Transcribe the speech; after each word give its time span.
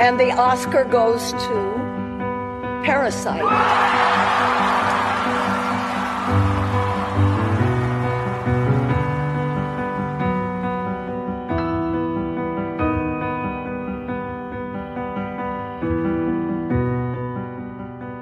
And 0.00 0.18
the 0.18 0.30
Oscar 0.30 0.84
goes 0.84 1.32
to 1.32 2.82
Parasite. 2.84 3.42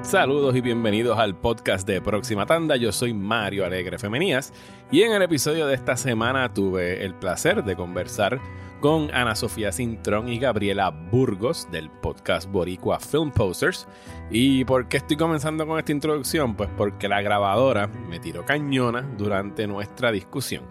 Saludos 0.00 0.56
y 0.56 0.62
bienvenidos 0.62 1.18
al 1.18 1.34
podcast 1.36 1.86
de 1.86 2.00
Próxima 2.00 2.46
Tanda. 2.46 2.76
Yo 2.76 2.90
soy 2.90 3.12
Mario 3.12 3.66
Alegre 3.66 3.98
Femenías 3.98 4.52
y 4.90 5.02
en 5.02 5.12
el 5.12 5.20
episodio 5.20 5.66
de 5.66 5.74
esta 5.74 5.98
semana 5.98 6.54
tuve 6.54 7.04
el 7.04 7.14
placer 7.14 7.64
de 7.64 7.76
conversar 7.76 8.40
con 8.86 9.12
Ana 9.12 9.34
Sofía 9.34 9.72
Cintrón 9.72 10.28
y 10.28 10.38
Gabriela 10.38 10.90
Burgos 10.90 11.66
del 11.72 11.90
podcast 11.90 12.48
Boricua 12.48 13.00
Film 13.00 13.32
Posters. 13.32 13.88
¿Y 14.30 14.64
por 14.64 14.86
qué 14.86 14.98
estoy 14.98 15.16
comenzando 15.16 15.66
con 15.66 15.76
esta 15.80 15.90
introducción? 15.90 16.54
Pues 16.54 16.70
porque 16.76 17.08
la 17.08 17.20
grabadora 17.20 17.88
me 17.88 18.20
tiró 18.20 18.44
cañona 18.44 19.02
durante 19.18 19.66
nuestra 19.66 20.12
discusión. 20.12 20.62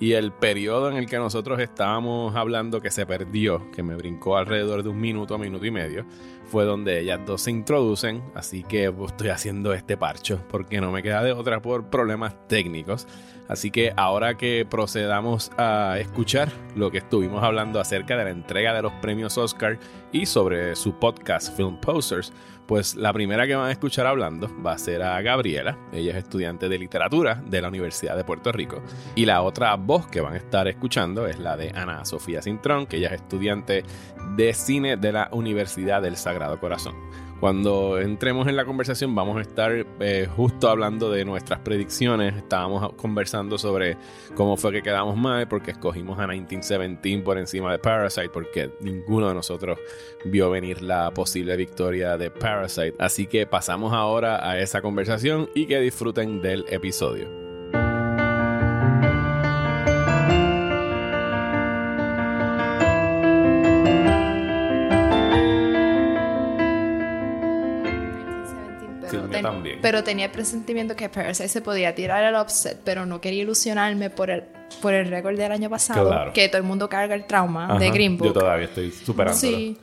Y 0.00 0.14
el 0.14 0.32
periodo 0.32 0.90
en 0.90 0.96
el 0.96 1.06
que 1.06 1.18
nosotros 1.18 1.60
estábamos 1.60 2.34
hablando 2.34 2.80
que 2.80 2.90
se 2.90 3.06
perdió, 3.06 3.70
que 3.70 3.84
me 3.84 3.94
brincó 3.94 4.36
alrededor 4.36 4.82
de 4.82 4.88
un 4.88 5.00
minuto, 5.00 5.38
minuto 5.38 5.64
y 5.64 5.70
medio, 5.70 6.04
fue 6.46 6.64
donde 6.64 6.98
ellas 6.98 7.20
dos 7.24 7.42
se 7.42 7.52
introducen. 7.52 8.24
Así 8.34 8.64
que 8.64 8.92
estoy 9.06 9.28
haciendo 9.28 9.72
este 9.72 9.96
parcho 9.96 10.42
porque 10.48 10.80
no 10.80 10.90
me 10.90 11.04
queda 11.04 11.22
de 11.22 11.30
otra 11.30 11.62
por 11.62 11.90
problemas 11.90 12.34
técnicos. 12.48 13.06
Así 13.48 13.70
que 13.70 13.92
ahora 13.96 14.36
que 14.36 14.66
procedamos 14.68 15.50
a 15.58 15.96
escuchar 15.98 16.50
lo 16.74 16.90
que 16.90 16.98
estuvimos 16.98 17.42
hablando 17.42 17.80
acerca 17.80 18.16
de 18.16 18.24
la 18.24 18.30
entrega 18.30 18.72
de 18.72 18.82
los 18.82 18.92
premios 18.94 19.36
Oscar 19.36 19.78
y 20.12 20.26
sobre 20.26 20.74
su 20.76 20.94
podcast 20.94 21.56
Film 21.56 21.78
Posters, 21.78 22.32
pues 22.66 22.94
la 22.94 23.12
primera 23.12 23.46
que 23.46 23.54
van 23.54 23.68
a 23.68 23.72
escuchar 23.72 24.06
hablando 24.06 24.48
va 24.64 24.72
a 24.72 24.78
ser 24.78 25.02
a 25.02 25.20
Gabriela. 25.20 25.76
Ella 25.92 26.12
es 26.12 26.18
estudiante 26.18 26.68
de 26.68 26.78
literatura 26.78 27.42
de 27.46 27.60
la 27.60 27.68
Universidad 27.68 28.16
de 28.16 28.24
Puerto 28.24 28.52
Rico. 28.52 28.82
Y 29.14 29.26
la 29.26 29.42
otra 29.42 29.74
voz 29.76 30.06
que 30.06 30.20
van 30.20 30.34
a 30.34 30.38
estar 30.38 30.68
escuchando 30.68 31.26
es 31.26 31.38
la 31.38 31.56
de 31.56 31.70
Ana 31.70 32.04
Sofía 32.04 32.40
Cintrón, 32.40 32.86
que 32.86 32.96
ella 32.98 33.08
es 33.08 33.20
estudiante 33.20 33.84
de 34.36 34.54
cine 34.54 34.96
de 34.96 35.12
la 35.12 35.28
Universidad 35.32 36.00
del 36.00 36.16
Sagrado 36.16 36.58
Corazón. 36.60 36.94
Cuando 37.42 37.98
entremos 37.98 38.46
en 38.46 38.54
la 38.54 38.64
conversación 38.64 39.16
vamos 39.16 39.36
a 39.36 39.40
estar 39.40 39.72
eh, 39.98 40.28
justo 40.36 40.68
hablando 40.68 41.10
de 41.10 41.24
nuestras 41.24 41.58
predicciones. 41.58 42.36
Estábamos 42.36 42.92
conversando 42.92 43.58
sobre 43.58 43.96
cómo 44.36 44.56
fue 44.56 44.70
que 44.70 44.80
quedamos 44.80 45.16
mal 45.16 45.48
porque 45.48 45.72
escogimos 45.72 46.20
a 46.20 46.28
1917 46.28 47.18
por 47.24 47.38
encima 47.38 47.72
de 47.72 47.80
Parasite 47.80 48.28
porque 48.28 48.70
ninguno 48.78 49.26
de 49.26 49.34
nosotros 49.34 49.80
vio 50.24 50.52
venir 50.52 50.82
la 50.82 51.10
posible 51.10 51.56
victoria 51.56 52.16
de 52.16 52.30
Parasite. 52.30 52.94
Así 53.00 53.26
que 53.26 53.44
pasamos 53.44 53.92
ahora 53.92 54.48
a 54.48 54.60
esa 54.60 54.80
conversación 54.80 55.50
y 55.52 55.66
que 55.66 55.80
disfruten 55.80 56.42
del 56.42 56.64
episodio. 56.68 57.51
Pero 69.80 70.04
tenía 70.04 70.26
el 70.26 70.30
presentimiento 70.30 70.96
que 70.96 71.08
Parasite 71.08 71.48
se 71.48 71.60
podía 71.60 71.94
tirar 71.94 72.24
al 72.24 72.34
offset, 72.34 72.78
pero 72.84 73.06
no 73.06 73.20
quería 73.20 73.42
ilusionarme 73.42 74.10
por 74.10 74.30
el, 74.30 74.44
por 74.80 74.94
el 74.94 75.08
récord 75.08 75.36
del 75.36 75.52
año 75.52 75.70
pasado, 75.70 76.32
que 76.32 76.48
todo 76.48 76.58
el 76.58 76.64
mundo 76.64 76.88
carga 76.88 77.14
el 77.14 77.26
trauma 77.26 77.78
de 77.78 77.90
Green 77.90 78.16
Book. 78.16 78.28
Yo 78.28 78.32
todavía 78.32 78.66
estoy 78.66 78.90
superando. 78.90 79.38
Sí, 79.38 79.78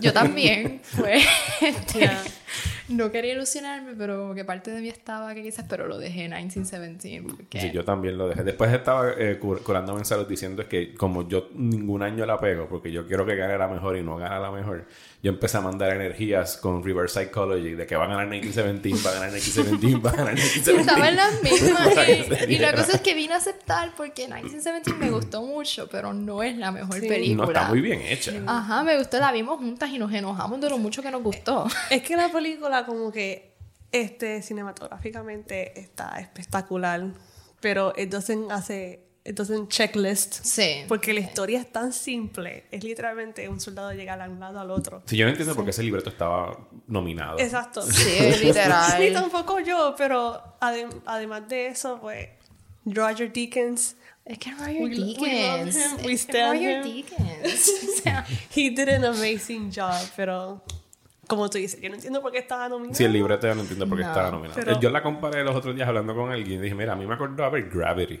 yo 0.00 0.12
también. 0.14 0.80
Fue, 0.82 1.20
este, 1.60 2.10
no 2.88 3.10
quería 3.10 3.34
ilusionarme, 3.34 3.92
pero 3.96 4.34
que 4.34 4.44
parte 4.44 4.70
de 4.70 4.80
mí 4.80 4.88
estaba 4.88 5.34
que 5.34 5.42
quizás, 5.42 5.66
pero 5.68 5.86
lo 5.86 5.98
dejé 5.98 6.24
en 6.24 6.32
1917. 6.32 7.58
Sí, 7.60 7.70
yo 7.72 7.84
también 7.84 8.18
lo 8.18 8.28
dejé. 8.28 8.42
Después 8.42 8.72
estaba 8.72 9.10
eh, 9.16 9.38
curándome 9.38 10.00
en 10.00 10.04
salud 10.04 10.26
diciendo 10.26 10.66
que 10.68 10.94
como 10.94 11.28
yo 11.28 11.48
ningún 11.54 12.02
año 12.02 12.26
la 12.26 12.38
pego, 12.38 12.66
porque 12.68 12.90
yo 12.90 13.06
quiero 13.06 13.24
que 13.26 13.36
gane 13.36 13.56
la 13.56 13.68
mejor 13.68 13.96
y 13.96 14.02
no 14.02 14.16
gana 14.16 14.38
la 14.38 14.50
mejor, 14.50 14.86
yo 15.22 15.30
empecé 15.30 15.58
a 15.58 15.60
mandar 15.60 15.94
energías 15.94 16.56
con 16.56 16.82
reverse 16.82 17.24
psychology 17.24 17.72
de 17.72 17.86
que 17.86 17.94
va 17.94 18.04
a 18.04 18.08
ganar 18.08 18.26
1917, 18.26 19.04
va 19.04 19.10
a 19.10 19.14
ganar 19.14 19.32
1917, 19.32 19.98
va 19.98 20.10
a 20.10 20.16
ganar 20.16 20.34
1917. 20.34 20.80
Estaba 20.80 21.08
en 21.08 21.16
las 21.16 21.42
mismas. 21.42 22.48
y, 22.48 22.58
la 22.58 22.72
cosa 22.72 22.92
es 22.96 23.00
que 23.02 23.14
vine 23.14 23.34
a 23.34 23.36
aceptar 23.36 23.92
porque 23.96 24.22
1917 24.22 24.94
me 24.94 25.10
gustó 25.10 25.42
mucho, 25.42 25.88
pero 25.88 26.14
no 26.14 26.42
es 26.42 26.56
la 26.56 26.72
mejor 26.72 27.00
película. 27.00 27.46
No 27.46 27.52
está 27.52 27.68
muy 27.68 27.82
bien 27.82 28.00
hecha. 28.00 28.32
Ajá, 28.46 28.82
me 28.82 28.96
gustó, 28.96 29.18
la 29.18 29.30
vimos 29.30 29.58
juntas 29.58 29.90
y 29.90 29.98
nos 29.98 30.10
enojamos 30.12 30.58
de 30.60 30.70
lo 30.70 30.78
mucho 30.78 31.02
que 31.02 31.10
nos 31.10 31.22
gustó. 31.22 31.66
Es 31.90 32.02
que 32.02 32.16
la 32.16 32.30
película 32.30 32.86
como 32.86 33.12
que 33.12 33.56
este 33.92 34.40
cinematográficamente 34.40 35.78
está 35.78 36.18
espectacular, 36.18 37.12
pero 37.60 37.92
entonces 37.96 38.38
hace 38.50 39.09
entonces 39.30 39.58
un 39.58 39.68
checklist. 39.68 40.44
Sí. 40.44 40.84
Porque 40.88 41.14
la 41.14 41.20
historia 41.20 41.60
es 41.60 41.72
tan 41.72 41.92
simple. 41.92 42.64
Es 42.70 42.84
literalmente 42.84 43.48
un 43.48 43.60
soldado 43.60 43.92
llega 43.92 44.16
de 44.16 44.28
un 44.28 44.40
lado 44.40 44.60
al 44.60 44.70
otro. 44.70 45.02
Sí, 45.06 45.16
yo 45.16 45.24
no 45.24 45.30
entiendo 45.30 45.54
por 45.54 45.64
qué 45.64 45.70
ese 45.70 45.82
libreto 45.82 46.10
estaba 46.10 46.58
nominado. 46.86 47.38
Exacto. 47.38 47.82
Sí, 47.82 48.18
literal. 48.44 49.00
Ni 49.00 49.12
tampoco 49.12 49.60
yo, 49.60 49.94
pero 49.96 50.56
además 50.60 51.48
de 51.48 51.68
eso, 51.68 51.98
pues, 52.00 52.28
Roger 52.84 53.32
Deakins. 53.32 53.96
Es 54.24 54.38
que 54.38 54.50
Roger 54.52 54.88
Deakins. 54.88 55.76
We, 56.04 56.12
es 56.12 56.26
Roger 56.26 56.84
Deakins. 56.84 57.70
o 57.98 58.02
sea, 58.02 58.26
he 58.54 58.70
did 58.70 58.88
an 58.88 59.04
amazing 59.04 59.72
job, 59.72 59.94
pero 60.16 60.62
como 61.26 61.48
tú 61.48 61.58
dices, 61.58 61.80
yo 61.80 61.88
no 61.88 61.94
entiendo 61.94 62.20
por 62.20 62.32
qué 62.32 62.38
estaba 62.38 62.68
nominado. 62.68 62.96
Sí, 62.96 63.04
el 63.04 63.12
libreto 63.12 63.46
yo 63.46 63.54
no 63.54 63.60
entiendo 63.60 63.88
por 63.88 63.96
qué 63.96 64.04
estaba 64.04 64.32
nominado. 64.32 64.80
Yo 64.80 64.90
la 64.90 65.02
comparé 65.02 65.44
los 65.44 65.54
otros 65.54 65.76
días 65.76 65.86
hablando 65.86 66.14
con 66.14 66.32
alguien 66.32 66.58
y 66.58 66.62
dije, 66.64 66.74
mira, 66.74 66.94
a 66.94 66.96
mí 66.96 67.06
me 67.06 67.14
acordó 67.14 67.44
a 67.44 67.48
ver 67.50 67.70
Gravity. 67.70 68.20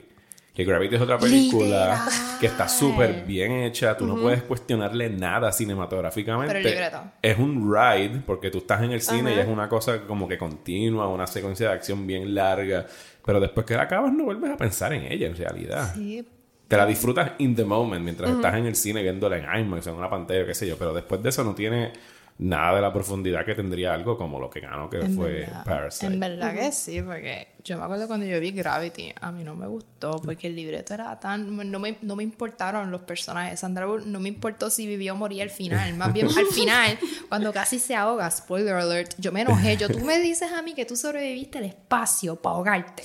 Que 0.60 0.66
Gravity 0.66 0.94
es 0.96 1.00
otra 1.00 1.18
película 1.18 2.06
que 2.38 2.46
está 2.46 2.68
súper 2.68 3.24
bien 3.24 3.50
hecha. 3.52 3.96
Tú 3.96 4.06
no 4.06 4.14
puedes 4.16 4.42
cuestionarle 4.42 5.08
nada 5.08 5.50
cinematográficamente. 5.52 6.52
Pero 6.52 6.68
el 6.68 6.74
libreto. 6.74 7.02
Es 7.22 7.38
un 7.38 7.72
ride, 7.74 8.20
porque 8.26 8.50
tú 8.50 8.58
estás 8.58 8.82
en 8.82 8.92
el 8.92 9.00
cine 9.00 9.34
y 9.34 9.38
es 9.38 9.48
una 9.48 9.70
cosa 9.70 10.02
como 10.02 10.28
que 10.28 10.36
continua, 10.36 11.08
una 11.08 11.26
secuencia 11.26 11.68
de 11.68 11.74
acción 11.74 12.06
bien 12.06 12.34
larga. 12.34 12.84
Pero 13.24 13.40
después 13.40 13.64
que 13.64 13.74
la 13.74 13.84
acabas, 13.84 14.12
no 14.12 14.24
vuelves 14.24 14.50
a 14.50 14.58
pensar 14.58 14.92
en 14.92 15.10
ella 15.10 15.28
en 15.28 15.36
realidad. 15.36 15.94
Sí. 15.94 16.28
Te 16.68 16.76
la 16.76 16.84
disfrutas 16.84 17.32
in 17.38 17.56
the 17.56 17.64
moment 17.64 18.04
mientras 18.04 18.30
estás 18.30 18.54
en 18.54 18.66
el 18.66 18.76
cine 18.76 19.02
viéndola 19.02 19.38
en 19.38 19.62
IMAX 19.62 19.86
en 19.86 19.94
una 19.94 20.10
pantalla, 20.10 20.44
qué 20.44 20.54
sé 20.54 20.68
yo. 20.68 20.76
Pero 20.76 20.92
después 20.92 21.22
de 21.22 21.30
eso 21.30 21.42
no 21.42 21.54
tiene 21.54 21.92
nada 22.40 22.76
de 22.76 22.80
la 22.80 22.92
profundidad 22.92 23.44
que 23.44 23.54
tendría 23.54 23.92
algo 23.92 24.16
como 24.16 24.40
lo 24.40 24.48
que 24.48 24.60
ganó, 24.60 24.88
que 24.88 25.00
fue 25.08 25.46
Parasite. 25.64 26.06
En 26.06 26.20
verdad 26.20 26.54
que 26.54 26.72
sí, 26.72 27.02
porque 27.02 27.48
yo 27.64 27.78
me 27.78 27.84
acuerdo 27.84 28.06
cuando 28.06 28.26
yo 28.26 28.40
vi 28.40 28.52
Gravity, 28.52 29.12
a 29.20 29.32
mí 29.32 29.44
no 29.44 29.54
me 29.54 29.66
gustó, 29.66 30.20
porque 30.22 30.46
el 30.46 30.56
libreto 30.56 30.94
era 30.94 31.18
tan... 31.18 31.56
No 31.70 31.78
me, 31.78 31.98
no 32.00 32.16
me 32.16 32.22
importaron 32.22 32.90
los 32.90 33.02
personajes. 33.02 33.60
Sandra 33.60 33.86
Bullock 33.86 34.06
no 34.06 34.20
me 34.20 34.28
importó 34.28 34.70
si 34.70 34.86
vivía 34.86 35.12
o 35.12 35.16
moría 35.16 35.42
al 35.42 35.50
final. 35.50 35.94
Más 35.94 36.12
bien, 36.12 36.28
al 36.28 36.46
final, 36.46 36.98
cuando 37.28 37.52
casi 37.52 37.78
se 37.78 37.94
ahoga, 37.94 38.30
spoiler 38.30 38.74
alert, 38.74 39.14
yo 39.18 39.32
me 39.32 39.42
enojé. 39.42 39.76
Yo, 39.76 39.88
tú 39.88 40.00
me 40.00 40.18
dices 40.18 40.50
a 40.52 40.62
mí 40.62 40.74
que 40.74 40.86
tú 40.86 40.96
sobreviviste 40.96 41.58
al 41.58 41.64
espacio 41.64 42.36
para 42.36 42.56
ahogarte. 42.56 43.02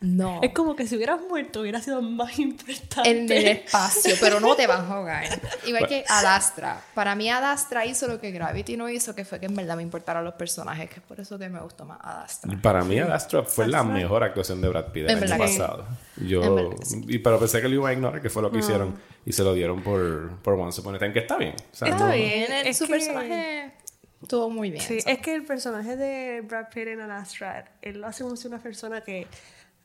No. 0.00 0.40
Es 0.42 0.52
como 0.52 0.76
que 0.76 0.86
si 0.86 0.96
hubieras 0.96 1.20
muerto 1.28 1.60
hubiera 1.60 1.80
sido 1.80 2.00
más 2.02 2.38
importante. 2.38 3.10
En 3.10 3.30
el 3.30 3.48
espacio, 3.48 4.14
pero 4.20 4.40
no 4.40 4.54
te 4.54 4.66
van 4.66 4.84
a 4.84 4.94
ahogar. 4.94 5.24
Igual 5.66 5.86
que 5.86 6.04
Adastra. 6.08 6.80
Para 6.94 7.14
mí 7.14 7.30
Adastra 7.30 7.86
hizo 7.86 8.06
lo 8.06 8.20
que 8.20 8.30
Gravity 8.30 8.76
no 8.76 8.88
hizo, 8.88 9.14
que 9.14 9.24
fue 9.24 9.40
que 9.40 9.46
en 9.46 9.54
verdad 9.54 9.76
me 9.76 9.82
importaron 9.82 10.24
los 10.24 10.34
personajes, 10.34 10.88
que 10.90 10.96
es 10.96 11.02
por 11.02 11.20
eso 11.20 11.38
que 11.38 11.48
me 11.48 11.60
gustó 11.60 11.84
más 11.84 11.98
Adastra. 12.02 12.56
Para 12.60 12.84
mí 12.84 12.98
Adastra 12.98 13.42
fue 13.42 13.66
la 13.74 13.82
mejor 13.84 14.22
actuación 14.22 14.60
de 14.60 14.68
Brad 14.68 14.92
Pitt 14.92 15.08
el 15.08 15.32
año 15.32 15.38
pasado. 15.38 15.86
Yo, 16.16 16.70
y, 17.08 17.18
pero 17.18 17.38
pensé 17.38 17.60
que 17.60 17.68
lo 17.68 17.74
iba 17.74 17.88
a 17.88 17.92
ignorar, 17.92 18.22
que 18.22 18.30
fue 18.30 18.42
lo 18.42 18.50
que 18.50 18.58
hicieron 18.58 18.96
y 19.26 19.32
se 19.32 19.42
lo 19.42 19.54
dieron 19.54 19.82
por, 19.82 20.36
por 20.42 20.54
Once 20.54 20.80
Upon 20.80 20.94
a 20.94 20.98
Time, 20.98 21.12
que 21.12 21.20
está 21.20 21.36
bien. 21.36 21.54
está 21.72 22.12
bien, 22.12 22.52
es 22.64 22.78
su 22.78 22.86
personaje 22.86 23.72
estuvo 24.24 24.50
muy 24.50 24.70
bien. 24.70 24.82
Sí, 24.82 24.98
es 25.06 25.18
que 25.18 25.34
el 25.34 25.44
personaje 25.44 25.96
de 25.96 26.40
Brad 26.40 26.68
Pitt 26.72 26.88
en 26.88 27.00
Astra, 27.00 27.72
él 27.82 28.00
lo 28.00 28.06
hace 28.06 28.24
como 28.24 28.36
si 28.36 28.48
una 28.48 28.58
persona 28.58 29.02
que 29.02 29.26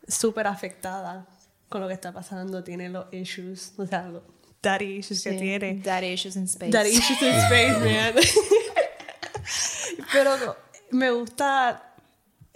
súper 0.08 0.48
afectada 0.48 1.28
con 1.68 1.81
lo 1.81 1.88
que 1.88 1.94
está 1.94 2.12
pasando, 2.12 2.63
tiene 2.63 2.90
los 2.90 3.13
issues, 3.13 3.74
o 3.78 3.86
sea, 3.86 4.08
los 4.08 4.24
daddy 4.62 4.98
issues 4.98 5.24
que 5.24 5.34
tiene. 5.34 5.81
Daddy 5.84 6.08
issues 6.08 6.36
in 6.36 6.46
space. 6.46 6.72
Daddy 6.72 6.90
issues 6.90 7.22
in 7.22 7.34
space, 7.34 7.80
man. 7.80 8.13
Pero 10.13 10.56
me 10.92 11.12
gusta 11.12 11.88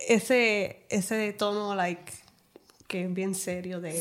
ese, 0.07 0.85
ese 0.89 1.33
tono, 1.33 1.75
like, 1.75 2.11
que 2.87 3.05
es 3.05 3.13
bien 3.13 3.33
serio 3.33 3.81
de, 3.81 3.91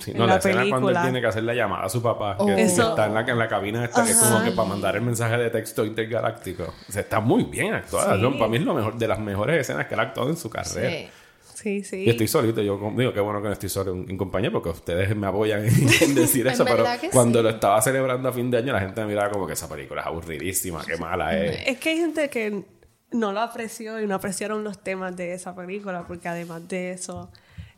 sí. 0.00 0.14
no, 0.14 0.26
la, 0.26 0.36
escena 0.36 0.64
cuando 0.68 0.88
él 0.88 0.96
tiene 1.02 1.20
que 1.20 1.26
hacer 1.26 1.42
la 1.42 1.52
llamada 1.52 1.84
a 1.84 1.88
su 1.90 2.00
papá, 2.00 2.38
que, 2.38 2.42
oh. 2.42 2.56
está 2.56 3.06
en 3.06 3.12
la, 3.12 3.20
en 3.20 3.38
la 3.38 3.48
cabina 3.48 3.84
esta, 3.84 4.02
que 4.02 4.12
es 4.12 4.16
como 4.16 4.42
que 4.42 4.52
para 4.52 4.68
mandar 4.68 4.96
el 4.96 5.02
mensaje 5.02 5.36
de 5.36 5.50
texto 5.50 5.84
intergaláctico. 5.84 6.72
O 6.88 6.92
sea, 6.92 7.02
está 7.02 7.20
muy 7.20 7.44
bien 7.44 7.74
actuada. 7.74 8.18
para 8.18 8.48
mí 8.48 8.56
es 8.56 8.62
lo 8.62 8.72
mejor, 8.72 8.96
de 8.96 9.06
las 9.06 9.18
mejores 9.18 9.60
escenas 9.60 9.86
que 9.86 9.94
él 9.94 10.00
ha 10.00 10.04
actuado 10.04 10.30
en 10.30 10.36
su 10.36 10.48
carrera. 10.48 11.10
Sí, 11.54 11.84
sí. 11.84 12.04
Y 12.04 12.08
estoy 12.08 12.26
solito, 12.26 12.62
yo 12.62 12.80
digo, 12.96 13.12
qué 13.12 13.20
bueno 13.20 13.42
que 13.42 13.48
no 13.48 13.52
estoy 13.52 13.68
solo 13.68 13.92
en, 13.92 14.08
en 14.08 14.16
compañía 14.16 14.50
porque 14.50 14.70
ustedes 14.70 15.14
me 15.14 15.26
apoyan 15.26 15.66
en, 15.66 15.74
en 16.00 16.14
decir 16.14 16.46
En 16.46 16.54
eso, 16.54 16.64
pero 16.64 16.86
cuando 17.12 17.40
sí. 17.40 17.42
lo 17.42 17.50
estaba 17.50 17.82
celebrando 17.82 18.30
a 18.30 18.32
fin 18.32 18.50
de 18.50 18.56
año 18.56 18.72
la 18.72 18.80
gente 18.80 18.98
me 19.02 19.08
miraba 19.08 19.28
como 19.28 19.46
que 19.46 19.52
esa 19.52 19.68
película 19.68 20.00
es 20.00 20.06
aburridísima, 20.06 20.82
qué 20.86 20.96
mala 20.96 21.36
es. 21.36 21.68
Es 21.68 21.78
que 21.78 21.90
hay 21.90 21.96
gente 21.98 22.30
que 22.30 22.64
no 23.10 23.32
lo 23.32 23.40
apreció 23.40 24.00
y 24.00 24.06
no 24.06 24.14
apreciaron 24.14 24.64
los 24.64 24.78
temas 24.82 25.16
de 25.16 25.34
esa 25.34 25.54
película, 25.54 26.06
porque 26.06 26.28
además 26.28 26.66
de 26.68 26.92
eso, 26.92 27.30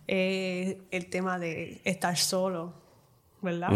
eh, 0.06 0.80
el 0.90 1.06
tema 1.06 1.38
de 1.38 1.80
estar 1.84 2.16
solo, 2.16 2.74
¿verdad? 3.40 3.70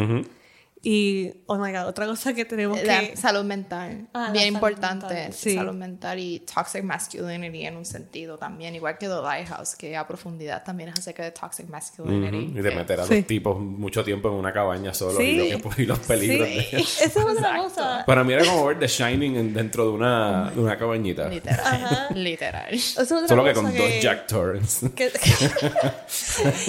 Y, 0.88 1.33
oh 1.47 1.59
my 1.59 1.73
god, 1.73 1.88
otra 1.88 2.06
cosa 2.06 2.33
que 2.33 2.44
tenemos 2.44 2.81
La 2.85 3.00
que. 3.00 3.17
salud 3.17 3.43
mental, 3.43 4.06
Ah, 4.15 4.31
bien 4.31 4.44
salud 4.44 4.55
importante, 4.55 5.06
mental, 5.12 5.33
sí. 5.33 5.55
salud 5.56 5.75
mental 5.75 6.17
y 6.21 6.38
toxic 6.38 6.85
masculinity 6.85 7.67
en 7.67 7.77
un 7.77 7.85
sentido 7.85 8.38
también, 8.38 8.73
igual 8.77 8.97
que 8.97 9.09
The 9.09 9.21
Lighthouse, 9.21 9.75
que 9.75 9.97
a 9.97 10.06
profundidad 10.06 10.62
también 10.62 10.91
es 10.91 11.00
acerca 11.00 11.25
de 11.25 11.33
toxic 11.33 11.67
masculinity. 11.69 12.37
Ujú, 12.50 12.59
Y 12.59 12.62
de 12.62 12.71
que- 12.71 12.77
meter 12.77 13.00
a 13.00 13.05
Sí. 13.05 13.17
los 13.17 13.27
tipos 13.27 13.59
mucho 13.59 14.05
tiempo 14.05 14.29
en 14.29 14.35
una 14.35 14.53
cabaña 14.53 14.94
solo 14.94 15.19
Sí. 15.19 15.25
y, 15.25 15.50
lo 15.61 15.71
que- 15.71 15.83
y 15.83 15.87
los 15.87 15.99
peligros 15.99 16.49
Sí, 16.49 16.55
de 16.55 16.61
esa 16.81 17.05
es 17.05 17.17
otra 17.17 17.56
cosa. 17.56 18.05
Para 18.06 18.23
mí 18.23 18.33
era 18.35 18.44
como 18.44 18.67
ver 18.67 18.79
The 18.79 18.87
Shining 18.87 19.37
en- 19.37 19.55
dentro 19.55 19.87
de 19.87 19.91
una, 19.91 20.53
de 20.53 20.61
una 20.61 20.79
cabañita. 20.79 21.29
Literal, 21.29 22.06
literal. 22.15 22.73
Es 22.73 22.97
otra 22.97 23.27
Solo 23.27 23.43
que 23.43 23.55
con 23.55 23.77
dos 23.77 23.91
Jack 24.00 24.29
Torrance. 24.29 24.88
que- 24.94 25.11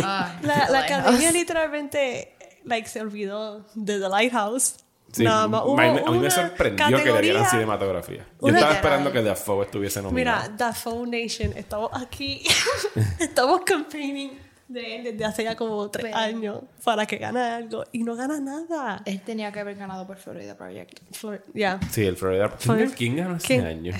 Ay, 0.03 0.31
la, 0.41 0.69
la 0.71 0.79
academia 0.79 1.31
literalmente 1.31 2.33
like, 2.67 2.87
se 2.87 3.01
olvidó 3.01 3.65
de 3.75 3.99
The 3.99 4.09
Lighthouse. 4.09 4.75
Sí, 5.11 5.23
Nada 5.23 5.47
más. 5.47 5.61
a 5.61 5.63
Hubo 5.63 5.77
mí, 5.77 5.89
me- 5.89 5.99
a 6.01 6.11
mí 6.11 6.19
me 6.19 6.29
sorprendió 6.29 7.01
que 7.01 7.11
le 7.11 7.21
dieran 7.21 7.45
cinematografía. 7.49 8.25
Yo 8.41 8.47
estaba 8.49 8.73
esperando 8.73 9.11
que 9.11 9.21
Dafoe 9.23 9.63
estuviese 9.65 10.01
nominado. 10.01 10.41
Mira, 10.51 10.57
The 10.57 10.73
Foundation, 10.77 11.53
estamos 11.57 11.89
aquí, 11.93 12.43
estamos 13.19 13.61
campaigning 13.61 14.37
de 14.67 14.95
él 14.97 15.03
desde 15.05 15.23
hace 15.23 15.43
ya 15.45 15.55
como 15.55 15.89
tres 15.89 16.07
Pero- 16.07 16.17
años 16.17 16.59
para 16.83 17.05
que 17.05 17.17
gane 17.17 17.39
algo 17.39 17.85
y 17.93 18.03
no 18.03 18.15
gana 18.17 18.39
nada. 18.41 19.01
Él 19.05 19.21
tenía 19.21 19.49
que 19.51 19.61
haber 19.61 19.77
ganado 19.77 20.05
por 20.05 20.17
Florida 20.17 20.57
Project. 20.57 20.99
For- 21.13 21.41
Ya. 21.53 21.79
Sí, 21.89 22.05
el 22.05 22.17
Florida. 22.17 22.51
¿Quién, 22.61 22.89
quién 22.91 23.15
ganó 23.15 23.37
ese 23.37 23.59
año? 23.61 23.93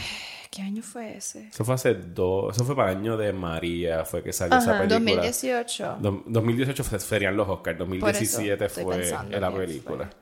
¿Qué 0.57 0.63
año 0.63 0.81
fue 0.81 1.17
ese? 1.17 1.49
Eso 1.49 1.63
fue 1.63 1.75
hace 1.75 1.93
dos. 1.93 2.55
Eso 2.55 2.65
fue 2.65 2.75
para 2.75 2.91
el 2.91 2.97
año 2.97 3.15
de 3.15 3.31
María, 3.31 4.03
fue 4.05 4.23
que 4.23 4.33
salió 4.33 4.57
esa 4.57 4.79
película. 4.79 4.97
2018. 5.21 5.97
Do- 5.99 6.23
2018 6.25 6.83
fue- 6.83 6.99
serían 6.99 7.37
los 7.37 7.47
Oscars, 7.47 7.77
2017 7.77 8.65
estoy 8.65 8.83
fue 8.83 9.11
la 9.39 9.51
película. 9.53 10.05
fue. 10.05 10.15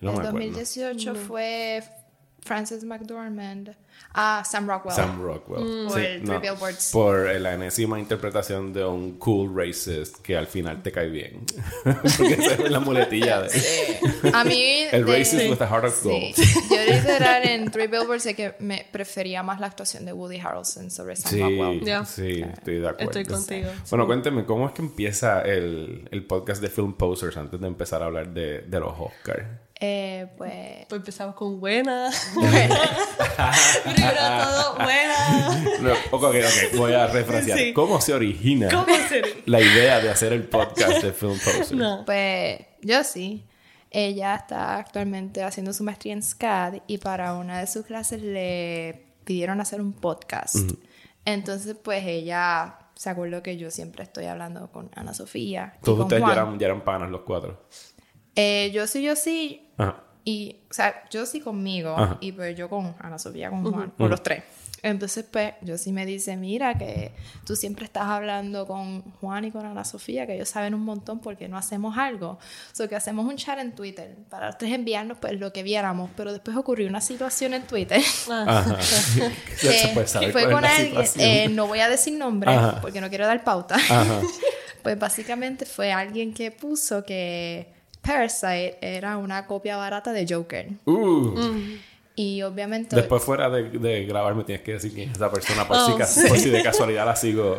No 0.00 0.10
en 0.12 0.16
me 0.16 0.26
acuerdo. 0.28 0.38
2018 0.38 1.14
fue 1.14 1.82
Frances 2.44 2.84
McDormand. 2.84 3.74
Ah, 4.12 4.42
Sam 4.44 4.68
Rockwell. 4.68 4.94
Sam 4.94 5.22
Rockwell. 5.22 5.64
Mm. 5.64 5.86
Por 5.88 5.94
Three 5.96 6.38
Billboards. 6.40 6.90
Por 6.92 7.28
eh, 7.30 7.40
la 7.40 7.54
enésima 7.54 7.98
interpretación 7.98 8.72
de 8.72 8.84
un 8.84 9.18
cool 9.18 9.52
racist 9.56 10.18
que 10.20 10.36
al 10.36 10.46
final 10.46 10.82
te 10.82 10.92
cae 10.92 11.08
bien. 11.08 11.44
Porque 11.84 12.34
esa 12.34 12.54
es 12.54 12.70
la 12.70 12.80
muletilla 12.80 13.42
de. 13.42 13.50
Sí. 13.50 13.96
A 14.32 14.44
mí. 14.44 14.84
El 14.92 15.04
de- 15.06 15.18
racist 15.18 15.50
with 15.50 15.62
a 15.62 15.66
heart 15.66 15.84
of 15.86 15.94
Sí. 16.02 16.08
gold. 16.08 16.34
Yo 16.70 16.92
literal 16.94 17.48
en 17.48 17.70
Three 17.70 17.86
Billboards 17.86 18.22
sé 18.24 18.34
que 18.34 18.54
me 18.58 18.86
prefería 18.92 19.42
más 19.42 19.58
la 19.60 19.66
actuación 19.68 20.04
de 20.04 20.12
Woody 20.12 20.38
Harrelson 20.38 20.90
sobre 20.90 21.16
Sam 21.16 21.32
Sí, 21.32 21.40
Rockwell. 21.40 21.80
Ya. 21.84 22.04
sí, 22.04 22.42
estoy 22.52 22.80
de 22.80 22.88
acuerdo. 22.88 23.10
Estoy 23.18 23.24
contigo. 23.24 23.70
Bueno, 23.90 24.06
cuénteme, 24.06 24.44
¿cómo 24.44 24.66
es 24.66 24.72
que 24.74 24.82
empieza 24.82 25.40
el, 25.42 26.08
el 26.10 26.26
podcast 26.26 26.60
de 26.60 26.68
Film 26.68 26.92
Posers 26.94 27.36
antes 27.36 27.58
de 27.60 27.66
empezar 27.66 28.02
a 28.02 28.06
hablar 28.06 28.28
de, 28.34 28.60
de 28.62 28.80
los 28.80 28.92
Oscars? 28.98 29.44
Eh, 29.86 30.26
pues. 30.38 30.86
Pues 30.88 30.98
empezamos 30.98 31.34
con 31.34 31.60
buena. 31.60 32.10
Primero 32.34 34.16
todo 34.16 34.74
buena. 34.76 35.64
No, 35.80 35.92
ok, 36.10 36.22
ok, 36.22 36.34
ok, 36.34 36.78
voy 36.78 36.92
a 36.94 37.06
refrasear. 37.06 37.58
Sí. 37.58 37.72
¿Cómo 37.74 38.00
se 38.00 38.14
origina 38.14 38.68
la 39.44 39.60
idea 39.60 40.00
de 40.00 40.08
hacer 40.08 40.32
el 40.32 40.44
podcast 40.44 41.02
de 41.02 41.12
Film 41.12 41.32
Posers? 41.32 41.72
No. 41.72 42.02
Pues 42.06 42.60
yo 42.80 43.04
sí. 43.04 43.44
Ella 43.90 44.36
está 44.36 44.78
actualmente 44.78 45.42
haciendo 45.42 45.72
su 45.72 45.84
maestría 45.84 46.14
en 46.14 46.22
SCAD 46.22 46.78
y 46.86 46.98
para 46.98 47.34
una 47.34 47.60
de 47.60 47.66
sus 47.66 47.84
clases 47.84 48.22
le 48.22 49.04
pidieron 49.24 49.60
hacer 49.60 49.80
un 49.80 49.92
podcast. 49.92 50.56
Entonces, 51.26 51.76
pues 51.80 52.04
ella 52.06 52.78
se 52.94 53.10
acordó 53.10 53.42
que 53.42 53.56
yo 53.56 53.70
siempre 53.70 54.02
estoy 54.02 54.24
hablando 54.24 54.72
con 54.72 54.90
Ana 54.94 55.12
Sofía. 55.14 55.76
Todos 55.82 56.00
ustedes 56.00 56.22
ya 56.26 56.32
eran, 56.32 56.58
ya 56.58 56.66
eran 56.66 56.82
panas 56.82 57.10
los 57.10 57.20
cuatro. 57.20 57.66
Eh, 58.34 58.70
yo 58.74 58.86
sí, 58.86 59.02
yo 59.02 59.14
sí. 59.14 59.63
Ajá. 59.78 59.96
Y, 60.24 60.56
o 60.70 60.74
sea, 60.74 61.04
yo 61.10 61.26
sí 61.26 61.40
conmigo 61.40 61.94
Ajá. 61.96 62.16
y 62.20 62.32
pues 62.32 62.56
yo 62.56 62.70
con 62.70 62.94
Ana 62.98 63.18
Sofía, 63.18 63.50
con 63.50 63.70
Juan, 63.70 63.90
con 63.90 64.10
los 64.10 64.22
tres. 64.22 64.42
Entonces, 64.84 65.24
pues, 65.30 65.54
yo 65.62 65.78
sí 65.78 65.92
me 65.92 66.04
dice, 66.04 66.36
mira, 66.36 66.76
que 66.76 67.12
tú 67.46 67.56
siempre 67.56 67.86
estás 67.86 68.04
hablando 68.04 68.66
con 68.66 69.00
Juan 69.12 69.46
y 69.46 69.50
con 69.50 69.64
Ana 69.64 69.82
Sofía, 69.82 70.26
que 70.26 70.34
ellos 70.34 70.50
saben 70.50 70.74
un 70.74 70.82
montón 70.82 71.20
porque 71.20 71.48
no 71.48 71.56
hacemos 71.56 71.96
algo. 71.96 72.32
O 72.32 72.38
sea, 72.74 72.86
que 72.86 72.94
hacemos 72.94 73.24
un 73.24 73.36
chat 73.36 73.58
en 73.60 73.74
Twitter 73.74 74.14
para 74.28 74.48
los 74.48 74.58
tres 74.58 74.74
enviarnos, 74.74 75.16
pues, 75.18 75.40
lo 75.40 75.54
que 75.54 75.62
viéramos. 75.62 76.10
Pero 76.14 76.32
después 76.32 76.54
ocurrió 76.58 76.86
una 76.86 77.00
situación 77.00 77.54
en 77.54 77.62
Twitter 77.62 78.02
Ajá. 78.30 78.76
que, 79.60 79.72
Se 79.72 79.88
puede 79.94 80.06
saber 80.06 80.32
fue 80.32 80.50
con 80.50 80.62
alguien, 80.62 81.02
eh, 81.16 81.48
no 81.48 81.66
voy 81.66 81.80
a 81.80 81.88
decir 81.88 82.12
nombre 82.18 82.50
Ajá. 82.50 82.82
porque 82.82 83.00
no 83.00 83.08
quiero 83.08 83.26
dar 83.26 83.42
pauta. 83.42 83.76
Ajá. 83.76 84.20
Pues 84.82 84.98
básicamente 84.98 85.64
fue 85.64 85.94
alguien 85.94 86.34
que 86.34 86.50
puso 86.50 87.06
que 87.06 87.72
Parasite 88.04 88.78
era 88.80 89.16
una 89.16 89.46
copia 89.46 89.76
barata 89.76 90.12
de 90.12 90.26
Joker. 90.28 90.68
Uh. 90.84 91.34
Y 92.16 92.42
obviamente... 92.42 92.94
Después 92.94 93.24
fuera 93.24 93.50
de, 93.50 93.70
de 93.70 94.04
grabar 94.04 94.36
me 94.36 94.44
tienes 94.44 94.64
que 94.64 94.74
decir 94.74 94.92
quién 94.94 95.10
es 95.10 95.16
esa 95.16 95.30
persona 95.32 95.66
por, 95.66 95.76
si, 95.84 95.92
Oh, 95.92 95.98
cas- 95.98 96.24
por 96.28 96.38
si 96.38 96.48
de 96.50 96.62
casualidad 96.62 97.04
la 97.06 97.16
sigo. 97.16 97.58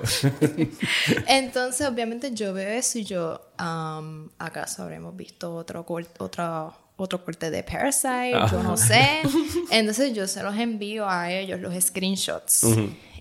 Entonces, 1.27 1.87
obviamente 1.87 2.33
yo 2.33 2.53
veo 2.53 2.69
eso 2.69 2.99
y 2.99 3.03
yo, 3.03 3.41
um, 3.59 4.29
¿acaso 4.39 4.83
habremos 4.83 5.15
visto 5.15 5.53
otro, 5.53 5.85
otro, 6.19 6.73
otro 6.95 7.25
corte 7.25 7.49
de 7.51 7.63
Parasite? 7.63 8.37
Yo 8.51 8.63
no 8.63 8.77
sé. 8.77 9.21
Entonces 9.71 10.13
yo 10.13 10.25
se 10.27 10.41
los 10.43 10.55
envío 10.57 11.09
a 11.09 11.31
ellos, 11.31 11.59
los 11.59 11.73
screenshots. 11.83 12.65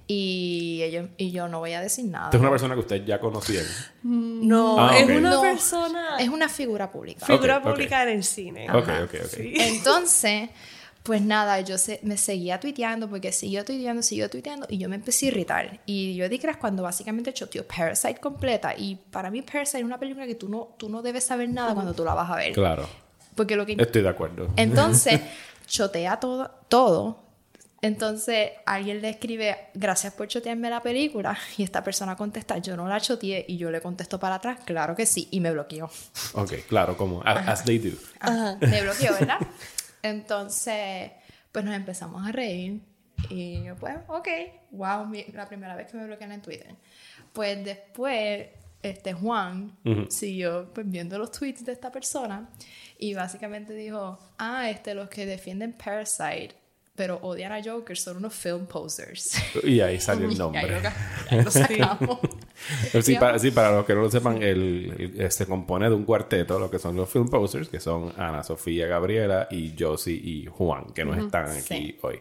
Y 0.06 0.80
ellos 0.82 1.08
y 1.16 1.30
yo 1.30 1.48
no 1.48 1.60
voy 1.60 1.72
a 1.72 1.80
decir 1.80 2.04
nada. 2.04 2.30
Es 2.32 2.38
una 2.38 2.50
persona 2.50 2.74
que 2.74 2.80
ustedes 2.80 3.06
ya 3.06 3.18
conocían. 3.18 3.64
No, 4.02 4.76
Ah, 4.78 4.98
es 4.98 5.08
una 5.08 5.30
No, 5.30 5.40
persona. 5.40 6.16
Es 6.18 6.28
una 6.28 6.48
figura 6.48 6.90
pública. 6.90 7.24
figura 7.26 7.62
pública 7.62 8.02
en 8.02 8.08
el 8.10 8.24
cine. 8.24 8.70
Ok, 8.70 8.88
ok, 9.04 9.14
ok. 9.24 9.30
Sí. 9.34 9.54
Entonces, 9.58 10.50
pues 11.02 11.22
nada, 11.22 11.60
yo 11.60 11.78
se- 11.78 12.00
me 12.02 12.16
seguía 12.18 12.60
tuiteando 12.60 13.08
porque 13.08 13.32
siguió 13.32 13.64
tuiteando, 13.64 14.02
siguió 14.02 14.28
tuiteando 14.28 14.66
y 14.68 14.76
yo 14.78 14.88
me 14.90 14.96
empecé 14.96 15.26
a 15.26 15.28
irritar. 15.28 15.80
Y 15.86 16.14
yo 16.16 16.28
di 16.28 16.38
crash 16.38 16.56
cuando 16.56 16.82
básicamente 16.82 17.32
choteó 17.32 17.66
Parasite 17.66 18.20
completa. 18.20 18.74
Y 18.76 18.96
para 19.10 19.30
mí 19.30 19.40
Parasite 19.40 19.78
es 19.78 19.84
una 19.84 19.98
película 19.98 20.26
que 20.26 20.34
tú 20.34 20.48
no, 20.50 20.74
tú 20.78 20.90
no 20.90 21.00
debes 21.00 21.24
saber 21.24 21.48
nada 21.48 21.72
cuando 21.72 21.94
tú 21.94 22.04
la 22.04 22.12
vas 22.14 22.30
a 22.30 22.36
ver. 22.36 22.52
Claro. 22.52 22.86
Porque 23.34 23.56
lo 23.56 23.64
que... 23.66 23.72
Estoy 23.78 24.02
de 24.02 24.08
acuerdo. 24.10 24.48
Entonces, 24.56 25.20
chotea 25.66 26.20
todo, 26.20 26.50
todo. 26.68 27.24
Entonces, 27.85 28.53
alguien 28.64 29.03
le 29.03 29.11
escribe, 29.11 29.55
gracias 29.75 30.14
por 30.14 30.26
chotearme 30.26 30.71
la 30.71 30.81
película. 30.81 31.37
Y 31.59 31.62
esta 31.64 31.85
persona 31.85 32.17
contesta, 32.17 32.57
yo 32.59 32.76
no 32.79 32.88
la 32.88 32.99
choteé. 32.99 33.45
Y 33.47 33.59
yo 33.59 33.71
le 33.71 33.81
contesto 33.83 34.19
para 34.19 34.37
atrás, 34.37 34.61
claro 34.64 34.95
que 34.97 35.05
sí. 35.05 35.29
Y 35.31 35.41
me 35.41 35.50
bloqueó. 35.53 35.91
Ok, 36.35 36.53
claro, 36.67 36.97
como 36.97 37.23
as 37.25 37.62
they 37.64 37.79
do. 37.79 37.97
Ah, 38.21 38.57
me 38.61 38.81
bloqueó, 38.83 39.12
¿verdad? 39.12 39.38
Entonces, 40.03 41.11
pues 41.53 41.64
nos 41.64 41.75
empezamos 41.75 42.26
a 42.26 42.33
reír. 42.33 42.81
Y 43.29 43.62
yo, 43.64 43.76
pues, 43.76 43.95
ok, 44.09 44.29
wow, 44.71 45.07
mi- 45.07 45.25
la 45.33 45.47
primera 45.47 45.75
vez 45.76 45.91
que 45.91 45.97
me 45.97 46.07
bloquean 46.07 46.33
en 46.33 46.43
Twitter. 46.43 46.75
Pues 47.33 47.64
después, 47.64 48.49
este 48.83 49.12
Juan 49.14 49.76
siguió 50.11 50.71
pues, 50.75 50.88
viendo 50.88 51.19
los 51.19 51.31
tweets 51.33 51.64
de 51.64 51.73
esta 51.73 51.91
persona 51.91 52.49
y 52.99 53.14
básicamente 53.14 53.73
dijo, 53.75 54.19
ah, 54.38 54.69
este, 54.71 54.95
los 54.95 55.09
que 55.09 55.25
defienden 55.26 55.73
Parasite, 55.73 56.55
pero 56.96 57.18
odian 57.22 57.52
a 57.52 57.62
Joker, 57.62 57.96
son 57.96 58.18
unos 58.18 58.34
film 58.34 58.66
posers. 58.66 59.36
Y 59.64 59.80
ahí 59.80 60.00
salió 60.00 60.26
el 60.26 60.32
Y 60.34 60.38
nombre. 60.38 60.80
ca- 60.80 60.94
ahí 61.30 61.42
lo 61.42 61.50
sacamos. 61.50 62.18
Sí 63.02 63.16
para, 63.16 63.38
sí, 63.38 63.50
para 63.50 63.72
los 63.72 63.84
que 63.84 63.94
no 63.94 64.02
lo 64.02 64.10
sepan, 64.10 64.42
el, 64.42 65.14
el- 65.18 65.32
se 65.32 65.44
compone 65.46 65.88
de 65.88 65.94
un 65.94 66.04
cuarteto, 66.04 66.58
lo 66.58 66.70
que 66.70 66.78
son 66.78 66.96
los 66.96 67.08
film 67.10 67.28
posters, 67.28 67.68
que 67.68 67.80
son 67.80 68.12
Ana, 68.16 68.42
Sofía, 68.42 68.86
Gabriela 68.86 69.48
y 69.50 69.74
Josie 69.78 70.14
y 70.14 70.46
Juan, 70.46 70.92
que 70.94 71.04
nos 71.04 71.18
están 71.18 71.50
aquí 71.50 71.60
Sí. 71.62 71.98
hoy. 72.02 72.20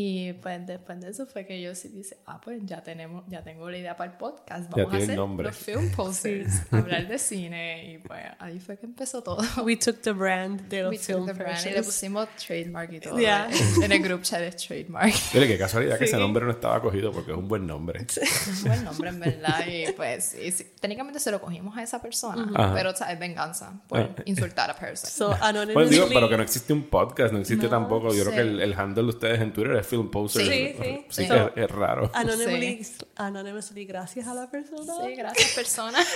Y 0.00 0.32
pues 0.34 0.64
después 0.64 1.00
de 1.00 1.10
eso 1.10 1.26
fue 1.26 1.44
que 1.44 1.60
yo 1.60 1.74
sí 1.74 1.88
dice, 1.88 2.18
ah, 2.26 2.40
pues 2.40 2.60
ya 2.64 2.84
tenemos, 2.84 3.24
ya 3.26 3.42
tengo 3.42 3.68
la 3.68 3.78
idea 3.78 3.96
para 3.96 4.12
el 4.12 4.16
podcast, 4.16 4.70
Ya 4.70 4.84
vamos 4.84 4.86
a 4.86 4.90
tiene 4.90 5.04
hacer 5.04 5.16
nombre. 5.16 5.46
los 5.48 5.56
film 5.56 5.90
posters, 5.96 6.52
hablar 6.70 7.08
de 7.08 7.18
cine 7.18 7.94
y 7.94 7.98
pues 7.98 8.20
ahí 8.38 8.60
fue 8.60 8.78
que 8.78 8.86
empezó 8.86 9.22
todo. 9.24 9.38
We 9.64 9.76
took 9.76 10.00
the 10.02 10.12
brand 10.12 10.68
de 10.68 10.82
los 10.84 10.90
We 10.92 10.98
took 10.98 11.06
film 11.06 11.26
the 11.26 11.32
brand 11.32 11.66
y 11.66 11.70
le 11.70 11.82
pusimos 11.82 12.28
trademark 12.36 12.92
y 12.92 13.00
todo. 13.00 13.18
Yeah. 13.18 13.50
En, 13.50 13.82
en 13.82 13.92
el 13.92 14.00
group 14.00 14.22
chat 14.22 14.40
es 14.42 14.56
trademark. 14.56 15.12
Mire, 15.34 15.48
qué 15.48 15.58
casualidad 15.58 15.98
que 15.98 16.04
ese 16.04 16.14
Sí. 16.14 16.20
nombre 16.22 16.44
no 16.44 16.52
estaba 16.52 16.80
cogido 16.80 17.10
porque 17.10 17.32
es 17.32 17.36
un 17.36 17.48
buen 17.48 17.66
nombre. 17.66 18.00
Es 18.08 18.60
un 18.62 18.68
buen 18.68 18.84
nombre 18.84 19.08
en 19.08 19.18
verdad 19.18 19.66
y 19.66 19.90
pues 19.94 20.26
sí, 20.26 20.52
sí, 20.52 20.64
técnicamente 20.80 21.18
se 21.18 21.32
lo 21.32 21.40
cogimos 21.40 21.76
a 21.76 21.82
esa 21.82 22.00
persona, 22.00 22.48
Ajá. 22.54 22.72
pero 22.72 22.90
o 22.90 22.94
sea, 22.96 23.10
es 23.12 23.18
venganza 23.18 23.82
por 23.88 23.98
Ah. 23.98 24.10
insultar 24.26 24.70
a 24.70 24.74
Parasite. 24.76 25.10
So, 25.10 25.30
Bueno, 25.30 25.44
anonymously. 25.44 25.90
digo, 25.90 26.06
pero 26.14 26.28
que 26.28 26.36
no 26.36 26.44
existe 26.44 26.72
un 26.72 26.84
podcast, 26.84 27.32
no 27.32 27.40
existe 27.40 27.64
No 27.64 27.70
tampoco. 27.70 28.14
Yo 28.14 28.22
creo 28.22 28.34
que 28.36 28.40
el, 28.42 28.60
el 28.60 28.74
handle 28.74 29.02
de 29.02 29.08
ustedes 29.08 29.40
en 29.40 29.52
Twitter 29.52 29.74
es 29.74 29.87
film 29.88 30.10
poster. 30.10 30.42
Sí, 30.44 30.74
sí. 30.80 31.04
Sí, 31.08 31.22
Sí. 31.24 31.28
que 31.28 31.36
es, 31.36 31.64
es 31.64 31.70
raro. 31.70 32.10
Anonymously, 32.14 32.86
anonymously, 33.16 33.84
gracias 33.86 34.26
a 34.28 34.34
la 34.34 34.50
persona. 34.50 34.92
Sí, 35.04 35.14
gracias, 35.16 35.52
persona. 35.54 35.98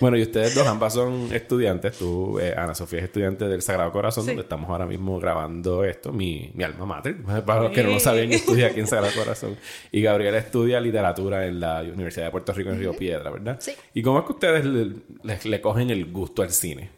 Bueno, 0.00 0.16
y 0.16 0.22
ustedes 0.22 0.54
dos 0.54 0.66
ambas 0.66 0.94
son 0.94 1.28
estudiantes. 1.30 1.98
Tú, 1.98 2.38
eh, 2.40 2.54
Ana 2.56 2.74
Sofía, 2.74 3.00
es 3.00 3.04
estudiante 3.04 3.46
del 3.46 3.60
Sagrado 3.60 3.92
Corazón, 3.92 4.24
donde 4.24 4.40
estamos 4.40 4.70
ahora 4.70 4.86
mismo 4.86 5.20
grabando 5.20 5.84
esto, 5.84 6.10
mi, 6.10 6.50
mi 6.54 6.64
alma 6.64 6.86
mater. 6.86 7.16
Para 7.44 7.64
los 7.64 7.72
que 7.72 7.82
no 7.82 7.90
lo 7.90 8.00
sabían, 8.00 8.30
yo 8.30 8.36
estudié 8.36 8.64
aquí 8.64 8.80
en 8.80 8.86
Sagrado 8.86 9.12
Corazón. 9.14 9.58
Y 9.92 10.00
Gabriela 10.00 10.38
estudia 10.38 10.80
literatura 10.80 11.44
en 11.46 11.60
la 11.60 11.82
Universidad 11.82 12.24
de 12.26 12.30
Puerto 12.30 12.54
Rico 12.54 12.70
en 12.70 12.78
Río 12.78 12.94
Piedra, 12.96 13.28
¿verdad? 13.30 13.58
Sí. 13.60 13.72
¿Y 13.92 14.00
cómo 14.00 14.20
es 14.20 14.24
que 14.24 14.32
ustedes 14.32 14.64
le, 14.64 14.84
le- 15.22 15.38
le 15.44 15.60
cogen 15.60 15.90
el 15.90 16.10
gusto 16.10 16.40
al 16.42 16.50
cine? 16.50 16.88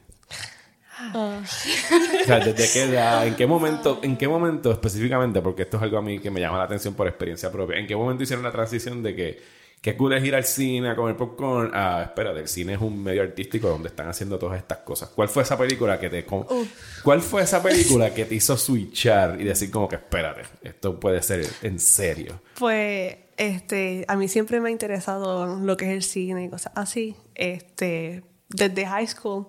Ah. 1.14 1.42
O 1.42 2.25
sea, 2.25 2.40
¿desde 2.40 2.73
qué 2.73 2.85
edad? 2.85 3.26
¿En 3.26 3.35
qué 3.35 3.47
momento? 3.47 4.00
¿En 4.02 4.16
qué 4.16 4.28
momento 4.28 4.71
específicamente? 4.71 5.40
Porque 5.40 5.62
esto 5.62 5.76
es 5.76 5.82
algo 5.82 5.99
a 5.99 6.02
mí 6.02 6.21
que 6.21 6.30
me 6.30 6.40
llama 6.40 6.59
la 6.59 6.64
atención 6.64 6.94
por 6.94 7.09
experiencia 7.09 7.50
propia. 7.50 7.78
¿En 7.78 7.87
qué 7.87 7.97
momento 7.97 8.23
hicieron 8.23 8.44
la 8.44 8.52
transición 8.52 9.02
de 9.02 9.14
que 9.14 9.42
qué 9.80 9.97
cool 9.97 10.12
es 10.12 10.25
ir 10.25 10.35
al 10.35 10.44
cine 10.44 10.90
a 10.90 10.97
comer 10.97 11.16
popcorn? 11.16 11.73
Ah, 11.75 12.02
espérate, 12.04 12.40
el 12.40 12.49
cine 12.49 12.75
es 12.75 12.80
un 12.80 13.02
medio 13.02 13.23
artístico 13.23 13.68
donde 13.68 13.88
están 13.88 14.09
haciendo 14.09 14.38
todas 14.38 14.59
estas 14.59 14.78
cosas. 14.78 15.11
¿Cuál 15.11 15.28
fue 15.28 15.42
esa 15.42 15.59
película 15.59 15.99
que 15.99 16.09
te... 16.09 16.25
¿Cuál 16.25 17.21
fue 17.21 17.42
esa 17.42 17.62
película 17.62 18.14
que 18.14 18.25
te 18.25 18.37
hizo 18.37 18.56
switchar 18.56 19.40
y 19.40 19.44
decir 19.44 19.71
como 19.71 19.88
que 19.88 19.97
espérate, 19.97 20.42
esto 20.62 20.99
puede 21.00 21.21
ser 21.23 21.44
en 21.62 21.80
serio? 21.80 22.40
Pues, 22.59 23.16
este, 23.37 24.04
a 24.06 24.16
mí 24.16 24.28
siempre 24.28 24.61
me 24.61 24.68
ha 24.68 24.73
interesado 24.73 25.59
lo 25.59 25.76
que 25.76 25.87
es 25.87 25.92
el 25.92 26.02
cine 26.04 26.44
y 26.44 26.49
cosas 26.49 26.73
así. 26.76 27.16
Este, 27.35 28.23
desde 28.52 28.87
high 28.87 29.06
school, 29.06 29.47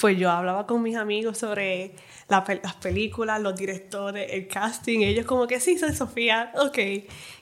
pues 0.00 0.18
yo 0.18 0.30
hablaba 0.30 0.66
con 0.66 0.82
mis 0.82 0.96
amigos 0.96 1.38
sobre 1.38 1.94
la 2.28 2.44
las 2.62 2.74
películas, 2.76 3.40
los 3.40 3.56
directores, 3.56 4.28
el 4.30 4.48
casting. 4.48 5.00
ellos 5.00 5.26
como 5.26 5.46
que 5.46 5.60
sí, 5.60 5.78
soy 5.78 5.94
Sofía, 5.94 6.52
ok. 6.56 6.78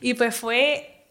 Y 0.00 0.14
pues 0.14 0.34
fue 0.36 1.06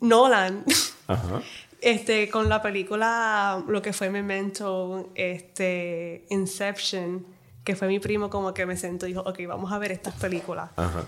Nolan. 0.00 0.64
Ajá. 1.06 1.42
Este, 1.80 2.30
con 2.30 2.48
la 2.48 2.62
película, 2.62 3.62
lo 3.68 3.82
que 3.82 3.92
fue 3.92 4.08
Memento, 4.08 5.10
este, 5.14 6.24
Inception, 6.30 7.26
que 7.62 7.76
fue 7.76 7.88
mi 7.88 7.98
primo 7.98 8.30
como 8.30 8.54
que 8.54 8.64
me 8.64 8.76
sentó 8.76 9.06
y 9.06 9.10
dijo, 9.10 9.20
ok, 9.20 9.40
vamos 9.46 9.70
a 9.70 9.78
ver 9.78 9.92
estas 9.92 10.14
películas. 10.14 10.70
Ajá. 10.76 11.04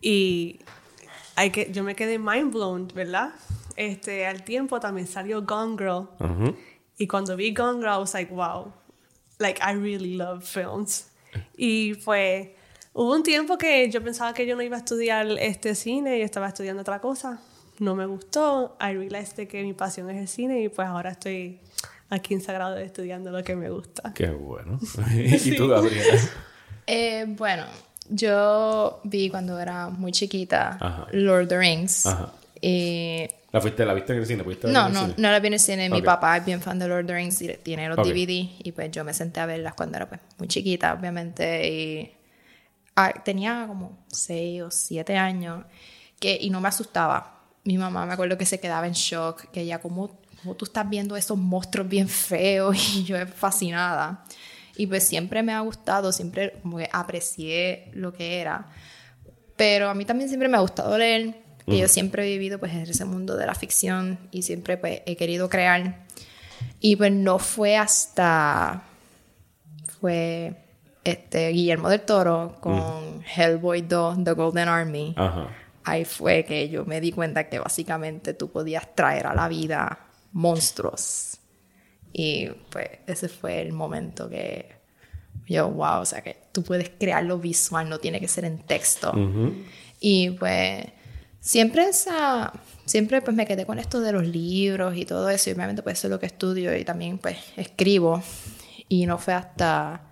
Y 0.00 0.58
hay 1.36 1.50
que, 1.50 1.70
yo 1.70 1.84
me 1.84 1.94
quedé 1.94 2.18
mind 2.18 2.52
blown, 2.52 2.88
¿verdad? 2.92 3.30
Este, 3.76 4.26
al 4.26 4.42
tiempo 4.42 4.80
también 4.80 5.06
salió 5.06 5.42
Gone 5.42 5.76
Girl. 5.78 6.08
Ajá. 6.18 6.54
Y 7.00 7.06
cuando 7.06 7.34
vi 7.34 7.54
Gone 7.54 7.80
Girl, 7.80 7.94
I 7.94 7.98
was 7.98 8.12
like, 8.12 8.30
wow, 8.30 8.74
like 9.38 9.58
I 9.62 9.72
really 9.72 10.16
love 10.16 10.44
films. 10.44 11.06
Y 11.56 11.94
pues 11.94 12.48
hubo 12.92 13.14
un 13.14 13.22
tiempo 13.22 13.56
que 13.56 13.88
yo 13.88 14.02
pensaba 14.04 14.34
que 14.34 14.46
yo 14.46 14.54
no 14.54 14.60
iba 14.60 14.76
a 14.76 14.80
estudiar 14.80 15.26
este 15.38 15.74
cine 15.74 16.18
y 16.18 16.20
estaba 16.20 16.48
estudiando 16.48 16.82
otra 16.82 17.00
cosa. 17.00 17.40
No 17.78 17.94
me 17.94 18.04
gustó. 18.04 18.76
I 18.78 18.92
realized 18.92 19.48
que 19.48 19.62
mi 19.62 19.72
pasión 19.72 20.10
es 20.10 20.18
el 20.18 20.28
cine 20.28 20.60
y 20.60 20.68
pues 20.68 20.86
ahora 20.86 21.12
estoy 21.12 21.58
aquí 22.10 22.34
en 22.34 22.42
Sagrado 22.42 22.76
estudiando 22.76 23.30
lo 23.30 23.42
que 23.42 23.56
me 23.56 23.70
gusta. 23.70 24.12
Qué 24.12 24.28
bueno. 24.28 24.78
¿Y 25.14 25.56
tú, 25.56 25.68
Gabriela? 25.68 26.20
Eh, 26.86 27.24
bueno, 27.28 27.64
yo 28.10 29.00
vi 29.04 29.30
cuando 29.30 29.58
era 29.58 29.88
muy 29.88 30.12
chiquita 30.12 30.76
Ajá. 30.78 31.06
Lord 31.12 31.44
of 31.44 31.48
the 31.48 31.58
Rings. 31.58 32.04
Ajá. 32.04 32.30
Y 32.60 33.26
¿La, 33.52 33.60
fuiste, 33.60 33.84
¿La 33.84 33.94
viste 33.94 34.12
en 34.12 34.20
el 34.20 34.26
cine? 34.26 34.44
¿Pudiste 34.44 34.68
no, 34.68 34.88
no, 34.88 35.00
cine? 35.00 35.14
no 35.16 35.30
la 35.30 35.40
vi 35.40 35.48
en 35.48 35.52
el 35.54 35.60
cine. 35.60 35.90
Mi 35.90 35.98
Ok. 35.98 36.04
papá 36.04 36.36
es 36.36 36.44
bien 36.44 36.60
fan 36.60 36.78
de 36.78 36.86
Lord 36.86 37.00
of 37.00 37.06
the 37.08 37.14
Rings 37.14 37.42
y 37.42 37.48
tiene 37.62 37.88
los 37.88 37.98
Ok. 37.98 38.06
DVD. 38.06 38.48
Y 38.62 38.72
pues 38.72 38.90
yo 38.92 39.04
me 39.04 39.12
senté 39.12 39.40
a 39.40 39.46
verlas 39.46 39.74
cuando 39.74 39.96
era 39.96 40.08
pues 40.08 40.20
muy 40.38 40.46
chiquita, 40.48 40.94
obviamente. 40.94 41.68
Y 41.68 42.12
ah, 42.96 43.12
tenía 43.24 43.64
como 43.66 44.04
6 44.12 44.62
o 44.62 44.70
7 44.70 45.16
años. 45.16 45.64
Que, 46.20 46.38
y 46.40 46.50
no 46.50 46.60
me 46.60 46.68
asustaba. 46.68 47.40
Mi 47.64 47.76
mamá 47.76 48.06
me 48.06 48.12
acuerdo 48.12 48.38
que 48.38 48.46
se 48.46 48.60
quedaba 48.60 48.86
en 48.86 48.92
shock. 48.92 49.50
Que 49.50 49.62
ella, 49.62 49.80
como 49.80 50.20
cómo 50.42 50.54
tú 50.54 50.64
estás 50.64 50.88
viendo 50.88 51.16
esos 51.16 51.36
monstruos 51.36 51.88
bien 51.88 52.08
feos? 52.08 52.76
Y 52.96 53.04
yo 53.04 53.16
fascinada. 53.26 54.24
Y 54.76 54.86
pues 54.86 55.02
siempre 55.06 55.42
me 55.42 55.52
ha 55.52 55.60
gustado, 55.60 56.12
siempre 56.12 56.52
como 56.62 56.78
que 56.78 56.88
aprecié 56.92 57.90
lo 57.94 58.12
que 58.12 58.40
era. 58.40 58.68
Pero 59.56 59.90
a 59.90 59.94
mí 59.94 60.04
también 60.06 60.28
siempre 60.28 60.48
me 60.48 60.56
ha 60.56 60.60
gustado 60.60 60.96
leer. 60.96 61.39
Y 61.66 61.78
yo 61.78 61.88
siempre 61.88 62.24
he 62.24 62.26
vivido 62.26 62.58
pues 62.58 62.72
en 62.72 62.80
ese 62.80 63.04
mundo 63.04 63.36
de 63.36 63.46
la 63.46 63.54
ficción 63.54 64.18
y 64.30 64.42
siempre 64.42 64.76
pues 64.76 65.02
he 65.06 65.16
querido 65.16 65.48
crear. 65.48 66.06
Y 66.80 66.96
pues 66.96 67.12
no 67.12 67.38
fue 67.38 67.76
hasta 67.76 68.82
fue 70.00 70.56
este 71.04 71.50
Guillermo 71.50 71.88
del 71.88 72.00
Toro 72.00 72.56
con 72.60 73.22
Hellboy 73.36 73.82
2 73.82 74.24
The 74.24 74.32
Golden 74.32 74.68
Army. 74.68 75.14
Ajá. 75.16 75.48
Ahí 75.84 76.04
fue 76.04 76.44
que 76.44 76.68
yo 76.68 76.84
me 76.84 77.00
di 77.00 77.12
cuenta 77.12 77.48
que 77.48 77.58
básicamente 77.58 78.34
tú 78.34 78.50
podías 78.50 78.94
traer 78.94 79.26
a 79.26 79.34
la 79.34 79.48
vida 79.48 80.06
monstruos. 80.32 81.38
Y 82.12 82.48
pues 82.70 82.88
ese 83.06 83.28
fue 83.28 83.60
el 83.60 83.72
momento 83.72 84.28
que 84.28 84.80
yo, 85.46 85.68
wow, 85.70 86.00
o 86.00 86.04
sea 86.04 86.22
que 86.22 86.36
tú 86.52 86.62
puedes 86.62 86.90
crearlo 86.90 87.38
visual, 87.38 87.88
no 87.88 87.98
tiene 87.98 88.20
que 88.20 88.28
ser 88.28 88.44
en 88.44 88.58
texto. 88.58 89.12
Y 90.00 90.30
pues 90.30 90.84
siempre 91.40 91.88
esa, 91.88 92.52
siempre 92.84 93.22
pues 93.22 93.36
me 93.36 93.46
quedé 93.46 93.66
con 93.66 93.78
esto 93.78 94.00
de 94.00 94.12
los 94.12 94.26
libros 94.26 94.96
y 94.96 95.04
todo 95.04 95.28
eso. 95.30 95.50
Y 95.50 95.54
obviamente 95.54 95.82
pues 95.82 95.98
eso 95.98 96.06
es 96.06 96.10
lo 96.12 96.20
que 96.20 96.26
estudio 96.26 96.76
y 96.76 96.84
también 96.84 97.18
pues 97.18 97.38
escribo. 97.56 98.22
Y 98.88 99.06
no 99.06 99.18
fue 99.18 99.34
hasta 99.34 100.02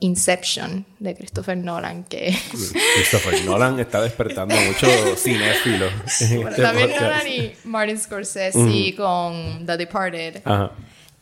Inception 0.00 0.86
de 0.98 1.14
Christopher 1.14 1.56
Nolan 1.56 2.04
que... 2.04 2.36
Christopher 2.94 3.44
Nolan 3.44 3.80
está 3.80 4.00
despertando 4.00 4.54
mucho 4.54 4.86
cinéfilo. 5.16 5.86
en 6.20 6.36
Bueno, 6.36 6.50
este 6.50 6.62
también 6.62 6.90
podcast. 6.90 7.02
Nolan 7.02 7.28
y 7.28 7.52
Martin 7.64 7.98
Scorsese 7.98 8.94
con 8.96 9.66
The 9.66 9.76
Departed, 9.76 10.42
Ajá. 10.44 10.72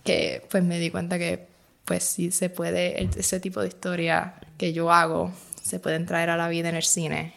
que 0.05 0.47
pues 0.51 0.63
me 0.63 0.79
di 0.79 0.91
cuenta 0.91 1.19
que 1.19 1.47
pues 1.85 2.03
sí 2.03 2.31
se 2.33 2.51
puede, 2.51 3.03
ese 3.17 3.41
tipo 3.41 3.61
de 3.61 3.69
historia 3.69 4.35
que 4.59 4.73
yo 4.73 4.93
hago, 4.93 5.33
se 5.63 5.79
pueden 5.79 6.05
traer 6.05 6.31
a 6.31 6.37
la 6.37 6.49
vida 6.49 6.69
en 6.69 6.75
el 6.75 6.83
cine. 6.83 7.33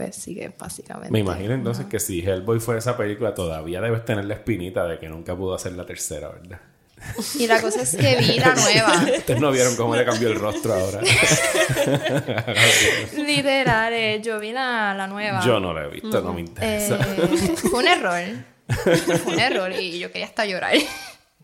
Pues 0.00 0.16
sí 0.16 0.34
que 0.34 0.50
básicamente. 0.58 1.10
Me 1.12 1.18
imagino 1.18 1.52
entonces 1.52 1.84
que 1.84 2.00
si 2.00 2.20
Hellboy 2.20 2.58
fue 2.58 2.78
esa 2.78 2.96
película, 2.96 3.34
todavía 3.34 3.82
debes 3.82 4.02
tener 4.06 4.24
la 4.24 4.32
espinita 4.34 4.86
de 4.86 4.98
que 4.98 5.10
nunca 5.10 5.36
pudo 5.36 5.54
hacer 5.54 5.72
la 5.72 5.84
tercera, 5.84 6.30
¿verdad? 6.30 6.58
Y 7.38 7.46
la 7.46 7.60
cosa 7.60 7.82
es 7.82 7.94
que 7.96 8.16
vi 8.16 8.38
la 8.38 8.54
nueva. 8.54 8.94
Ustedes 9.18 9.40
no 9.40 9.50
vieron 9.52 9.76
cómo 9.76 9.94
le 9.94 10.04
cambió 10.06 10.28
el 10.28 10.36
rostro 10.36 10.72
ahora. 10.72 11.00
Literal, 13.16 13.92
eh, 13.92 14.20
yo 14.22 14.40
vi 14.40 14.52
la, 14.52 14.94
la 14.94 15.06
nueva. 15.06 15.40
Yo 15.44 15.60
no 15.60 15.74
la 15.74 15.84
he 15.84 15.88
visto, 15.90 16.20
no 16.22 16.32
me 16.32 16.40
Eh, 16.40 16.44
interesa. 16.44 16.96
fue 17.68 17.80
un 17.80 17.88
error. 17.88 18.20
Fue 19.24 19.34
un 19.34 19.40
error 19.40 19.72
y 19.72 19.98
yo 19.98 20.12
quería 20.12 20.26
hasta 20.26 20.46
llorar. 20.46 20.74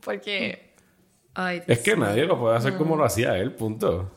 Porque. 0.00 0.74
Ay, 1.34 1.60
es 1.66 1.80
que 1.80 1.96
nadie 1.96 2.24
lo 2.24 2.38
puede 2.38 2.56
hacer 2.56 2.76
como 2.76 2.96
lo 2.96 3.04
hacía 3.04 3.36
él, 3.36 3.52
punto. 3.52 4.12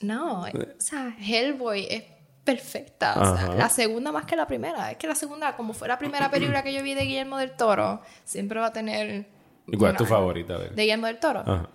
No, 0.00 0.44
o 0.44 0.48
sea, 0.78 1.14
Hellboy 1.20 1.86
es 1.90 2.04
perfecta. 2.54 3.14
O 3.20 3.36
sea, 3.36 3.44
Ajá. 3.46 3.54
la 3.54 3.68
segunda 3.68 4.12
más 4.12 4.24
que 4.26 4.36
la 4.36 4.46
primera. 4.46 4.90
Es 4.90 4.96
que 4.98 5.06
la 5.06 5.14
segunda, 5.14 5.56
como 5.56 5.72
fue 5.72 5.88
la 5.88 5.98
primera 5.98 6.30
película 6.30 6.62
que 6.62 6.72
yo 6.72 6.82
vi 6.82 6.94
de 6.94 7.02
Guillermo 7.04 7.38
del 7.38 7.52
Toro, 7.52 8.02
siempre 8.24 8.58
va 8.60 8.66
a 8.66 8.72
tener. 8.72 9.26
¿Y 9.66 9.76
cuál 9.76 9.92
es 9.92 9.98
tu 9.98 10.06
favorita? 10.06 10.54
A 10.54 10.58
ver. 10.58 10.74
De 10.74 10.82
Guillermo 10.82 11.06
del 11.06 11.18
Toro. 11.18 11.40
Ajá. 11.40 11.68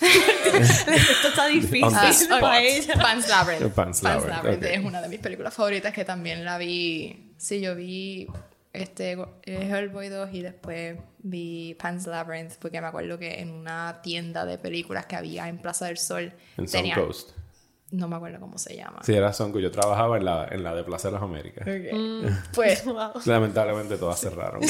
Esto 0.00 1.28
está 1.28 1.46
difícil 1.48 2.28
para 2.28 2.60
ella. 2.60 2.94
Pan's 3.00 3.28
Labyrinth. 3.28 3.72
Pan's 3.74 4.02
Labyrinth, 4.02 4.64
es 4.64 4.84
una 4.84 5.00
de 5.00 5.08
mis 5.08 5.20
películas 5.20 5.54
favoritas 5.54 5.92
que 5.92 6.04
también 6.04 6.44
la 6.44 6.58
vi. 6.58 7.32
Sí, 7.36 7.60
yo 7.60 7.74
vi 7.74 8.26
este 8.72 9.12
eh, 9.12 9.68
Hellboy 9.70 10.08
2 10.08 10.30
y 10.32 10.42
después 10.42 10.98
vi 11.18 11.74
Pan's 11.80 12.06
Labyrinth 12.06 12.54
porque 12.60 12.80
me 12.80 12.86
acuerdo 12.88 13.18
que 13.18 13.40
en 13.40 13.50
una 13.50 14.00
tienda 14.02 14.44
de 14.44 14.58
películas 14.58 15.06
que 15.06 15.16
había 15.16 15.48
en 15.48 15.58
Plaza 15.58 15.86
del 15.86 15.98
Sol 15.98 16.32
En 16.56 16.66
tenían- 16.66 16.98
Coast. 17.00 17.30
No 17.90 18.08
me 18.08 18.16
acuerdo 18.16 18.38
cómo 18.38 18.56
se 18.58 18.76
llama. 18.76 19.00
Sí, 19.02 19.14
era 19.14 19.32
Coast. 19.32 19.56
Yo 19.56 19.70
trabajaba 19.70 20.16
en 20.16 20.24
la, 20.24 20.48
en 20.50 20.62
la 20.62 20.74
de 20.74 20.84
Plaza 20.84 21.08
de 21.08 21.14
las 21.14 21.22
Américas. 21.22 21.66
Pues 22.54 22.84
Lamentablemente 23.26 23.96
todas 23.96 24.20
cerraron. 24.20 24.60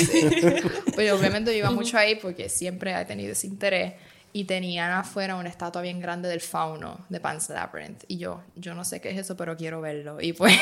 Pues 0.95 1.12
obviamente 1.12 1.53
yo 1.53 1.59
iba 1.59 1.71
mucho 1.71 1.99
ahí 1.99 2.17
porque 2.17 2.49
siempre 2.49 2.99
he 2.99 3.05
tenido 3.05 3.33
ese 3.33 3.47
interés. 3.47 3.95
Y 4.33 4.45
tenían 4.45 4.93
afuera 4.93 5.35
una 5.35 5.49
estatua 5.49 5.83
bien 5.83 5.99
grande 5.99 6.29
del 6.29 6.41
fauno 6.41 7.05
de 7.09 7.19
Pan's 7.19 7.49
Labyrinth. 7.49 8.05
Y 8.07 8.19
yo, 8.19 8.43
yo 8.55 8.75
no 8.75 8.85
sé 8.85 9.00
qué 9.00 9.11
es 9.11 9.19
eso, 9.19 9.37
pero 9.37 9.57
quiero 9.57 9.81
verlo. 9.81 10.21
Y 10.21 10.35
pues, 10.35 10.57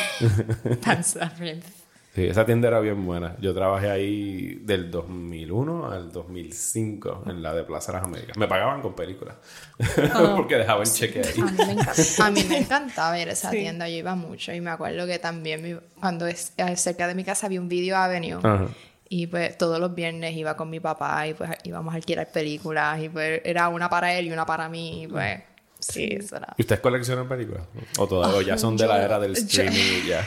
Pan's 0.83 1.17
Labyrinth. 1.17 1.67
Sí, 2.15 2.27
esa 2.27 2.45
tienda 2.45 2.67
era 2.69 2.81
bien 2.81 3.05
buena. 3.07 3.37
Yo 3.41 3.55
trabajé 3.55 3.91
ahí 3.91 4.55
del 4.63 4.91
2001 4.91 5.93
al 5.93 6.11
2005 6.11 7.25
en 7.27 7.43
la 7.43 7.55
de 7.55 7.63
Plaza 7.63 7.93
de 7.93 7.99
las 7.99 8.07
Américas. 8.07 8.37
Me 8.37 8.49
pagaban 8.49 8.81
con 8.83 8.95
películas. 8.95 9.37
Porque 10.37 10.57
dejaba 10.57 10.83
el 10.83 10.91
cheque 10.91 11.21
ahí. 11.21 11.41
A 11.41 11.45
mí 11.45 11.53
me 11.57 11.73
encanta, 11.73 11.95
a 12.27 12.31
mí 12.31 12.45
me 12.49 12.59
encantaba 12.59 13.11
ver 13.13 13.29
esa 13.29 13.51
Sí. 13.51 13.59
tienda. 13.59 13.89
Yo 13.89 13.97
iba 13.97 14.15
mucho. 14.15 14.53
Y 14.53 14.61
me 14.61 14.71
acuerdo 14.71 15.07
que 15.07 15.19
también 15.19 15.63
mi- 15.63 15.79
cuando 16.01 16.27
es, 16.27 16.53
eh, 16.57 16.77
cerca 16.77 17.07
de 17.07 17.15
mi 17.15 17.25
casa 17.25 17.47
había 17.47 17.61
un 17.61 17.69
Video 17.69 17.97
Avenue. 17.97 18.41
Ajá. 18.43 18.67
Y 19.11 19.27
pues 19.29 19.57
todos 19.57 19.79
los 19.79 19.95
viernes 19.95 20.35
iba 20.37 20.57
con 20.57 20.69
mi 20.71 20.81
papá 20.81 21.27
y 21.29 21.35
pues 21.35 21.51
íbamos 21.65 21.95
a 21.95 21.97
alquilar 21.99 22.31
películas. 22.33 23.01
Y 23.03 23.09
pues 23.11 23.41
era 23.45 23.69
una 23.69 23.89
para 23.89 24.13
él 24.15 24.27
y 24.27 24.33
una 24.33 24.45
para 24.45 24.69
mí. 24.69 25.05
Y 25.05 25.07
pues 25.09 25.41
Sí, 25.79 26.09
eso 26.19 26.37
era. 26.37 26.55
¿Y 26.57 26.63
ustedes 26.63 26.81
coleccionan 26.81 27.29
películas? 27.29 27.63
¿O 27.99 28.09
todavía 28.09 28.37
o 28.39 28.43
ya 28.43 28.59
son 28.59 28.77
de 28.77 28.87
la 28.89 29.01
era 29.05 29.21
del 29.21 29.33
streaming 29.37 30.03
y 30.05 30.09
ya? 30.09 30.27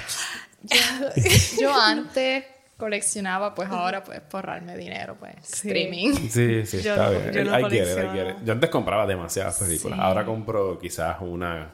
Yo 1.60 1.74
antes 1.74 2.46
coleccionaba, 2.78 3.54
pues 3.54 3.70
ahora 3.70 4.04
pues 4.04 4.22
ahorrarme 4.32 4.76
dinero, 4.78 5.16
pues 5.20 5.36
streaming. 5.54 6.14
Sí, 6.30 6.66
sí, 6.66 6.82
Yo 6.82 6.92
está 6.94 7.10
bien. 7.12 7.32
yo 7.32 7.44
no 7.46 7.60
I 7.60 7.64
get 7.64 7.74
it, 7.74 7.80
I 7.88 7.94
coleccionaba. 7.94 8.14
get 8.14 8.30
it. 8.30 8.36
Yo 8.46 8.54
antes 8.54 8.70
compraba 8.70 9.06
demasiadas 9.08 9.60
películas. 9.60 9.98
Sí. 10.00 10.04
Ahora 10.04 10.26
compro 10.26 10.80
quizás 10.80 11.18
una 11.22 11.74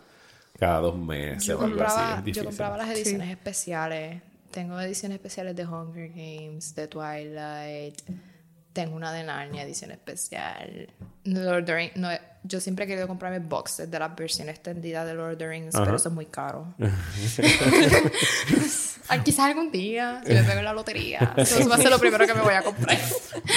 cada 0.60 0.79
dos 0.79 0.98
meses 0.98 1.46
Yo 1.46 1.58
o 1.60 1.63
algo 1.63 1.82
así. 1.84 1.96
compraba, 1.96 2.77
yo 2.77 2.77
las 2.77 2.89
ediciones 2.98 3.29
especiales. 3.29 4.22
Tengo 4.51 4.79
ediciones 4.82 5.15
especiales 5.17 5.56
de 5.56 5.65
Hunger 5.65 6.10
Games, 6.10 6.74
de 6.75 6.88
Twilight. 6.88 8.01
Tengo 8.74 8.96
una 8.96 9.12
de 9.13 9.24
Narnia, 9.24 9.63
edición 9.63 9.91
especial. 9.91 10.89
Lord 11.24 11.60
of 11.60 11.65
the 11.65 11.74
Rings- 11.74 11.96
no, 11.96 12.10
yo 12.48 12.60
siempre 12.62 12.86
he 12.86 12.88
querido 12.88 13.08
comprarme 13.08 13.39
boxes 13.39 13.89
de 13.89 14.00
la 14.00 14.10
versión 14.10 14.50
extendida 14.50 15.04
de 15.06 15.13
Lord 15.13 15.34
of 15.34 15.38
the 15.38 15.48
Rings, 15.48 15.75
pero 15.77 15.96
eso 15.96 16.10
es 16.10 16.16
muy 16.16 16.25
caro. 16.27 16.74
Ah, 19.10 19.24
Quizás 19.24 19.46
algún 19.46 19.72
día, 19.72 20.22
si 20.25 20.34
me 20.34 20.44
pego 20.44 20.60
en 20.60 20.66
la 20.66 20.74
lotería. 20.74 21.34
Eso 21.38 21.66
va 21.70 21.75
a 21.75 21.77
ser 21.77 21.89
lo 21.89 21.98
primero 22.00 22.27
que 22.27 22.34
me 22.34 22.42
voy 22.42 22.54
a 22.56 22.62
comprar. 22.62 22.98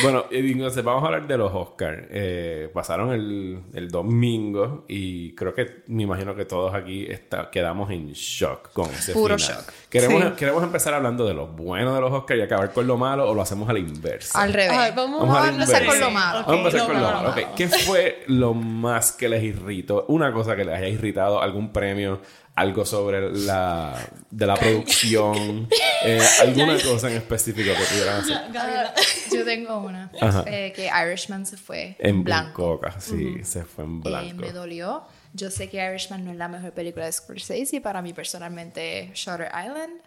Bueno, 0.04 0.26
entonces 0.30 0.84
vamos 0.84 1.02
a 1.02 1.06
hablar 1.06 1.26
de 1.26 1.36
los 1.36 1.50
Oscars. 1.52 2.06
Eh, 2.08 2.70
pasaron 2.72 3.12
el, 3.12 3.60
el 3.74 3.88
domingo 3.90 4.84
y 4.86 5.34
creo 5.34 5.52
que 5.52 5.82
me 5.88 6.04
imagino 6.04 6.36
que 6.36 6.44
todos 6.44 6.72
aquí 6.72 7.04
está- 7.10 7.50
quedamos 7.50 7.90
en 7.90 8.12
shock 8.12 8.72
con 8.72 8.90
ese 8.92 9.12
Puro 9.12 9.36
final. 9.36 9.56
shock. 9.56 9.72
¿Queremos, 9.88 10.22
Sí. 10.22 10.30
¿Queremos 10.36 10.62
empezar 10.62 10.94
hablando 10.94 11.26
de 11.26 11.34
lo 11.34 11.48
bueno 11.48 11.96
de 11.96 12.00
los 12.00 12.12
Oscars 12.12 12.38
y 12.38 12.42
acabar 12.44 12.72
con 12.72 12.86
lo 12.86 12.96
malo 12.96 13.28
o 13.28 13.34
lo 13.34 13.42
hacemos 13.42 13.68
a 13.68 13.72
la 13.72 13.80
inversa? 13.80 14.40
Al 14.40 14.52
revés. 14.52 14.70
Ay, 14.72 14.92
vamos 14.94 15.20
Vamos 15.26 15.36
a 15.36 15.48
empezar 15.48 15.84
con 15.84 15.98
lo 15.98 16.10
malo. 16.12 16.44
Vamos 16.46 16.52
a 16.54 16.68
empezar 16.68 16.86
con 16.86 16.94
lo 16.94 17.00
lo 17.00 17.06
malo. 17.12 17.28
malo. 17.30 17.42
Ok, 17.48 17.54
¿Qué 17.56 17.66
fue 17.68 18.22
lo 18.28 18.54
más 18.80 19.12
que 19.12 19.28
les 19.28 19.42
irritó? 19.42 20.06
Una 20.08 20.32
cosa 20.32 20.56
que 20.56 20.64
les 20.64 20.74
haya 20.76 20.88
irritado, 20.88 21.40
algún 21.42 21.72
premio, 21.72 22.20
algo 22.56 22.84
sobre 22.84 23.30
la, 23.30 23.94
de 24.30 24.46
la 24.46 24.54
producción, 24.56 25.68
eh, 26.04 26.20
alguna 26.40 26.76
cosa 26.82 27.10
en 27.10 27.16
específico 27.18 27.70
que 27.72 27.84
pudieran 27.84 28.20
hacer. 28.20 28.36
Ah, 28.56 28.92
yo 29.32 29.44
tengo 29.44 29.78
una. 29.78 30.10
Eh, 30.46 30.72
que 30.74 30.88
Irishman 30.88 31.46
se 31.46 31.56
fue 31.56 31.96
En 31.98 32.24
blanco. 32.24 32.78
blanco, 32.78 33.00
sí, 33.00 33.44
se 33.44 33.64
fue 33.64 33.84
en 33.84 33.98
Eh, 33.98 34.02
blanco. 34.04 34.36
me 34.42 34.52
dolió. 34.52 35.04
Yo 35.32 35.50
sé 35.50 35.68
que 35.70 35.76
Irishman 35.84 36.24
no 36.24 36.32
es 36.32 36.36
la 36.36 36.48
mejor 36.48 36.72
película 36.72 37.04
de 37.06 37.12
Scorsese. 37.12 37.80
Para 37.80 38.02
mí, 38.02 38.12
personalmente, 38.12 39.10
Shutter 39.14 39.48
Island 39.64 40.00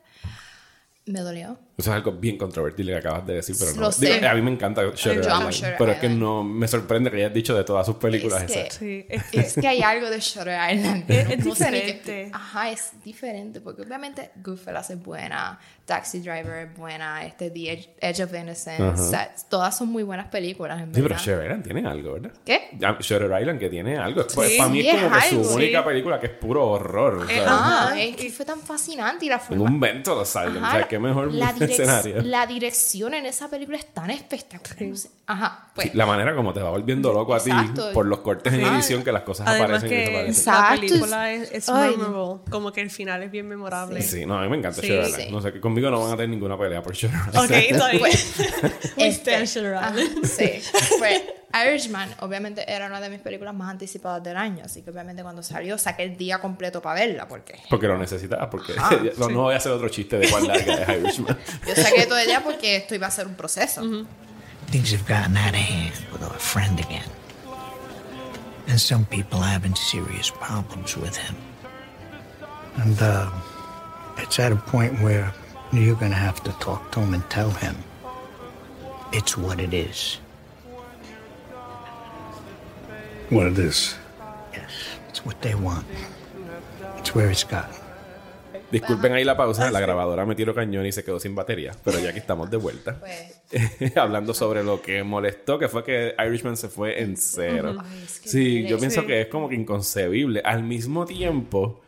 me 1.06 1.20
dolió. 1.20 1.58
Eso 1.78 1.90
es 1.92 1.96
algo 1.98 2.14
bien 2.14 2.38
controvertible 2.38 2.94
que 2.94 2.98
acabas 3.00 3.26
de 3.28 3.34
decir, 3.34 3.56
pero 3.60 3.74
no. 3.74 3.82
Lo 3.82 3.92
sé. 3.92 4.14
Digo, 4.14 4.28
a 4.30 4.34
mí 4.36 4.42
me 4.42 4.52
encanta 4.52 4.84
Shutter 4.84 5.22
Yo 5.24 5.34
amo 5.34 5.50
Island, 5.50 5.54
Shutter 5.54 5.76
pero 5.78 5.92
es 5.92 5.98
que 6.00 6.06
Island. 6.06 6.22
no 6.22 6.44
me 6.44 6.68
sorprende 6.68 7.12
que 7.12 7.18
hayas 7.18 7.34
dicho 7.34 7.54
de 7.56 7.64
todas 7.64 7.86
sus 7.86 7.96
películas 7.98 8.44
Es 8.44 8.52
que- 8.52 8.62
esas. 8.62 8.74
Sí, 8.76 9.06
es 9.10 9.24
Es 9.34 9.54
que 9.56 9.68
hay 9.68 9.82
algo 9.82 10.10
de 10.10 10.20
Shutter 10.20 10.58
Island. 10.76 11.06
Es- 11.12 11.30
es 11.32 11.46
no 11.46 11.56
sé 11.56 11.72
ni 11.72 11.80
qué- 11.82 11.86
diferente. 11.94 12.30
ajá, 12.32 12.70
es 12.72 12.92
diferente. 13.04 13.60
Porque 13.60 13.82
obviamente 13.82 14.32
Goodfellas 14.44 14.92
es 14.92 15.04
buena, 15.04 15.60
Taxi 15.86 16.20
Driver 16.22 16.68
es 16.70 16.78
buena, 16.78 17.26
este 17.26 17.50
The 17.52 17.72
Edge, 17.74 17.90
Edge 18.00 18.24
of 18.24 18.34
Innocence. 18.34 19.18
Todas 19.50 19.78
son 19.78 19.90
muy 19.90 20.04
buenas 20.04 20.28
películas, 20.28 20.82
en 20.82 20.96
Sí, 20.96 21.02
pero. 21.02 21.16
Shutter 21.18 21.44
Island 21.44 21.64
tiene 21.66 21.86
algo, 21.88 22.14
¿verdad? 22.14 22.32
¿Qué? 22.46 22.70
Shutter 23.02 23.30
Island 23.42 23.60
que 23.60 23.70
tiene 23.70 23.98
algo. 23.98 24.26
Pues, 24.34 24.52
Sí, 24.54 24.58
para 24.58 24.70
mí 24.70 24.82
sí, 24.82 24.88
es 24.90 25.04
como 25.04 25.16
es 25.18 25.24
que 25.26 25.30
su 25.44 25.54
única 25.56 25.80
Sí. 25.82 25.86
película 25.86 26.20
que 26.22 26.28
es 26.28 26.32
puro 26.34 26.68
horror. 26.68 27.28
sea, 27.28 27.44
Ah, 27.48 27.94
es 27.98 28.16
que 28.16 28.30
fue 28.30 28.46
tan 28.46 28.60
fascinante 28.62 29.26
y 29.26 29.30
la 29.30 29.36
En 29.36 29.42
forma... 29.42 29.64
un 29.66 29.80
vento 29.80 30.16
lo 30.16 30.24
salgan. 30.24 30.64
O 30.64 30.72
sea, 30.72 30.88
qué 30.88 31.00
mejor 31.00 31.34
la, 31.34 31.50
escenario. 31.60 32.22
la 32.22 32.48
dirección 32.48 33.14
en 33.14 33.26
esa 33.26 33.50
película 33.50 33.78
es 33.78 33.86
tan 33.94 34.10
espectacular. 34.10 34.94
Ajá, 35.26 35.72
pues. 35.76 35.92
Sí, 35.92 35.98
la 35.98 36.06
manera 36.06 36.36
como 36.36 36.54
te 36.54 36.62
va 36.62 36.70
volviendo 36.70 37.12
loco 37.14 37.34
a 37.36 37.40
ti 37.44 37.50
Exacto. 37.50 37.92
por 37.94 38.06
los 38.06 38.20
cortes 38.20 38.54
en 38.54 38.62
edición 38.62 39.04
que 39.04 39.12
las 39.12 39.24
cosas 39.24 39.48
Además 39.48 39.84
aparecen 39.84 39.88
y 39.88 39.90
que 40.06 40.24
desaparecen. 40.24 40.30
la 40.30 40.30
Exacto. 40.30 40.80
película 40.82 41.32
es, 41.32 41.52
es 41.52 41.70
memorable. 41.70 42.42
Como 42.52 42.72
que 42.72 42.82
el 42.82 42.90
final 42.90 43.24
es 43.24 43.32
bien 43.32 43.48
memorable. 43.48 44.02
Sí, 44.02 44.26
no, 44.26 44.38
a 44.38 44.44
mí 44.44 44.50
me 44.50 44.58
encanta 44.58 44.82
Sí. 44.82 44.88
Shutter 44.88 45.08
Island. 45.08 45.24
Sí. 45.26 45.32
No 45.32 45.42
sé, 45.42 45.60
conmigo 45.74 45.90
no 45.90 46.02
van 46.02 46.14
a 46.14 46.16
tener 46.16 46.30
ninguna 46.30 46.58
pelea 46.58 46.82
por 46.84 46.94
Shutter 46.94 47.20
Island. 47.30 47.36
Ok, 47.46 47.52
está 47.52 47.88
bien. 47.90 48.00
Pues, 48.00 48.36
We 48.98 49.08
este, 49.08 49.46
Shutter 49.46 49.76
Island. 49.76 50.26
sí. 50.26 50.62
Pues, 51.00 51.22
Irishman, 51.68 52.10
obviamente, 52.22 52.72
era 52.72 52.88
una 52.88 53.00
de 53.00 53.10
mis 53.10 53.20
películas 53.20 53.54
más 53.54 53.70
anticipadas 53.70 54.24
del 54.24 54.38
año. 54.38 54.64
Así 54.66 54.82
que, 54.82 54.90
obviamente, 54.90 55.22
cuando 55.22 55.44
salió, 55.44 55.78
saqué 55.78 56.04
el 56.04 56.18
día 56.18 56.40
completo 56.40 56.82
para 56.82 57.00
verla. 57.02 57.28
Porque 57.28 57.60
Porque 57.70 57.88
lo 57.88 57.98
necesitas, 57.98 58.48
porque 58.50 58.74
Ajá, 58.78 58.98
no, 59.18 59.30
no 59.30 59.42
voy 59.44 59.54
a 59.54 59.58
hacer 59.58 59.72
otro 59.72 59.88
chiste 59.90 60.18
de 60.18 60.30
cuán 60.30 60.48
larga 60.48 60.74
es 60.74 60.90
Irishman. 60.90 61.38
yo 61.68 61.76
saqué 61.76 62.06
todo 62.08 62.18
el 62.18 62.26
día 62.28 62.42
porque 62.44 62.78
esto 62.78 62.96
iba 62.96 63.06
a 63.08 63.12
ser 63.12 63.28
un 63.28 63.36
proceso. 63.36 63.82
Things 64.72 64.92
have 64.94 65.04
gotten 65.08 65.38
out 65.38 65.54
of 65.54 65.62
hand 65.62 65.94
with 66.12 66.24
our 66.24 66.40
friend 66.40 66.80
again. 66.80 67.04
And 68.68 68.80
some 68.80 69.06
people 69.06 69.40
having 69.40 69.76
serious 69.76 70.32
problems 70.32 70.98
with 70.98 71.16
him. 71.18 71.36
And, 72.78 73.00
uh, 73.00 73.30
it's 74.18 74.40
at 74.40 74.52
a 74.52 74.56
point 74.56 75.00
where 75.02 75.32
you're 75.74 75.96
gonna 75.96 76.16
have 76.16 76.42
to 76.44 76.52
talk 76.60 76.92
to 76.92 77.00
him 77.00 77.14
and 77.14 77.24
tell 77.30 77.50
him 77.50 77.76
it's 79.12 79.38
what 79.38 79.60
it 79.60 79.74
is. 79.74 80.20
What 83.30 83.48
it 83.48 83.58
is. 83.58 83.96
Yes, 84.54 84.72
it's 85.10 85.26
what 85.26 85.42
they 85.42 85.56
want. 85.56 85.86
It's 86.98 87.16
where 87.16 87.32
it's 87.32 87.44
gotten. 87.44 87.84
Disculpen 88.72 89.14
ahí 89.14 89.24
la 89.24 89.38
pausa, 89.38 89.70
la 89.70 89.80
grabadora 89.80 90.26
me 90.26 90.34
tiró 90.34 90.56
cañón 90.56 90.86
y 90.88 90.92
se 90.92 91.04
quedó 91.04 91.20
sin 91.20 91.36
batería, 91.36 91.74
pero 91.84 92.00
ya 92.00 92.12
que 92.12 92.18
estamos 92.18 92.50
de 92.50 92.58
vuelta. 92.58 93.00
Pues, 93.00 93.96
Hablando 93.98 94.34
sobre 94.34 94.64
lo 94.64 94.82
que 94.82 95.04
molestó, 95.04 95.60
que 95.60 95.68
fue 95.68 95.84
que 95.84 96.16
Irishman 96.18 96.58
se 96.58 96.70
fue 96.70 97.00
en 97.02 97.16
cero. 97.16 97.76
Ay, 97.80 98.04
es 98.04 98.20
que 98.20 98.30
sí, 98.30 98.68
yo 98.68 98.80
pienso 98.80 99.06
que 99.06 99.22
es 99.22 99.28
como 99.28 99.48
que 99.48 99.54
inconcebible. 99.54 100.42
Al 100.44 100.64
mismo 100.64 101.06
tiempo, 101.06 101.82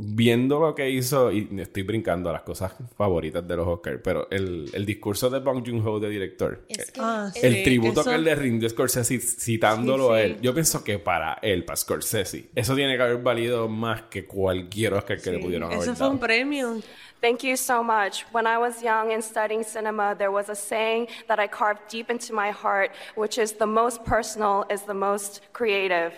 viendo 0.00 0.60
lo 0.60 0.76
que 0.76 0.88
hizo, 0.88 1.32
y 1.32 1.48
estoy 1.60 1.82
brincando 1.82 2.30
a 2.30 2.32
las 2.32 2.42
cosas 2.42 2.72
favoritas 2.96 3.46
de 3.48 3.56
los 3.56 3.66
Oscars, 3.66 3.98
pero 4.02 4.28
el, 4.30 4.70
el 4.72 4.86
discurso 4.86 5.28
de 5.28 5.40
Bong 5.40 5.64
Joon-ho 5.66 5.98
de 5.98 6.08
director, 6.08 6.64
es 6.68 6.92
que 6.92 7.00
Ah, 7.02 7.28
es- 7.34 7.42
el 7.42 7.54
Sí, 7.56 7.62
tributo 7.64 8.02
eso- 8.02 8.10
que 8.10 8.14
él 8.14 8.22
le 8.22 8.34
rindió 8.36 8.68
a 8.68 8.70
Scorsese 8.70 9.18
citándolo 9.18 10.08
Sí, 10.08 10.12
a 10.14 10.16
sí. 10.18 10.22
él, 10.22 10.40
yo 10.40 10.54
pienso 10.54 10.84
que 10.84 11.00
para 11.00 11.34
él, 11.42 11.64
para 11.64 11.76
Scorsese, 11.76 12.48
eso 12.54 12.76
tiene 12.76 12.96
que 12.96 13.02
haber 13.02 13.18
valido 13.18 13.68
más 13.68 14.02
que 14.02 14.24
cualquier 14.24 14.94
Oscar 14.94 15.20
que 15.20 15.32
le 15.32 15.40
pudieron 15.40 15.64
haber 15.72 15.78
Ese 15.82 15.90
fue 15.96 15.98
dado. 16.06 16.12
un 16.12 16.20
premio. 16.20 16.76
Thank 17.20 17.40
you 17.42 17.56
so 17.56 17.82
much. 17.82 18.24
When 18.32 18.46
I 18.46 18.56
was 18.56 18.80
young 18.80 19.10
and 19.12 19.20
studying 19.24 19.64
cinema, 19.64 20.14
there 20.14 20.30
was 20.30 20.48
a 20.48 20.54
saying 20.54 21.08
that 21.26 21.40
I 21.40 21.48
carved 21.48 21.80
deep 21.90 22.08
into 22.08 22.32
my 22.32 22.52
heart, 22.52 22.92
which 23.16 23.36
is 23.36 23.54
the 23.58 23.66
most 23.66 24.04
personal 24.04 24.64
is 24.72 24.82
the 24.86 24.94
most 24.94 25.40
creative. 25.52 26.12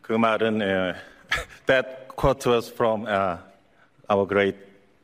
그 0.00 0.14
말은 0.14 0.62
예, 0.62 0.94
that 1.65 2.07
quote 2.15 2.45
was 2.45 2.69
from 2.69 3.05
uh, 3.05 3.37
our 4.09 4.25
great 4.25 4.55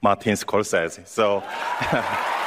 Martin 0.02 0.36
Scorsese. 0.36 1.08
So 1.08 1.44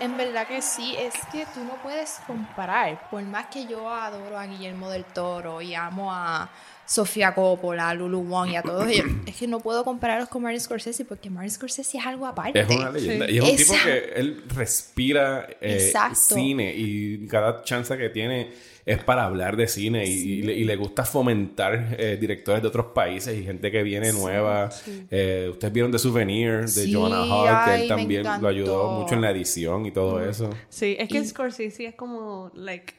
En 0.00 0.16
verdad 0.16 0.46
que 0.46 0.62
sí, 0.62 0.96
es 0.96 1.12
que 1.30 1.44
tú 1.52 1.62
no 1.62 1.74
puedes 1.82 2.22
comparar. 2.26 3.10
Por 3.10 3.22
más 3.24 3.48
que 3.48 3.66
yo 3.66 3.86
adoro 3.90 4.38
a 4.38 4.46
Guillermo 4.46 4.88
del 4.88 5.04
Toro 5.04 5.60
y 5.60 5.74
amo 5.74 6.10
a 6.10 6.48
Sofía 6.90 7.32
Coppola, 7.32 7.94
Lulu 7.94 8.24
Wong 8.24 8.50
y 8.50 8.56
a 8.56 8.62
todos 8.62 8.88
ellos, 8.88 9.06
es 9.26 9.36
que 9.36 9.46
no 9.46 9.60
puedo 9.60 9.84
compararlos 9.84 10.28
con 10.28 10.42
Martin 10.42 10.60
Scorsese 10.60 11.04
porque 11.04 11.30
Martin 11.30 11.52
Scorsese 11.52 11.98
es 11.98 12.04
algo 12.04 12.26
aparte. 12.26 12.58
Es 12.58 12.68
una 12.68 12.90
leyenda. 12.90 13.26
Sí. 13.26 13.32
Y 13.32 13.38
es 13.38 13.44
un 13.44 13.56
tipo 13.56 13.74
que 13.84 14.12
él 14.16 14.42
respira 14.48 15.48
eh, 15.60 15.92
cine 16.14 16.74
y 16.74 17.28
cada 17.28 17.62
chance 17.62 17.96
que 17.96 18.08
tiene 18.10 18.50
es 18.84 19.04
para 19.04 19.24
hablar 19.24 19.56
de 19.56 19.68
cine 19.68 20.04
y, 20.04 20.10
y 20.10 20.42
le, 20.42 20.52
y 20.52 20.64
le 20.64 20.74
gusta 20.74 21.04
fomentar 21.04 21.94
eh, 21.96 22.18
directores 22.20 22.60
de 22.60 22.66
otros 22.66 22.86
países 22.86 23.38
y 23.38 23.44
gente 23.44 23.70
que 23.70 23.84
viene 23.84 24.12
nueva. 24.12 24.68
Eh, 25.12 25.48
Ustedes 25.48 25.72
vieron 25.72 25.92
The 25.92 25.98
Souvenir 26.00 26.62
de 26.62 26.68
Sí, 26.68 26.92
Joanna 26.92 27.22
Hogg, 27.22 27.66
que 27.66 27.82
él 27.82 27.88
también 27.88 28.24
lo 28.40 28.48
ayudó 28.48 29.00
mucho 29.00 29.14
en 29.14 29.20
la 29.20 29.30
edición 29.30 29.86
y 29.86 29.92
todo 29.92 30.28
eso. 30.28 30.50
Sí, 30.68 30.96
es 30.98 31.08
que 31.08 31.24
Scorsese 31.24 31.86
es 31.86 31.94
como, 31.94 32.50
like, 32.52 32.94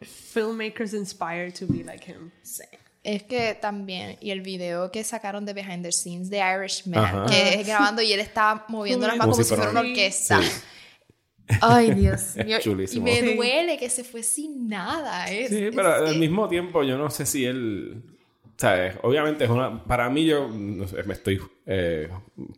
filmmakers 0.00 0.94
inspired 0.94 1.52
to 1.52 1.66
be 1.68 1.84
like 1.84 2.10
him. 2.10 2.30
Es 3.04 3.22
que 3.22 3.54
también, 3.54 4.16
y 4.20 4.30
el 4.30 4.40
video 4.40 4.90
que 4.90 5.04
sacaron 5.04 5.44
de 5.44 5.52
Behind 5.52 5.82
the 5.84 5.92
Scenes 5.92 6.30
de 6.30 6.38
Irishman, 6.38 7.04
Ajá. 7.04 7.26
que 7.26 7.60
es 7.60 7.66
grabando 7.66 8.00
y 8.02 8.12
él 8.12 8.18
está 8.20 8.64
moviendo 8.68 9.06
las 9.06 9.16
manos 9.18 9.36
como 9.36 9.44
si 9.44 9.48
si 9.50 9.54
fuera 9.54 9.70
una 9.70 9.80
un- 9.82 9.86
orquesta. 9.90 10.40
Sí. 10.42 10.48
Ay, 11.60 11.90
Dios 11.92 12.34
mío. 12.46 12.58
Y 12.90 13.00
me 13.00 13.34
duele 13.34 13.76
que 13.76 13.90
se 13.90 14.02
fue 14.04 14.22
sin 14.22 14.66
nada. 14.68 15.30
Es, 15.30 15.50
Sí, 15.50 15.64
es 15.66 15.76
pero 15.76 15.94
al 15.94 16.18
mismo 16.18 16.48
tiempo 16.48 16.82
yo 16.82 16.96
no 16.96 17.10
sé 17.10 17.26
si 17.26 17.44
él 17.44 18.02
¿sabes? 18.56 18.96
Obviamente 19.02 19.44
es 19.44 19.50
una... 19.50 19.82
Para 19.84 20.08
mí 20.10 20.24
yo 20.26 20.48
no 20.48 20.86
sé, 20.88 21.02
me 21.04 21.14
estoy 21.14 21.40
eh, 21.66 22.08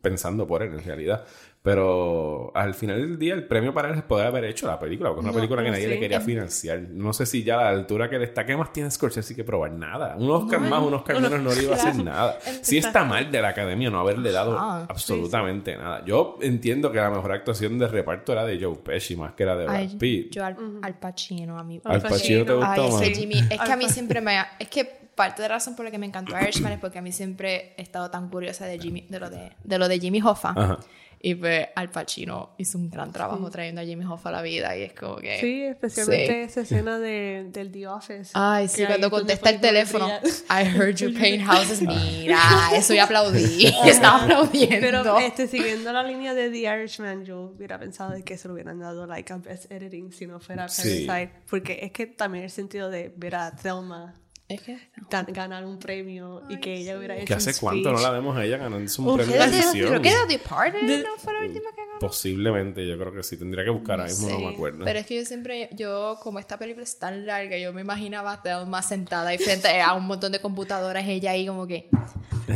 pensando 0.03 0.47
por 0.47 0.63
él 0.63 0.73
en 0.75 0.85
realidad. 0.85 1.25
Pero 1.63 2.53
al 2.55 2.75
final 2.75 3.01
del 3.01 3.19
día 3.19 3.35
el 3.35 3.45
premio 3.49 3.75
para 3.75 3.89
él 3.91 3.97
es 3.97 4.05
poder 4.05 4.29
haber 4.29 4.45
hecho 4.45 4.69
la 4.69 4.79
película. 4.79 5.09
Porque 5.11 5.23
es 5.23 5.25
una 5.27 5.35
película 5.35 5.65
que 5.65 5.71
nadie 5.73 5.83
sí. 5.83 5.91
le 5.91 5.99
quería 5.99 6.21
financiar. 6.21 6.79
No 6.93 7.13
sé 7.13 7.27
si 7.27 7.43
ya 7.43 7.59
a 7.59 7.65
la 7.65 7.69
altura 7.71 8.09
que 8.09 8.21
le 8.21 8.25
está... 8.27 8.47
¿Qué 8.47 8.57
más 8.57 8.73
tiene 8.73 8.89
Scorsese 8.89 9.35
que 9.35 9.43
probar? 9.43 9.73
Nada. 9.73 10.15
Un 10.17 10.31
Oscar 10.31 10.61
más, 10.61 10.81
un 10.81 10.95
Oscar 10.95 11.21
menos 11.21 11.41
no 11.41 11.53
le 11.53 11.65
iba 11.65 11.75
a 11.75 11.77
hacer 11.77 11.97
nada. 12.05 12.39
Sí 12.63 12.79
está 12.79 13.05
mal 13.05 13.33
de 13.33 13.43
la 13.43 13.49
academia 13.49 13.91
no 13.91 13.99
haberle 13.99 14.31
dado 14.31 14.57
Ah, 14.57 14.87
absolutamente 14.89 15.77
nada. 15.77 16.05
Yo 16.05 16.39
entiendo 16.41 16.93
que 16.93 16.99
la 16.99 17.11
mejor 17.11 17.33
actuación 17.33 17.81
de 17.81 17.89
reparto 17.89 18.31
era 18.31 18.45
de 18.45 18.63
Joe 18.63 18.77
Pesci 18.77 19.17
más 19.17 19.33
que 19.35 19.43
era 19.43 19.57
de 19.57 19.65
Brad 19.65 19.77
Ay, 19.77 19.97
Pitt. 19.99 20.33
yo 20.37 20.45
al, 20.45 20.57
al 20.83 20.95
Pacino, 21.01 21.59
a 21.59 21.65
mí. 21.65 21.81
Al 21.85 22.01
Pacino 22.01 22.45
te 22.45 22.53
gustó 22.53 22.71
Ay, 22.85 22.91
más. 22.93 23.03
ese 23.03 23.15
Jimmy. 23.15 23.41
Es 23.51 23.61
que 23.61 23.73
a 23.73 23.77
mí 23.77 23.89
siempre 23.89 24.21
me. 24.21 24.39
ha- 24.39 24.53
Es 24.61 24.69
que 24.69 25.06
parte 25.17 25.43
de 25.43 25.49
la 25.49 25.57
razón 25.57 25.75
por 25.75 25.85
la 25.85 25.91
que 25.91 25.99
me 25.99 26.07
encantó 26.07 26.39
Irishman 26.41 26.73
es 26.75 26.79
porque 26.79 26.99
a 26.99 27.03
mí 27.03 27.11
siempre 27.11 27.75
he 27.77 27.83
estado 27.83 28.11
tan 28.11 28.29
curiosa 28.29 28.67
de, 28.67 28.79
Jimmy, 28.79 29.07
de, 29.09 29.19
lo, 29.19 29.31
de, 29.31 29.53
de 29.65 29.79
lo 29.79 29.89
de 29.89 29.99
Jimmy 29.99 30.21
Hoffa. 30.23 30.51
Ajá. 30.51 30.79
Y 31.19 31.35
pues 31.35 31.67
Al 31.75 31.91
Pacino 31.91 32.51
hizo 32.59 32.77
un 32.77 32.91
gran 32.91 33.11
trabajo 33.11 33.51
trayendo 33.51 33.81
a 33.81 33.85
Jimmy 33.85 34.05
Hoffa 34.05 34.29
a 34.29 34.33
la 34.33 34.43
vida. 34.43 34.77
Y 34.77 34.83
es 34.83 34.93
como 34.93 35.17
que. 35.17 35.41
Sí, 35.41 35.63
especialmente 35.63 36.27
Sí. 36.27 36.33
esa 36.41 36.61
escena 36.61 36.99
de, 36.99 37.49
del 37.51 37.73
The 37.73 37.89
Office. 37.89 38.31
Ay, 38.35 38.69
sí, 38.69 38.85
cuando 38.85 39.11
contesta 39.11 39.49
el 39.51 39.59
teléfono. 39.59 40.07
I 40.51 40.63
heard 40.65 40.95
you 40.97 41.13
paint 41.19 41.43
houses. 41.47 41.81
Mira, 41.81 42.39
eso 42.75 42.93
y 42.95 42.99
aplaudí. 42.99 43.67
Estaba 43.87 44.23
aplaudiendo. 44.25 44.77
Pero 44.87 45.19
este, 45.19 45.49
siguiendo 45.49 45.91
la 45.91 46.03
línea 46.03 46.35
de 46.35 46.51
The 46.51 46.59
Irishman, 46.59 47.25
yo 47.25 47.41
hubiera 47.57 47.79
pensado 47.79 48.11
de 48.13 48.23
que 48.23 48.37
se 48.37 48.47
lo 48.47 48.55
hubieran 48.55 48.79
dado 48.79 49.07
like 49.07 49.33
a 49.33 49.39
best 49.39 49.73
editing 49.73 50.13
si 50.13 50.27
no 50.27 50.39
fuera 50.39 50.69
Sí. 50.69 51.07
Parasite. 51.07 51.33
Porque 51.49 51.79
es 51.83 51.93
que 51.93 52.07
también 52.07 52.45
el 52.45 52.51
sentido 52.51 52.91
de 52.91 53.13
ver 53.17 53.35
a 53.37 53.51
Thelma 53.57 54.15
es 54.49 54.61
que. 54.63 54.79
gan- 55.11 55.27
ganar 55.33 55.65
un 55.65 55.79
premio 55.79 56.43
y 56.49 56.59
que 56.61 56.75
ella 56.77 56.97
hubiera 56.97 57.17
hecho 57.17 57.27
Que 57.27 57.35
hace 57.35 57.51
un 57.51 57.57
cuánto 57.61 57.93
no 57.93 58.01
la 58.01 58.11
vemos 58.11 58.37
a 58.37 58.45
ella 58.45 58.59
ganando 58.59 58.77
un 58.79 58.85
Uf, 59.09 59.17
premio 59.17 59.35
Creo 59.37 59.51
de 59.51 59.59
edición. 59.59 59.89
Creo 59.89 60.03
que 60.03 60.11
The 60.11 60.27
Departed 60.39 61.05
no 61.05 61.17
fue 61.19 61.33
la 61.33 61.41
última 61.41 61.71
que 61.75 61.81
ganó. 61.87 61.99
Posiblemente, 61.99 62.87
yo 62.87 62.99
creo 62.99 63.13
que 63.13 63.23
sí. 63.23 63.37
Tendría 63.37 63.65
que 63.65 63.71
buscar 63.71 63.99
ahora 64.01 64.11
mismo, 64.13 64.29
no 64.31 64.39
me 64.41 64.49
acuerdo. 64.55 64.85
Pero 64.85 64.99
es 64.99 65.07
que 65.07 65.17
yo 65.17 65.25
siempre, 65.25 65.69
yo, 65.73 66.19
como 66.23 66.39
esta 66.39 66.59
película 66.59 66.85
es 66.85 66.99
tan 66.99 67.27
larga, 67.27 67.57
yo 67.59 67.73
me 67.73 67.81
imaginaba 67.81 68.33
a 68.35 68.43
Thelma 68.43 68.83
sentada 68.83 69.31
ahí 69.31 69.39
frente 69.39 69.81
a 69.81 69.95
un 69.95 70.07
montón 70.07 70.31
de 70.33 70.41
computadoras, 70.41 71.05
ella 71.09 71.33
ahí 71.33 71.47
como 71.47 71.67
que. 71.67 71.89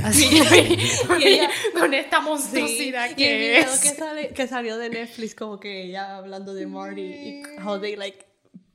Así, 0.05 0.27
Y 1.21 1.27
ella- 1.27 1.51
con 1.79 1.93
esta 1.93 2.19
Sí, 2.19 2.25
monstruosidad 2.25 3.07
y 3.07 3.11
el 3.11 3.17
que 3.17 3.39
video 3.39 3.61
es. 3.73 3.81
que, 3.81 3.89
sale- 3.91 4.29
que 4.29 4.47
salió 4.47 4.79
de 4.79 4.91
Netflix, 4.91 5.35
como 5.35 5.59
que 5.59 5.85
ella 5.87 6.17
hablando 6.19 6.55
de 6.55 6.67
Marty 6.69 7.01
y 7.03 7.43
how 7.67 7.81
they 7.81 7.97
like 7.97 8.25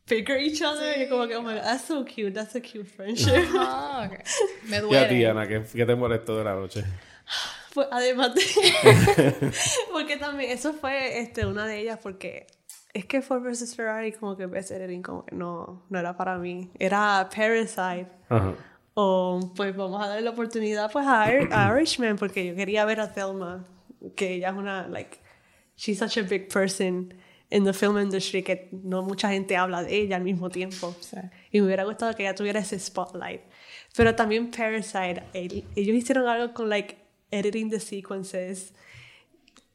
figure 0.05 0.37
each 0.37 0.61
other. 0.61 1.01
Y 1.01 1.07
como 1.09 1.27
que, 1.27 1.35
oh 1.35 1.41
my 1.41 1.53
god, 1.55 1.63
that's 1.63 1.85
so 1.85 2.03
cute, 2.05 2.33
that's 2.33 2.55
a 2.55 2.61
cute 2.61 2.87
friendship. 2.87 3.45
Ah, 3.57 4.09
ok. 4.11 4.19
Me 4.69 4.77
¿Y 4.77 4.79
a 4.79 4.81
duele. 4.81 5.07
ti, 5.09 5.25
Ana? 5.25 5.47
¿Qué, 5.47 5.63
qué 5.73 5.85
te 5.85 5.95
molestó 5.95 6.37
de 6.37 6.43
la 6.43 6.53
noche? 6.55 6.83
Pues, 7.75 7.89
además 7.91 8.33
de. 8.33 8.41
porque 9.91 10.15
también, 10.15 10.51
eso 10.51 10.71
fue 10.73 11.19
este, 11.19 11.45
una 11.45 11.67
de 11.67 11.81
ellas, 11.81 11.99
porque 12.01 12.47
es 12.93 13.05
que 13.05 13.21
Ford 13.21 13.41
vs. 13.43 13.75
Ferrari, 13.75 14.13
como 14.13 14.37
que 14.37 14.45
Best 14.45 14.71
Editing, 14.71 15.01
como 15.03 15.25
que 15.25 15.35
no, 15.35 15.83
no 15.89 15.99
era 15.99 16.15
para 16.15 16.37
mí. 16.37 16.71
Era 16.79 17.29
Parasite. 17.35 18.07
Ajá. 18.29 18.53
O 18.93 19.51
pues 19.57 19.75
vamos 19.75 20.01
a 20.01 20.07
darle 20.07 20.21
la 20.21 20.29
oportunidad 20.29 20.89
pues 20.89 21.05
a, 21.05 21.29
Ir- 21.33 21.49
a 21.51 21.75
Irishman, 21.77 22.15
porque 22.15 22.45
yo 22.45 22.55
quería 22.55 22.85
ver 22.85 23.01
a 23.01 23.11
Thelma, 23.11 23.65
que 24.15 24.35
ella 24.35 24.51
es 24.51 24.55
una, 24.55 24.87
like, 24.87 25.17
she's 25.75 25.99
such 25.99 26.17
a 26.17 26.21
big 26.21 26.47
person 26.47 27.13
in 27.55 27.63
the 27.63 27.73
film 27.73 27.97
industry 27.97 28.43
que 28.43 28.69
no 28.71 29.01
mucha 29.01 29.29
gente 29.29 29.55
habla 29.55 29.83
de 29.83 29.95
ella 29.95 30.17
al 30.17 30.23
mismo 30.23 30.49
tiempo. 30.49 30.95
Y 31.51 31.59
me 31.61 31.67
hubiera 31.67 31.83
gustado 31.85 32.13
que 32.15 32.23
ella 32.23 32.35
tuviera 32.35 32.59
ese 32.59 32.77
spotlight. 32.79 33.41
Pero 33.95 34.13
también 34.15 34.51
Parasite, 34.51 35.23
el- 35.33 35.63
ellos 35.75 35.95
hicieron 35.95 36.27
algo 36.27 36.53
con, 36.53 36.69
like, 36.69 36.97
editing 37.31 37.69
the 37.69 37.79
sequences 37.79 38.73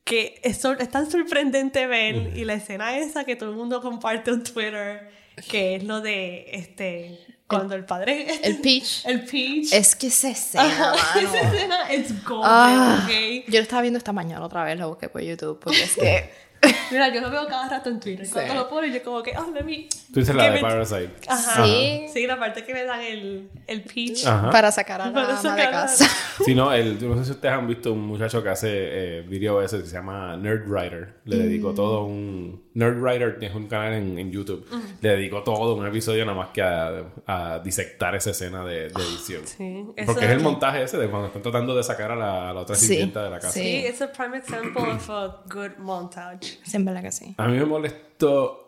que 0.04 0.40
es, 0.42 0.64
es 0.64 0.90
tan 0.90 1.10
sorprendente 1.10 1.86
ver 1.86 2.36
y 2.36 2.44
la 2.44 2.54
escena 2.54 2.98
esa 2.98 3.24
que 3.24 3.36
todo 3.36 3.50
el 3.50 3.56
mundo 3.56 3.80
comparte 3.80 4.30
en 4.30 4.42
Twitter 4.42 5.10
que 5.48 5.76
es 5.76 5.84
lo 5.84 6.00
de 6.00 6.46
este 6.52 7.18
cuando 7.46 7.74
el, 7.74 7.84
padre 7.84 8.26
El 8.42 8.58
Peach. 8.60 9.02
el 9.06 9.24
Peach 9.24 9.72
Es 9.72 9.96
que 9.96 10.06
esa 10.08 10.30
escena, 10.30 10.94
esa 11.20 11.40
escena 11.40 11.90
es 11.92 12.24
golden 12.24 12.48
Ah, 12.50 13.04
ok. 13.04 13.44
Yo 13.48 13.58
lo 13.58 13.62
estaba 13.62 13.82
viendo 13.82 13.98
esta 13.98 14.12
mañana 14.12 14.44
otra 14.44 14.64
vez, 14.64 14.78
la 14.78 14.86
busqué 14.86 15.08
por 15.08 15.20
YouTube, 15.20 15.58
porque 15.60 15.82
es 15.82 15.96
que. 15.96 16.30
mira 16.90 17.08
yo 17.12 17.20
lo 17.20 17.30
veo 17.30 17.46
cada 17.46 17.68
rato 17.68 17.88
en 17.90 18.00
Twitter 18.00 18.28
cuando 18.30 18.52
Sí. 18.52 18.58
lo 18.58 18.68
pone 18.68 18.92
yo 18.92 19.02
como 19.02 19.22
que 19.22 19.32
oh 19.36 19.50
let 19.52 19.62
me 19.64 19.88
Tú 20.12 20.20
dices 20.20 20.34
la 20.34 20.50
de 20.50 20.56
it- 20.56 20.62
Parasite. 20.62 21.10
Ajá. 21.28 21.64
Sí. 21.64 22.06
sí 22.12 22.26
la 22.26 22.38
parte 22.38 22.64
que 22.64 22.74
le 22.74 22.84
dan 22.84 23.00
el, 23.00 23.48
el 23.66 23.82
Peach 23.82 24.26
Ajá. 24.26 24.50
Para 24.50 24.70
sacar 24.72 25.00
a 25.00 25.06
la 25.06 25.12
Para 25.12 25.26
ama 25.28 25.36
de 25.36 25.42
sacar 25.48 25.68
a- 25.68 25.70
casa. 25.70 26.06
Si 26.44 26.54
no, 26.54 26.72
el, 26.72 26.98
yo 26.98 27.08
no 27.08 27.16
sé 27.18 27.24
si 27.26 27.30
ustedes 27.32 27.54
han 27.54 27.66
visto 27.66 27.92
un 27.92 28.00
muchacho 28.06 28.42
que 28.42 28.48
hace 28.48 28.68
eh, 28.70 29.22
video 29.22 29.62
ese 29.62 29.78
que 29.78 29.86
se 29.86 29.92
llama 29.92 30.36
Nerdwriter. 30.36 31.14
Le 31.24 31.36
Mm. 31.36 31.38
dedicó 31.38 31.74
todo 31.74 32.04
un... 32.04 32.62
Nerdwriter 32.74 33.38
es 33.40 33.54
un 33.54 33.66
canal 33.66 33.94
en, 33.94 34.18
en 34.18 34.30
YouTube. 34.30 34.64
Le 35.00 35.08
dedicó 35.10 35.42
todo 35.42 35.74
un 35.74 35.86
episodio 35.86 36.24
nada 36.24 36.36
más 36.38 36.48
que 36.50 36.62
a, 36.62 37.02
a 37.26 37.58
disectar 37.60 38.14
esa 38.14 38.30
escena 38.30 38.64
de, 38.64 38.88
de 38.90 39.02
edición. 39.02 39.42
sí 39.44 39.86
Porque 40.06 40.24
es 40.26 40.30
el 40.30 40.40
montaje 40.40 40.82
ese 40.84 40.96
de 40.98 41.08
cuando 41.08 41.26
están 41.28 41.42
tratando 41.42 41.74
de 41.76 41.82
sacar 41.82 42.12
a 42.12 42.16
la, 42.16 42.50
a 42.50 42.54
la 42.54 42.60
otra 42.60 42.76
Sí. 42.76 42.86
sirvienta 42.86 43.24
de 43.24 43.30
la 43.30 43.40
casa. 43.40 43.52
Sí. 43.52 43.84
it's 43.88 44.00
a 44.02 44.10
prime 44.12 44.36
example 44.36 44.82
of 44.82 45.10
a 45.10 45.42
good 45.52 45.76
montage 45.78 46.58
en 46.72 46.84
verdad 46.84 47.02
que 47.02 47.12
sí. 47.12 47.34
A 47.38 47.48
mí 47.48 47.56
me 47.58 47.64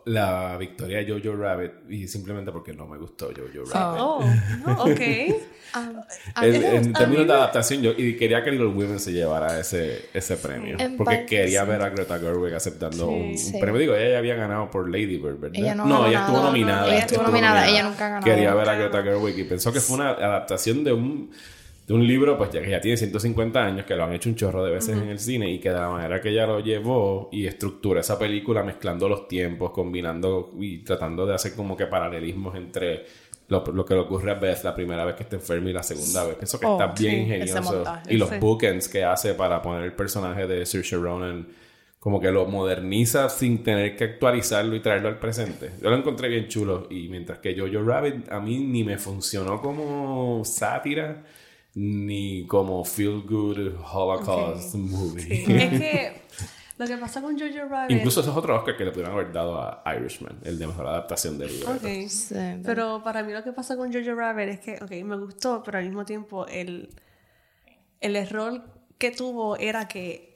la 0.04 0.56
victoria 0.58 0.98
de 0.98 1.12
Jojo 1.12 1.36
Rabbit 1.36 1.72
y 1.90 2.08
simplemente 2.08 2.50
porque 2.52 2.72
no 2.72 2.86
me 2.86 2.98
gustó 2.98 3.26
Jojo 3.26 3.70
Rabbit. 3.70 4.00
oh 4.00 4.24
no, 4.66 4.82
ok 4.84 5.00
Ah, 5.74 5.90
en 6.42 6.94
a 6.94 6.98
términos 6.98 7.26
de 7.26 7.32
adaptación, 7.32 7.80
yo 7.80 7.92
y 7.96 8.14
quería 8.16 8.44
que 8.44 8.50
Little 8.50 8.66
Women 8.66 9.00
se 9.00 9.10
llevara 9.12 9.58
ese, 9.58 10.06
ese 10.12 10.36
premio. 10.36 10.76
En 10.78 10.98
porque 10.98 11.14
parte, 11.16 11.26
quería 11.26 11.62
sí. 11.62 11.66
ver 11.70 11.80
a 11.82 11.88
Greta 11.88 12.18
Gerwig 12.18 12.54
aceptando 12.54 13.08
un, 13.08 13.30
un 13.30 13.38
Sí. 13.38 13.56
premio. 13.58 13.80
Digo, 13.80 13.94
ella 13.94 14.10
ya 14.10 14.18
había 14.18 14.34
ganado 14.34 14.70
por 14.70 14.90
Lady 14.90 15.16
Bird, 15.16 15.40
¿verdad? 15.40 15.58
Ella 15.58 15.74
no 15.74 15.84
ganó 15.84 16.06
ella 16.08 16.20
estuvo 16.20 16.42
nominada. 16.42 16.88
Ella 16.88 16.98
estuvo 16.98 17.22
nominada, 17.22 17.66
ella 17.68 17.82
nunca 17.84 18.08
ganó. 18.08 18.22
Quería 18.24 18.54
ver 18.54 18.68
a 18.68 18.74
Greta 18.74 19.02
Gerwig 19.02 19.38
y 19.38 19.44
pensó 19.44 19.72
que 19.72 19.80
fue 19.80 19.96
una 19.96 20.10
adaptación 20.10 20.84
de 20.84 20.92
un, 20.92 21.30
de 21.86 21.94
un 21.94 22.06
libro, 22.06 22.38
pues 22.38 22.50
ya 22.52 22.62
que 22.62 22.70
ya 22.70 22.80
tiene 22.80 22.96
150 22.96 23.64
años, 23.64 23.84
que 23.86 23.96
lo 23.96 24.04
han 24.04 24.12
hecho 24.12 24.28
un 24.28 24.36
chorro 24.36 24.64
de 24.64 24.70
veces 24.72 24.96
en 24.96 25.08
el 25.08 25.18
cine 25.18 25.50
y 25.50 25.58
que 25.58 25.70
de 25.70 25.74
la 25.80 25.88
manera 25.90 26.20
que 26.20 26.28
ella 26.30 26.46
lo 26.46 26.60
llevó 26.60 27.28
y 27.32 27.46
estructuró 27.46 27.98
esa 27.98 28.18
película 28.18 28.62
mezclando 28.62 29.08
los 29.08 29.26
tiempos, 29.26 29.72
combinando 29.72 30.52
y 30.60 30.78
tratando 30.78 31.26
de 31.26 31.34
hacer 31.34 31.54
como 31.54 31.76
que 31.76 31.86
paralelismos 31.86 32.54
entre 32.56 33.04
lo, 33.48 33.64
lo 33.74 33.84
que 33.84 33.94
le 33.94 34.00
ocurre 34.00 34.30
a 34.30 34.34
Beth 34.34 34.62
la 34.62 34.74
primera 34.74 35.04
vez 35.04 35.16
que 35.16 35.24
está 35.24 35.36
enferma 35.36 35.70
y 35.70 35.72
la 35.72 35.82
segunda 35.82 36.24
vez. 36.24 36.36
Pienso 36.36 36.58
que 36.60 36.66
Oh, 36.66 36.80
está 36.80 36.86
bien 36.86 37.26
sí, 37.26 37.32
ese 37.34 37.58
ingenioso. 37.58 37.62
montaje, 37.74 38.14
Y 38.14 38.16
los 38.16 38.28
sí. 38.30 38.36
bookends 38.38 38.88
que 38.88 39.04
hace 39.04 39.34
para 39.34 39.60
poner 39.60 39.82
el 39.82 39.92
personaje 39.92 40.46
de 40.46 40.64
Saoirse 40.64 40.96
Ronan 40.96 41.48
como 41.98 42.20
que 42.20 42.30
lo 42.32 42.46
moderniza 42.46 43.28
sin 43.28 43.62
tener 43.62 43.94
que 43.96 44.04
actualizarlo 44.04 44.74
y 44.74 44.80
traerlo 44.80 45.08
al 45.08 45.18
presente. 45.18 45.72
Yo 45.82 45.90
lo 45.90 45.96
encontré 45.96 46.28
bien 46.28 46.48
chulo 46.48 46.86
y 46.90 47.08
mientras 47.08 47.38
que 47.40 47.56
Jojo 47.58 47.84
Rabbit 47.84 48.30
a 48.32 48.40
mí 48.40 48.58
ni 48.58 48.82
me 48.84 48.98
funcionó 48.98 49.60
como 49.60 50.44
sátira 50.44 51.22
ni 51.74 52.46
como 52.46 52.84
feel 52.84 53.22
good 53.22 53.74
Holocaust 53.92 54.74
movie. 54.74 55.22
Sí, 55.22 55.44
es 55.48 55.80
que 55.80 56.22
lo 56.78 56.86
que 56.86 56.96
pasa 56.96 57.22
con 57.22 57.38
Jojo 57.38 57.66
Rabbit 57.68 57.96
Incluso 57.96 58.20
esos 58.20 58.36
otros 58.36 58.58
Oscar 58.58 58.76
que 58.76 58.84
le 58.84 58.90
pudieron 58.90 59.14
haber 59.14 59.32
dado 59.32 59.58
a 59.60 59.82
Irishman, 59.96 60.38
el 60.44 60.58
de 60.58 60.66
mejor 60.66 60.86
adaptación 60.86 61.38
del 61.38 61.48
libro. 61.52 61.72
Ok. 61.72 62.08
Sí, 62.08 62.34
Pero 62.64 63.02
para 63.02 63.22
mí 63.22 63.32
lo 63.32 63.42
que 63.42 63.52
pasa 63.52 63.76
con 63.76 63.92
Jojo 63.92 64.14
Rabbit 64.14 64.48
es 64.48 64.60
que, 64.60 64.74
ok, 64.82 64.90
me 65.04 65.16
gustó, 65.16 65.62
pero 65.62 65.78
al 65.78 65.84
mismo 65.84 66.04
tiempo 66.04 66.46
el, 66.46 66.90
el 68.00 68.16
error 68.16 68.62
que 68.98 69.10
tuvo 69.10 69.56
era 69.56 69.88
que 69.88 70.32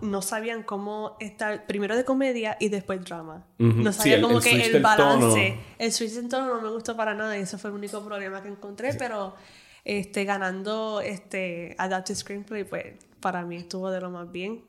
no 0.00 0.22
sabían 0.22 0.62
cómo 0.62 1.18
estar 1.20 1.66
primero 1.66 1.94
de 1.94 2.06
comedia 2.06 2.56
y 2.58 2.70
después 2.70 3.04
drama. 3.04 3.44
Ujú. 3.58 3.68
No 3.82 3.92
Sí, 3.92 3.98
sabían 3.98 4.20
el- 4.20 4.24
como 4.24 4.38
el 4.38 4.42
que 4.44 4.62
el 4.62 4.80
balance. 4.82 5.50
tono. 5.50 5.62
El 5.78 5.92
switch 5.92 6.16
en 6.16 6.28
tono 6.30 6.46
no 6.54 6.62
me 6.62 6.70
gustó 6.70 6.96
para 6.96 7.12
nada 7.14 7.36
y 7.36 7.42
eso 7.42 7.58
fue 7.58 7.68
el 7.68 7.76
único 7.76 8.02
problema 8.02 8.42
que 8.42 8.48
encontré, 8.48 8.94
pero 8.94 9.34
este, 9.84 10.24
ganando 10.24 11.00
este, 11.00 11.74
Adapted 11.78 12.14
Screenplay, 12.14 12.64
pues 12.64 12.94
para 13.20 13.44
mí 13.44 13.56
estuvo 13.56 13.90
de 13.90 14.00
lo 14.00 14.10
más 14.10 14.30
bien. 14.30 14.64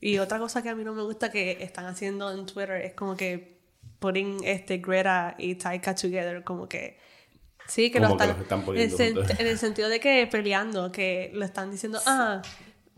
Y 0.00 0.18
otra 0.18 0.38
cosa 0.38 0.62
que 0.62 0.68
a 0.68 0.74
mí 0.74 0.84
no 0.84 0.92
me 0.92 1.02
gusta 1.02 1.30
que 1.30 1.62
están 1.62 1.86
haciendo 1.86 2.30
en 2.30 2.44
Twitter 2.46 2.82
es 2.82 2.94
como 2.94 3.16
que 3.16 3.58
putting 3.98 4.44
este 4.44 4.78
Greta 4.78 5.34
y 5.38 5.54
Taika 5.54 5.94
together, 5.94 6.44
como 6.44 6.68
que 6.68 6.98
sí, 7.66 7.90
que, 7.90 8.00
Como 8.00 8.10
lo 8.10 8.16
que 8.18 8.24
están, 8.24 8.66
los 8.66 8.76
están 8.76 9.16
el 9.16 9.40
en 9.40 9.46
el 9.46 9.58
sentido 9.58 9.88
de 9.88 10.00
que 10.00 10.26
peleando, 10.26 10.92
que 10.92 11.30
lo 11.32 11.44
están 11.44 11.70
diciendo, 11.70 11.98
ah, 12.04 12.42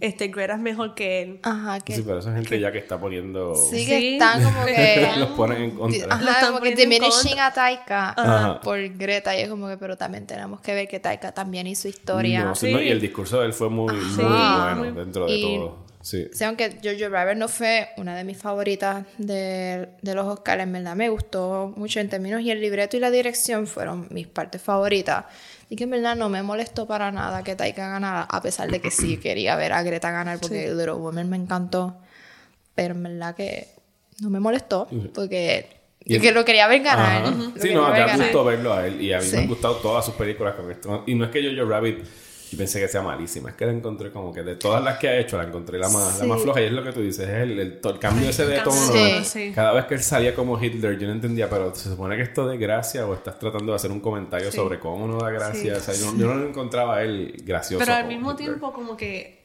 este 0.00 0.28
Greta 0.28 0.54
es 0.54 0.60
mejor 0.60 0.94
que 0.94 1.22
él. 1.22 1.40
Ajá, 1.42 1.80
que 1.80 1.94
Sí, 1.94 2.02
pero 2.04 2.18
esa 2.18 2.32
gente 2.34 2.60
ya 2.60 2.70
que 2.70 2.78
está 2.78 2.98
poniendo... 3.00 3.54
sí 3.54 3.86
que 3.86 3.98
Sí. 3.98 4.12
están 4.14 4.42
como 4.44 4.64
que 4.66 5.08
los 5.18 5.28
ponen 5.30 5.62
en 5.62 5.70
contra. 5.72 6.06
Ajá, 6.14 6.30
están 6.32 6.48
como 6.52 6.60
que 6.62 6.74
diminishing 6.74 7.10
contra. 7.30 7.46
a 7.46 7.52
Taika 7.54 8.08
Ajá. 8.16 8.60
por 8.60 8.78
Greta 8.96 9.36
y 9.36 9.40
es 9.42 9.48
como 9.48 9.68
que 9.68 9.76
pero 9.78 9.96
también 9.96 10.26
tenemos 10.26 10.60
que 10.60 10.74
ver 10.74 10.86
que 10.88 11.00
Taika 11.00 11.32
también 11.32 11.66
hizo 11.66 11.88
historia 11.88 12.44
No, 12.44 12.54
sí, 12.54 12.72
no, 12.72 12.80
y 12.82 12.88
el 12.90 13.00
discurso 13.00 13.40
de 13.40 13.46
él 13.46 13.52
fue 13.52 13.70
muy, 13.70 13.94
muy 13.94 14.04
sí, 14.14 14.22
bueno 14.22 14.92
dentro 14.92 15.26
de 15.26 15.32
y 15.34 15.42
todo. 15.42 15.86
Sí. 16.02 16.28
Sí, 16.32 16.44
aunque 16.44 16.78
Jojo 16.84 17.08
Rabbit 17.10 17.36
no 17.36 17.48
fue 17.48 17.88
una 17.96 18.14
de 18.16 18.22
mis 18.22 18.38
favoritas 18.38 19.04
de, 19.18 19.88
de 20.02 20.14
los 20.14 20.24
Oscars, 20.26 20.62
en 20.62 20.72
verdad 20.72 20.94
me 20.94 21.08
gustó 21.08 21.72
mucho 21.76 21.98
en 21.98 22.08
términos 22.08 22.42
y 22.42 22.50
el 22.52 22.60
libreto 22.60 22.96
y 22.96 23.00
la 23.00 23.10
dirección 23.10 23.66
fueron 23.66 24.06
mis 24.10 24.28
partes 24.28 24.62
favoritas. 24.62 25.24
Y 25.68 25.76
que 25.76 25.84
en 25.84 25.90
verdad 25.90 26.14
no 26.16 26.28
me 26.28 26.42
molestó 26.42 26.86
para 26.86 27.10
nada 27.10 27.42
que 27.42 27.56
Taika 27.56 27.88
ganara, 27.88 28.22
a 28.22 28.40
pesar 28.40 28.70
de 28.70 28.80
que 28.80 28.90
sí 28.90 29.16
quería 29.16 29.56
ver 29.56 29.72
a 29.72 29.82
Greta 29.82 30.10
ganar 30.12 30.38
porque 30.38 30.68
Little 30.70 30.92
Woman 30.92 31.28
me 31.28 31.36
encantó. 31.36 31.96
Pero 32.74 32.94
en 32.94 33.02
verdad 33.02 33.34
que 33.34 33.68
no 34.20 34.30
me 34.30 34.38
molestó 34.38 34.86
porque 35.14 35.68
Y 36.04 36.14
el- 36.16 36.20
que 36.22 36.30
lo 36.32 36.44
quería 36.44 36.68
ver 36.68 36.82
ganar. 36.82 37.28
Lo 37.34 37.50
Sí, 37.60 37.74
no, 37.74 37.82
ganar. 37.90 38.16
gustó 38.18 38.44
verlo 38.44 38.72
a 38.74 38.86
él. 38.86 39.00
Y 39.02 39.12
a 39.12 39.18
mí 39.18 39.24
me 39.24 39.30
Sí. 39.30 39.36
han 39.38 39.48
gustado 39.48 39.76
todas 39.76 40.04
sus 40.04 40.14
películas 40.14 40.54
con 40.54 40.70
esto. 40.70 41.02
Y 41.06 41.14
no 41.16 41.24
es 41.24 41.30
que 41.32 41.42
Jojo 41.42 41.68
Rabbit 41.68 42.04
yo 42.56 42.58
pensé 42.58 42.80
que 42.80 42.88
sea 42.88 43.02
malísima. 43.02 43.50
Es 43.50 43.56
que 43.56 43.66
la 43.66 43.72
encontré 43.72 44.10
como 44.10 44.32
que 44.32 44.42
de 44.42 44.56
todas 44.56 44.82
las 44.82 44.98
que 44.98 45.08
ha 45.08 45.18
hecho, 45.18 45.36
la 45.36 45.44
encontré 45.44 45.78
la 45.78 45.88
más, 45.88 46.18
la 46.20 46.26
más 46.26 46.40
floja. 46.42 46.60
Y 46.60 46.64
es 46.64 46.72
lo 46.72 46.82
que 46.82 46.92
tú 46.92 47.00
dices, 47.00 47.28
es 47.28 47.34
el, 47.34 47.58
el, 47.58 47.80
el 47.84 47.98
cambio 47.98 48.28
ese 48.28 48.46
de 48.46 48.60
tono. 48.60 48.76
Sí. 48.76 49.24
Sí. 49.24 49.52
Cada 49.54 49.72
vez 49.72 49.84
que 49.86 49.94
él 49.94 50.02
salía 50.02 50.34
como 50.34 50.62
Hitler, 50.62 50.98
yo 50.98 51.06
no 51.06 51.12
entendía, 51.12 51.48
pero 51.50 51.74
se 51.74 51.90
supone 51.90 52.16
que 52.16 52.22
esto 52.22 52.46
de 52.48 52.56
gracia 52.56 53.06
o 53.06 53.14
estás 53.14 53.38
tratando 53.38 53.72
de 53.72 53.76
hacer 53.76 53.90
un 53.90 54.00
comentario 54.00 54.50
Sí. 54.50 54.56
sobre 54.56 54.78
cómo 54.78 55.04
uno 55.04 55.18
da 55.18 55.30
gracia. 55.30 55.74
Sí. 55.76 55.90
O 55.90 55.94
sea, 55.94 55.94
yo, 55.94 56.16
yo 56.16 56.26
no 56.28 56.34
lo 56.34 56.48
encontraba 56.48 56.96
a 56.96 57.02
él 57.02 57.34
gracioso. 57.44 57.84
Pero 57.84 57.96
al 57.96 58.06
mismo 58.08 58.32
Hitler. 58.32 58.46
tiempo 58.48 58.72
como 58.72 58.96
que 58.96 59.36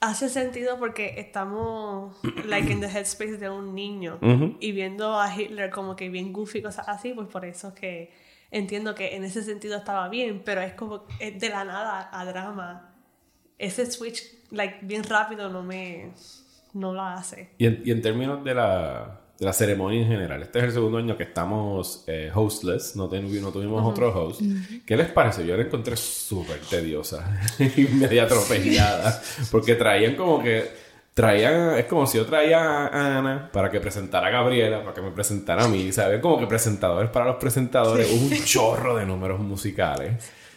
hace 0.00 0.28
sentido 0.28 0.78
porque 0.78 1.14
estamos 1.18 2.14
like 2.46 2.70
in 2.70 2.80
the 2.80 2.86
headspace 2.88 3.38
de 3.38 3.48
un 3.48 3.74
niño 3.74 4.18
y 4.60 4.72
viendo 4.72 5.18
a 5.18 5.34
Hitler 5.34 5.70
como 5.70 5.96
que 5.96 6.10
bien 6.10 6.30
goofy 6.30 6.60
cosas 6.60 6.86
así 6.90 7.14
pues 7.14 7.26
por 7.28 7.46
eso 7.46 7.68
es 7.68 7.74
que 7.74 8.23
entiendo 8.56 8.94
que 8.94 9.14
en 9.16 9.24
ese 9.24 9.42
sentido 9.42 9.76
estaba 9.76 10.08
bien 10.08 10.42
pero 10.44 10.60
es 10.62 10.74
como 10.74 11.04
es 11.20 11.38
de 11.40 11.48
la 11.48 11.64
nada 11.64 12.08
a 12.12 12.24
drama 12.24 12.94
ese 13.58 13.90
switch 13.90 14.22
like 14.50 14.78
bien 14.82 15.02
rápido 15.04 15.48
no 15.50 15.62
me 15.62 16.12
no 16.72 16.92
lo 16.92 17.02
hace 17.02 17.50
Y 17.58 17.66
en, 17.66 17.82
y 17.84 17.90
en 17.92 18.02
términos 18.02 18.42
de 18.44 18.54
la, 18.54 19.20
de 19.38 19.44
la 19.46 19.52
ceremonia 19.52 20.00
en 20.02 20.08
general, 20.08 20.42
este 20.42 20.58
es 20.58 20.64
el 20.66 20.72
segundo 20.72 20.98
año 20.98 21.16
que 21.16 21.22
estamos 21.22 22.02
eh, 22.08 22.30
hostless, 22.34 22.96
no, 22.96 23.08
ten- 23.08 23.40
no 23.40 23.50
tuvimos 23.52 23.84
otro 23.84 24.08
host. 24.12 24.40
¿Qué 24.84 24.96
les 24.96 25.08
parece? 25.08 25.46
Yo 25.46 25.56
la 25.56 25.62
encontré 25.62 25.96
súper 25.96 26.58
tediosa 26.68 27.40
y 27.76 27.82
media 27.82 28.24
atropellada, 28.24 29.22
porque 29.52 29.74
traían 29.76 30.16
como 30.16 30.42
que. 30.42 30.83
Traían, 31.14 31.78
es 31.78 31.84
como 31.84 32.08
si 32.08 32.18
yo 32.18 32.26
traía 32.26 32.86
a 32.88 33.18
Ana 33.18 33.48
para 33.52 33.70
que 33.70 33.78
presentara 33.78 34.26
a 34.26 34.30
Gabriela, 34.30 34.80
para 34.82 34.94
que 34.94 35.00
me 35.00 35.12
presentara 35.12 35.62
a 35.64 35.68
mí, 35.68 35.92
¿sabes? 35.92 36.20
Como 36.20 36.40
que 36.40 36.48
presentadores 36.48 37.08
para 37.08 37.26
los 37.26 37.36
presentadores, 37.36 38.10
Hubo 38.10 38.26
un 38.26 38.44
chorro 38.44 38.96
de 38.96 39.06
números 39.06 39.38
musicales. 39.38 40.12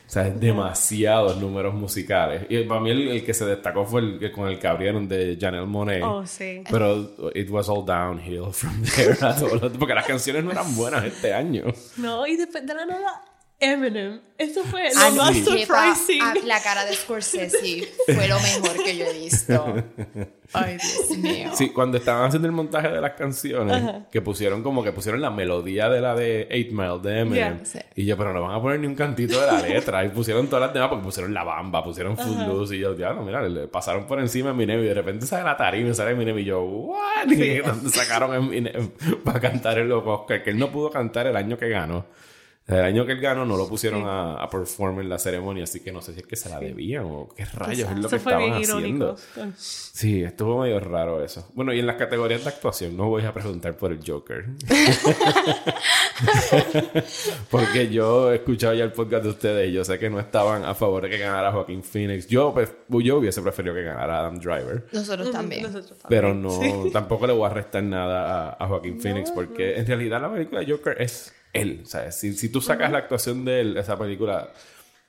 O 0.07 0.09
sea, 0.09 0.25
es 0.25 0.39
demasiados 0.39 1.37
números 1.37 1.75
musicales. 1.75 2.45
Y 2.49 2.63
para 2.63 2.79
mí 2.79 2.89
el, 2.89 3.07
el 3.09 3.23
que 3.25 3.33
se 3.35 3.45
destacó 3.45 3.85
fue 3.85 4.01
el 4.01 4.19
que 4.19 4.31
con 4.31 4.47
el 4.47 4.57
que 4.57 4.65
abrieron 4.67 5.07
de 5.07 5.37
Janelle 5.39 5.65
Monet. 5.67 6.01
oh 6.03 6.25
sí 6.25 6.63
Pero 6.71 7.11
it 7.35 7.49
was 7.51 7.69
all 7.69 7.85
downhill 7.85 8.51
from 8.51 8.81
there. 8.83 9.15
Porque 9.77 9.93
las 9.93 10.07
canciones 10.07 10.43
no 10.43 10.51
eran 10.51 10.75
buenas 10.75 11.03
este 11.03 11.33
año. 11.33 11.65
no 11.97 12.25
y 12.25 12.35
después 12.35 12.65
de 12.65 12.73
la 12.73 12.85
nada 12.85 13.21
Eminem 13.59 14.21
eso 14.37 14.63
fue 14.63 14.89
lo 14.93 15.15
más 15.15 15.33
sí. 15.33 15.43
Surprising 15.43 16.21
ah, 16.21 16.33
la 16.45 16.61
cara 16.61 16.85
de 16.85 16.93
Scorsese 16.93 17.87
fue 18.05 18.27
lo 18.27 18.39
mejor 18.39 18.83
que 18.83 18.95
yo 18.95 19.05
he 19.05 19.13
visto. 19.13 19.83
Ay, 20.53 20.77
Dios 20.77 21.17
mío. 21.17 21.49
Sí, 21.55 21.69
cuando 21.69 21.97
estaban 21.97 22.27
haciendo 22.27 22.47
el 22.47 22.53
montaje 22.53 22.89
de 22.89 23.01
las 23.01 23.13
canciones, 23.13 24.05
que 24.11 24.21
pusieron 24.21 24.61
como 24.61 24.83
que 24.83 24.91
pusieron 24.91 25.21
la 25.21 25.31
melodía 25.31 25.89
de 25.89 26.01
la 26.01 26.13
de 26.13 26.47
8 26.51 26.67
Mile 26.71 26.99
de 27.01 27.19
Eminem. 27.19 27.57
Yeah, 27.57 27.65
sí. 27.65 27.79
Y 27.95 28.05
yo, 28.05 28.15
pero 28.15 28.31
no 28.31 28.43
van 28.43 28.53
a 28.53 28.61
poner 28.61 28.79
ni 28.79 28.85
un 28.85 28.93
cantito 28.93 29.41
de 29.41 29.47
la 29.47 29.59
letra. 29.59 30.05
Y 30.05 30.09
pusieron 30.09 30.47
todas 30.47 30.67
las 30.67 30.73
demás 30.73 30.89
porque 30.89 31.03
pusieron 31.03 31.33
La 31.33 31.43
Bamba, 31.43 31.83
pusieron 31.83 32.15
Footloose. 32.15 32.75
Y 32.75 32.79
yo, 32.79 32.95
ya, 32.95 33.13
no, 33.13 33.23
mira, 33.23 33.41
le 33.41 33.67
pasaron 33.67 34.05
por 34.05 34.19
encima 34.19 34.49
a 34.49 34.53
Eminem. 34.53 34.81
Y 34.81 34.85
de 34.85 34.93
repente 34.93 35.25
sale 35.25 35.43
la 35.43 35.57
tarima 35.57 35.89
y 35.89 35.93
sale 35.95 36.11
Eminem. 36.11 36.37
Y 36.37 36.43
yo, 36.45 36.61
¿what? 36.61 37.27
Y 37.27 37.57
donde 37.57 37.89
sacaron 37.89 38.33
a 38.33 38.35
Eminem 38.35 38.91
para 39.23 39.39
cantar 39.39 39.79
el 39.79 39.91
Oscar, 39.91 40.43
que 40.43 40.51
él 40.51 40.59
no 40.59 40.71
pudo 40.71 40.91
cantar 40.91 41.25
el 41.25 41.35
año 41.35 41.57
que 41.57 41.69
ganó. 41.69 42.05
El 42.67 42.81
año 42.81 43.05
que 43.05 43.13
él 43.13 43.21
ganó 43.21 43.45
no 43.45 43.55
lo 43.55 43.65
pusieron 43.69 44.05
a, 44.05 44.33
a 44.43 44.49
perform 44.49 44.99
en 44.99 45.07
la 45.07 45.17
ceremonia, 45.17 45.63
así 45.63 45.79
que 45.79 45.93
no 45.93 46.01
sé 46.01 46.13
si 46.13 46.19
es 46.19 46.27
que 46.27 46.35
se 46.35 46.49
la 46.49 46.59
debían 46.59 47.05
o 47.05 47.29
qué 47.33 47.45
rayos 47.45 47.89
es 47.89 47.97
lo 47.97 48.09
que 48.09 48.17
estaban 48.17 48.51
haciendo. 48.51 48.79
irónico 48.79 49.15
Sí, 49.55 50.21
estuvo 50.21 50.61
medio 50.61 50.77
raro 50.81 51.23
eso. 51.23 51.49
Bueno, 51.53 51.71
y 51.73 51.79
en 51.79 51.87
las 51.87 51.95
categorías 51.95 52.43
de 52.43 52.49
actuación 52.49 52.97
no 52.97 53.07
voy 53.07 53.23
a 53.23 53.33
preguntar 53.33 53.77
por 53.77 53.93
el 53.93 53.99
Joker. 54.05 54.47
Porque 57.49 57.89
yo 57.89 58.33
he 58.33 58.35
escuchado 58.35 58.73
ya 58.73 58.83
el 58.83 58.91
podcast 58.91 59.23
de 59.23 59.29
ustedes 59.29 59.69
y 59.69 59.73
yo 59.73 59.85
sé 59.85 59.97
que 59.97 60.09
no 60.09 60.19
estaban 60.19 60.65
a 60.65 60.75
favor 60.75 61.03
de 61.03 61.09
que 61.09 61.19
ganara 61.19 61.53
Joaquín 61.53 61.83
Phoenix. 61.83 62.27
Yo, 62.27 62.53
pues, 62.53 62.69
yo 62.89 63.17
hubiese 63.19 63.41
preferido 63.41 63.73
que 63.75 63.83
ganara 63.83 64.19
Adam 64.19 64.39
Driver. 64.39 64.87
Nosotros 64.91 65.31
también. 65.31 65.63
Nosotros 65.63 65.97
también. 65.99 66.21
Pero 66.21 66.33
no, 66.33 66.91
tampoco 66.91 67.27
le 67.27 67.33
voy 67.33 67.45
a 67.49 67.53
restar 67.53 67.83
nada 67.83 68.49
a, 68.49 68.63
a 68.63 68.67
Joaquín 68.67 68.99
Phoenix 68.99 69.31
porque 69.31 69.77
en 69.77 69.87
realidad 69.87 70.21
la 70.21 70.33
película 70.33 70.59
de 70.59 70.69
Joker 70.71 71.01
es 71.01 71.33
él. 71.53 71.83
¿sabes? 71.85 72.15
Si, 72.15 72.33
si 72.33 72.49
tú 72.49 72.61
sacas 72.61 72.91
la 72.91 72.99
actuación 72.99 73.45
de 73.45 73.61
él, 73.61 73.77
esa 73.77 73.97
película 73.97 74.49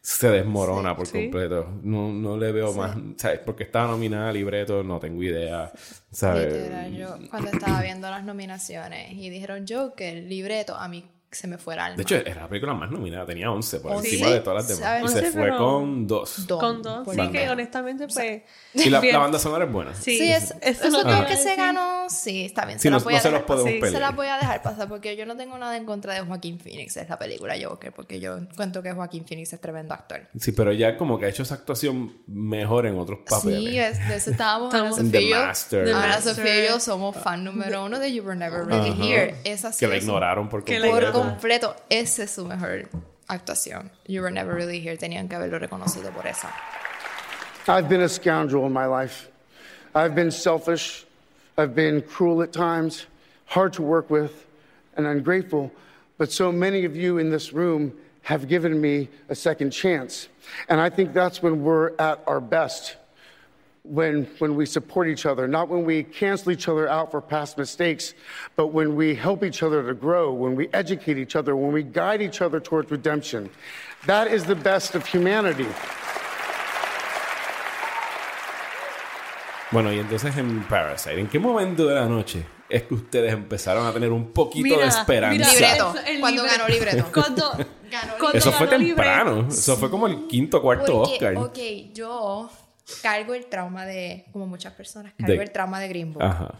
se 0.01 0.31
desmorona 0.31 0.97
por 0.97 1.07
sí. 1.07 1.13
completo. 1.13 1.81
No, 1.83 2.13
no 2.13 2.37
le 2.37 2.53
veo 2.53 2.73
más, 2.73 2.97
¿sabes? 3.17 3.41
Porque 3.41 3.65
estaba 3.65 3.89
nominada 3.89 4.31
a 4.31 4.33
libreto, 4.33 4.83
no 4.83 4.99
tengo 4.99 5.23
idea, 5.23 5.71
¿sabes? 6.11 6.53
Literal, 6.53 6.97
yo 6.97 7.19
cuando 7.31 7.51
estaba 7.51 7.83
viendo 7.83 8.09
las 8.09 8.25
nominaciones 8.25 9.13
y 9.13 9.29
dijeron 9.29 9.67
Joker, 9.69 10.23
libreto, 10.23 10.77
a 10.77 10.89
mí 10.89 11.05
se 11.31 11.47
me 11.47 11.59
fue 11.59 11.75
el 11.75 11.81
alma. 11.81 11.97
De 11.97 12.03
hecho, 12.03 12.17
era 12.17 12.43
la 12.43 12.49
película 12.49 12.73
más 12.75 12.91
nominada, 12.91 13.27
tenía 13.27 13.51
11 13.51 13.81
por 13.81 13.93
¿Once? 13.93 14.09
encima 14.09 14.31
de 14.31 14.41
todas 14.41 14.67
las 14.67 14.69
demás. 14.69 14.83
¿Sabes? 14.83 15.13
Y 15.13 15.15
se 15.27 15.31
fue 15.33 15.57
con 15.57 16.07
dos. 16.07 16.47
Dos. 16.47 16.59
con 16.61 16.83
dos 16.83 17.07
sí 17.11 17.17
banda. 17.17 17.39
que 17.39 17.51
honestamente 17.51 18.07
pues 18.09 18.43
Y 18.75 18.91
la, 18.91 19.01
la 19.03 19.19
banda 19.19 19.39
sonora 19.39 19.65
es 19.67 19.73
buena. 19.73 19.95
sí, 19.95 20.17
Sí, 20.19 20.33
es, 20.33 20.55
eso 20.63 21.07
a 21.07 21.27
que 21.27 21.37
se 21.37 21.55
ganó, 21.57 22.09
sí, 22.09 22.45
está 22.47 22.65
bien. 22.65 22.79
Sí, 22.79 22.85
se 22.85 22.91
no, 22.91 22.99
no 22.99 23.09
a 23.17 23.21
se 23.21 23.31
los 23.31 23.43
podemos 23.43 23.73
pasar. 23.75 23.91
Se 23.95 24.01
las 24.01 24.17
voy 24.17 24.27
a 24.29 24.37
dejar 24.39 24.63
pasar 24.63 24.89
porque 24.89 25.17
yo 25.17 25.27
no 25.27 25.37
tengo 25.37 25.59
nada 25.59 25.77
en 25.77 25.85
contra 25.85 26.15
de 26.15 26.21
Joaquín 26.21 26.59
Phoenix, 26.59 26.97
es 26.97 27.09
la 27.09 27.19
película 27.19 27.55
Joker, 27.63 27.93
porque 27.93 28.21
yo 28.21 28.39
cuento 28.57 28.83
que 28.83 28.93
Joaquín 28.93 29.27
Phoenix 29.27 29.53
es 29.53 29.61
tremendo 29.61 29.95
actor. 29.95 30.29
Sí, 30.39 30.53
pero 30.53 30.73
ya 30.73 30.97
como 30.97 31.19
que 31.19 31.27
ha 31.27 31.29
hecho 31.29 31.43
esa 31.43 31.57
actuación 31.57 32.19
mejor 32.27 32.87
en 32.87 32.99
otros 32.99 33.21
papeles. 33.29 33.59
Sí, 33.71 33.79
es, 33.79 34.09
de 34.09 34.17
eso 34.17 34.31
estábamos. 34.31 34.73
Ana 34.73 34.89
Estamos- 34.91 34.99
En 35.01 35.07
Sofía 35.07 35.21
The 35.21 35.25
y 35.27 35.31
yo- 35.31 35.37
Master. 35.47 35.89
Ana. 35.95 36.21
Sofía 36.21 36.65
y 36.65 36.69
yo 36.69 36.81
somos 36.81 37.17
fan 37.17 37.45
número 37.45 37.85
uno 37.85 37.99
de 37.99 38.13
You 38.13 38.23
Were 38.23 38.37
Never 38.37 38.65
Really. 38.65 38.89
Here. 39.13 39.35
Sí 39.45 39.79
que 39.81 39.87
la 39.89 39.97
ignoraron 39.97 40.49
por 40.49 40.65
Que 40.65 40.79
la 40.79 40.89
completo. 41.23 41.77
Esa 41.91 42.25
es 42.25 42.31
su 42.31 42.45
mejor 42.45 42.89
actuación. 43.29 43.91
You 44.07 44.23
Were 44.23 44.31
Never 44.31 44.55
Really 44.55 44.81
Here. 44.81 44.97
Tenían 44.97 45.29
que 45.29 45.37
haberlo 45.37 45.59
reconocido 45.59 46.13
por 46.13 46.27
esa. 46.27 46.53
I've 47.67 47.89
been 47.89 48.03
a 48.03 48.09
scoundrel 48.09 48.67
in 48.67 48.73
my 48.73 48.87
life. 48.87 49.29
I've 49.95 50.15
been 50.15 50.31
selfish. 50.31 51.05
I've 51.59 51.75
been 51.75 52.03
cruel 52.03 52.43
at 52.43 52.53
times, 52.53 53.07
hard 53.47 53.73
to 53.73 53.83
work 53.83 54.11
with, 54.11 54.47
and 54.97 55.09
ungrateful. 55.09 55.73
But 56.17 56.31
so 56.31 56.53
many 56.53 56.85
of 56.85 56.95
you 56.95 57.19
in 57.19 57.31
this 57.31 57.53
room 57.53 57.93
have 58.23 58.47
given 58.47 58.81
me 58.81 59.09
a 59.29 59.35
second 59.35 59.73
chance. 59.73 60.29
And 60.69 60.81
I 60.81 60.89
think 60.89 61.13
that's 61.13 61.43
when 61.43 61.65
we're 61.65 61.97
at 61.99 62.23
our 62.29 62.41
best. 62.41 62.97
When, 63.91 64.27
when 64.39 64.55
we 64.55 64.67
support 64.67 65.09
each 65.09 65.25
other, 65.25 65.49
not 65.49 65.69
when 65.71 65.85
we 65.87 66.03
cancel 66.03 66.53
each 66.53 66.69
other 66.69 66.89
out 66.89 67.11
for 67.11 67.23
past 67.23 67.57
mistakes, 67.57 68.15
but 68.55 68.67
when 68.67 68.95
we 68.97 69.15
help 69.15 69.43
each 69.43 69.63
other 69.63 69.83
to 69.83 69.95
grow, 69.95 70.31
when 70.31 70.55
we 70.57 70.69
educate 70.75 71.17
each 71.17 71.35
other, 71.37 71.57
when 71.57 71.73
we 71.73 71.83
guide 71.83 72.21
each 72.21 72.43
other 72.43 72.61
towards 72.61 72.91
redemption. 72.91 73.49
That 74.07 74.29
is 74.31 74.45
the 74.45 74.55
best 74.55 74.95
of 74.95 75.07
humanity. 75.07 75.67
Bueno, 79.71 79.93
y 79.93 79.99
entonces 79.99 80.37
en 80.37 80.63
Parasite, 80.65 81.21
¿en 81.21 81.27
qué 81.29 81.39
momento 81.39 81.87
de 81.87 81.95
la 81.95 82.07
noche 82.07 82.45
es 82.71 82.83
que 82.85 82.95
ustedes 82.95 83.33
empezaron 83.33 83.87
a 83.87 83.93
tener 83.93 84.13
un 84.13 84.33
poquito 84.33 84.79
de 84.79 84.87
esperanza? 84.87 85.37
mira, 85.37 85.53
Libreto. 85.53 85.95
el 86.07 86.21
Cuando 86.21 86.43
ganó 86.45 86.69
libreto. 86.69 87.05
Cuando, 87.13 87.53
Ganó 87.91 88.13
cuando 88.19 88.37
Eso 88.39 88.53
fue 88.53 88.67
temprano. 88.67 89.31
libreto. 89.37 89.55
Eso 89.55 89.77
fue 89.77 89.91
como 89.91 90.07
el 90.07 90.27
quinto 90.27 90.61
cuarto 90.61 91.03
Porque, 91.05 91.15
Oscar. 91.15 91.37
ok, 91.39 91.59
yo 91.95 92.51
cargo 93.03 93.35
el 93.35 93.47
trauma 93.47 93.85
de, 93.87 94.27
como 94.33 94.47
muchas 94.47 94.73
personas, 94.75 95.13
cargo 95.19 95.35
De- 95.35 95.43
el 95.43 95.51
trauma 95.51 95.81
de 95.81 95.89
Green 95.89 96.13
Book. 96.13 96.23
Ajá. 96.23 96.55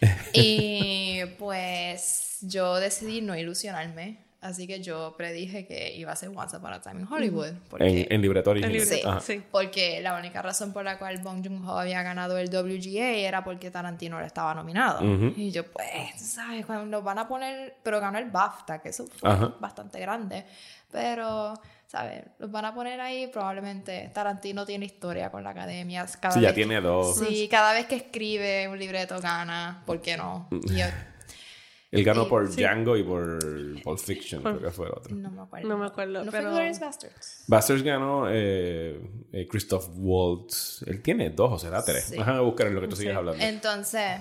Y 0.32 1.20
pues 1.38 2.38
yo 2.42 2.76
decidí 2.76 3.20
no 3.20 3.36
ilusionarme. 3.36 4.18
Así 4.40 4.66
que 4.66 4.80
yo 4.82 5.14
predije 5.16 5.66
que 5.68 5.94
iba 5.94 6.10
a 6.10 6.16
ser 6.16 6.30
Once 6.34 6.56
Upon 6.56 6.72
a 6.72 6.80
Time 6.80 7.02
in 7.02 7.06
Hollywood. 7.08 7.52
Porque, 7.70 8.02
En, 8.02 8.12
en 8.12 8.20
libreto 8.22 8.50
original. 8.50 8.80
sí, 8.80 9.00
sí. 9.24 9.42
porque 9.52 10.00
la 10.00 10.16
única 10.18 10.42
razón 10.42 10.72
por 10.72 10.84
la 10.84 10.98
cual 10.98 11.18
Bong 11.22 11.44
Joon-ho 11.46 11.78
había 11.78 12.02
ganado 12.02 12.36
el 12.38 12.48
WGA 12.48 13.10
era 13.10 13.44
porque 13.44 13.70
Tarantino 13.70 14.18
le 14.18 14.26
estaba 14.26 14.52
nominado. 14.52 15.00
Y 15.36 15.52
yo, 15.52 15.64
pues, 15.70 15.86
¿sabes? 16.16 16.66
Cuando 16.66 16.86
nos 16.86 17.04
van 17.04 17.20
a 17.20 17.28
poner... 17.28 17.76
Pero 17.84 18.00
ganó 18.00 18.18
el 18.18 18.30
BAFTA, 18.32 18.82
que 18.82 18.88
eso 18.88 19.06
fue 19.06 19.30
Ajá. 19.30 19.54
bastante 19.60 20.00
grande. 20.00 20.44
Pero, 20.90 21.54
¿sabes? 21.92 22.24
Los 22.38 22.50
van 22.50 22.64
a 22.64 22.74
poner 22.74 22.98
ahí. 23.02 23.26
Probablemente 23.26 24.10
Tarantino 24.14 24.64
tiene 24.64 24.86
historia 24.86 25.30
con 25.30 25.44
la 25.44 25.50
academia. 25.50 26.06
Cada 26.18 26.32
Sí, 26.34 26.40
ya 26.40 26.54
tiene 26.54 26.80
dos. 26.80 27.18
Sí, 27.18 27.48
cada 27.50 27.74
vez 27.74 27.84
que 27.86 27.96
escribe 27.96 28.66
un 28.68 28.78
libreto 28.78 29.20
gana. 29.20 29.82
¿Por 29.84 30.00
qué 30.00 30.16
no? 30.16 30.48
Y 30.50 30.78
yo- 30.78 30.86
Él 31.90 32.02
ganó 32.04 32.24
Sí, 32.24 32.30
por 32.30 32.50
sí. 32.50 32.62
Django 32.62 32.96
y 32.96 33.02
por 33.02 33.38
Pulp 33.82 33.98
Fiction, 33.98 34.42
creo 34.42 34.62
que 34.62 34.70
fue 34.70 34.86
el 34.86 34.92
otro. 34.92 35.14
No 35.14 35.30
me 35.30 35.42
acuerdo. 35.42 35.68
No 35.68 35.76
me 35.76 35.84
acuerdo, 35.86 36.24
¿No 36.24 36.30
pero- 36.30 36.44
fue 36.44 36.52
Glorious 36.52 36.80
Bastards? 36.80 37.44
Bastards 37.46 37.82
ganó 37.82 38.24
eh, 38.30 38.98
eh, 39.30 39.46
Christoph 39.46 39.88
Waltz. 39.96 40.82
Él 40.86 41.02
tiene 41.02 41.28
dos 41.28 41.52
o 41.52 41.58
será 41.58 41.84
tres. 41.84 42.04
Sí. 42.04 42.16
Déjame 42.16 42.40
buscar 42.40 42.68
en 42.68 42.74
lo 42.76 42.80
que 42.80 42.88
tú 42.88 42.96
sigues 42.96 43.14
hablando. 43.14 43.44
Entonces, 43.44 44.20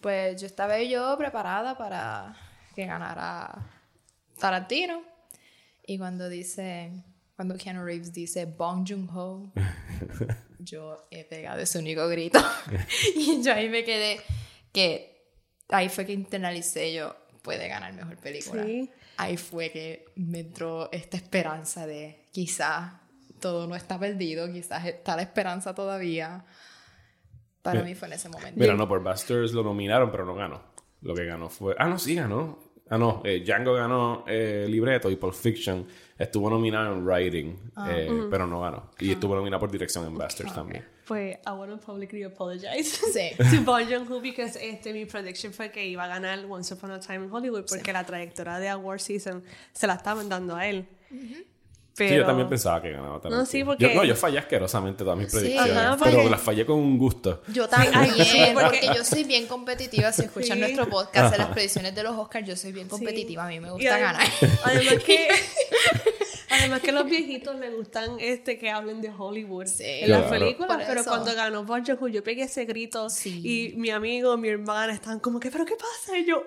pues 0.00 0.40
yo 0.40 0.46
estaba 0.46 0.78
yo 0.80 1.16
preparada 1.18 1.76
para 1.76 2.36
que 2.76 2.86
ganara 2.86 3.50
Tarantino. 4.38 5.02
Y 5.86 5.98
cuando 5.98 6.28
dice, 6.28 6.92
cuando 7.36 7.56
Keanu 7.56 7.84
Reeves 7.84 8.12
dice 8.12 8.44
Bong 8.46 8.86
Joon-ho, 8.88 9.52
yo 10.58 11.06
he 11.10 11.24
pegado 11.24 11.60
ese 11.60 11.78
único 11.78 12.06
grito. 12.08 12.38
y 13.16 13.42
yo 13.42 13.52
ahí 13.52 13.68
me 13.68 13.84
quedé, 13.84 14.20
que 14.72 15.34
ahí 15.68 15.88
fue 15.88 16.06
que 16.06 16.12
internalicé 16.12 16.94
yo, 16.94 17.16
puede 17.42 17.68
ganar 17.68 17.92
mejor 17.92 18.16
película. 18.18 18.64
Sí. 18.64 18.90
Ahí 19.16 19.36
fue 19.36 19.70
que 19.70 20.06
me 20.16 20.40
entró 20.40 20.90
esta 20.92 21.16
esperanza 21.16 21.86
de 21.86 22.28
quizás 22.32 22.92
todo 23.40 23.66
no 23.66 23.74
está 23.74 23.98
perdido, 23.98 24.50
quizás 24.52 24.86
está 24.86 25.16
la 25.16 25.22
esperanza 25.22 25.74
todavía. 25.74 26.44
Para 27.62 27.80
Mira- 27.80 27.88
mí 27.88 27.94
fue 27.94 28.08
en 28.08 28.14
ese 28.14 28.28
momento. 28.28 28.58
Mira, 28.58 28.74
no, 28.74 28.88
por 28.88 29.02
Bastards 29.02 29.52
lo 29.52 29.62
nominaron, 29.62 30.10
pero 30.10 30.24
no 30.24 30.34
ganó. 30.34 30.62
Lo 31.02 31.14
que 31.14 31.24
ganó 31.24 31.48
fue. 31.48 31.74
Ah, 31.78 31.88
no, 31.88 31.98
sí 31.98 32.14
ganó. 32.14 32.58
Ah, 32.90 32.98
no, 32.98 33.22
eh, 33.24 33.42
Django 33.44 33.72
ganó 33.74 34.24
eh, 34.26 34.66
libreto 34.68 35.08
y 35.10 35.16
Pulp 35.16 35.32
Fiction 35.34 35.86
estuvo 36.18 36.50
nominado 36.50 36.92
en 36.92 37.06
writing, 37.06 37.56
Ah. 37.76 37.88
eh, 37.92 38.10
pero 38.30 38.46
no 38.46 38.60
ganó. 38.60 38.90
Y 38.98 39.12
estuvo 39.12 39.34
nominado 39.36 39.60
por 39.60 39.70
dirección 39.70 40.04
en 40.06 40.18
Bastards 40.18 40.52
también. 40.52 40.84
Pues 41.06 41.38
I 41.46 41.50
want 41.50 41.70
to 41.72 41.78
publicly 41.78 42.22
apologize 42.24 42.84
Sí. 43.12 43.30
to 43.56 43.62
Bong 43.64 43.88
Joon-ho 43.88 44.20
because 44.20 44.56
este, 44.60 44.92
mi 44.92 45.04
prediction 45.06 45.52
fue 45.52 45.70
que 45.70 45.86
iba 45.86 46.04
a 46.04 46.08
ganar 46.08 46.44
Once 46.48 46.74
Upon 46.74 46.90
a 46.90 47.00
Time 47.00 47.24
in 47.26 47.32
Hollywood 47.32 47.64
porque 47.68 47.92
la 47.92 48.04
trayectoria 48.04 48.58
de 48.58 48.68
Award 48.68 49.00
Season 49.00 49.42
se 49.72 49.86
la 49.86 49.94
estaban 49.94 50.28
dando 50.28 50.54
a 50.56 50.66
él. 50.68 50.86
Pero, 52.00 52.10
Sí, 52.12 52.16
yo 52.16 52.24
también 52.26 52.48
pensaba 52.48 52.80
que 52.80 52.92
ganaba 52.92 53.16
Tarantino. 53.20 53.36
No, 53.40 53.44
sí, 53.46 53.62
porque- 53.62 53.84
Yo, 53.88 53.94
no, 53.94 54.04
yo 54.04 54.16
fallé 54.16 54.38
asquerosamente 54.38 55.04
todas 55.04 55.18
mis 55.18 55.30
Sí, 55.30 55.36
predicciones, 55.38 55.76
ajá, 55.76 55.96
pero 56.02 56.16
porque- 56.16 56.30
las 56.30 56.40
fallé 56.40 56.64
con 56.64 56.78
un 56.78 56.96
gusto. 56.98 57.42
Yo 57.48 57.68
también, 57.68 57.92
sí, 58.24 58.40
porque... 58.54 58.80
yo 58.96 59.04
soy 59.04 59.24
bien 59.24 59.46
competitiva. 59.46 60.10
Si 60.12 60.22
escuchan 60.22 60.56
Sí. 60.56 60.60
nuestro 60.62 60.88
podcast 60.88 61.32
de 61.32 61.38
las 61.38 61.48
predicciones 61.48 61.94
de 61.94 62.02
los 62.02 62.16
Oscars, 62.16 62.48
yo 62.48 62.56
soy 62.56 62.72
bien 62.72 62.88
competitiva. 62.88 63.44
A 63.44 63.48
mí 63.48 63.60
me 63.60 63.68
Y 63.68 63.70
gusta 63.72 63.94
además- 63.96 64.16
ganar. 64.40 64.58
Además 64.64 65.04
que, 65.04 65.28
además 66.50 66.80
que 66.80 66.92
los 66.92 67.04
viejitos 67.04 67.56
les 67.58 67.74
gustan 67.76 68.16
este 68.18 68.58
que 68.58 68.70
hablen 68.70 69.00
de 69.00 69.10
Hollywood 69.16 69.66
Sí. 69.66 69.84
en 69.84 70.10
las 70.10 70.22
películas, 70.24 70.82
pero 70.86 71.04
cuando 71.04 71.34
ganó 71.34 71.64
Bong 71.64 71.84
Joon-ho 71.86 72.08
yo 72.08 72.24
pegué 72.24 72.44
ese 72.44 72.64
grito 72.64 73.10
Sí. 73.10 73.40
y 73.44 73.76
mi 73.76 73.90
amigo, 73.90 74.36
mi 74.36 74.48
hermana 74.48 74.92
están 74.92 75.20
como 75.20 75.38
que, 75.38 75.50
pero 75.50 75.64
qué 75.64 75.74
pasa 75.76 76.16
y 76.18 76.24
yo 76.26 76.42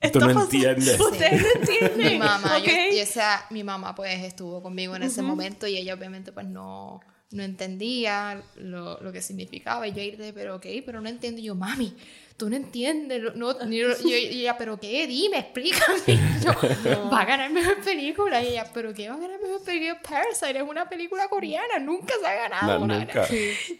Tú 0.00 0.06
"Esto 0.06 0.20
no 0.20 0.26
pasa- 0.26 0.42
entiendes. 0.44 1.00
Ustedes 1.00 1.42
no 1.42 1.48
entienden. 1.60 2.12
mi 2.12 2.18
mamá, 2.18 2.58
yo- 2.58 2.64
¿ok? 2.72 2.78
y 2.92 2.98
esa, 2.98 3.44
mi 3.50 3.64
mamá 3.64 3.94
pues 3.94 4.22
estuvo 4.22 4.62
conmigo 4.62 4.94
en 4.96 5.02
ese 5.02 5.22
momento 5.22 5.66
y 5.66 5.76
ella 5.76 5.94
obviamente 5.94 6.30
pues 6.32 6.46
no, 6.46 7.00
no 7.32 7.42
entendía 7.42 8.42
lo, 8.56 9.00
lo 9.00 9.12
que 9.12 9.20
significaba. 9.22 9.86
Y 9.88 9.92
yo 9.92 10.00
irte, 10.02 10.32
pero 10.32 10.56
ok, 10.56 10.66
pero 10.86 11.00
no 11.00 11.08
entiendo. 11.08 11.40
Y 11.40 11.44
yo, 11.44 11.54
mami, 11.54 11.94
tú 12.38 12.48
no 12.48 12.56
entiendes. 12.56 13.20
lo- 13.20 13.34
No, 13.34 13.52
ni 13.66 13.80
lo- 13.82 13.94
y, 14.02 14.14
y 14.14 14.40
ella, 14.42 14.56
pero 14.56 14.78
qué, 14.80 15.06
dime, 15.06 15.38
explícame. 15.40 16.18
Yo, 16.42 17.10
va 17.12 17.20
a 17.20 17.24
ganar 17.26 17.50
mejor 17.50 17.76
película. 17.82 18.40
Y 18.42 18.48
ella, 18.48 18.64
pero 18.72 18.94
qué 18.94 19.08
va 19.10 19.16
a 19.16 19.18
ganar 19.18 19.38
mejor 19.42 19.62
película. 19.62 20.00
Parasite 20.00 20.56
es 20.58 20.62
una 20.62 20.88
película 20.88 21.28
coreana, 21.28 21.78
nunca 21.80 22.14
se 22.20 22.26
ha 22.26 22.34
ganado. 22.34 22.86
No, 22.86 22.98
nunca. 22.98 23.26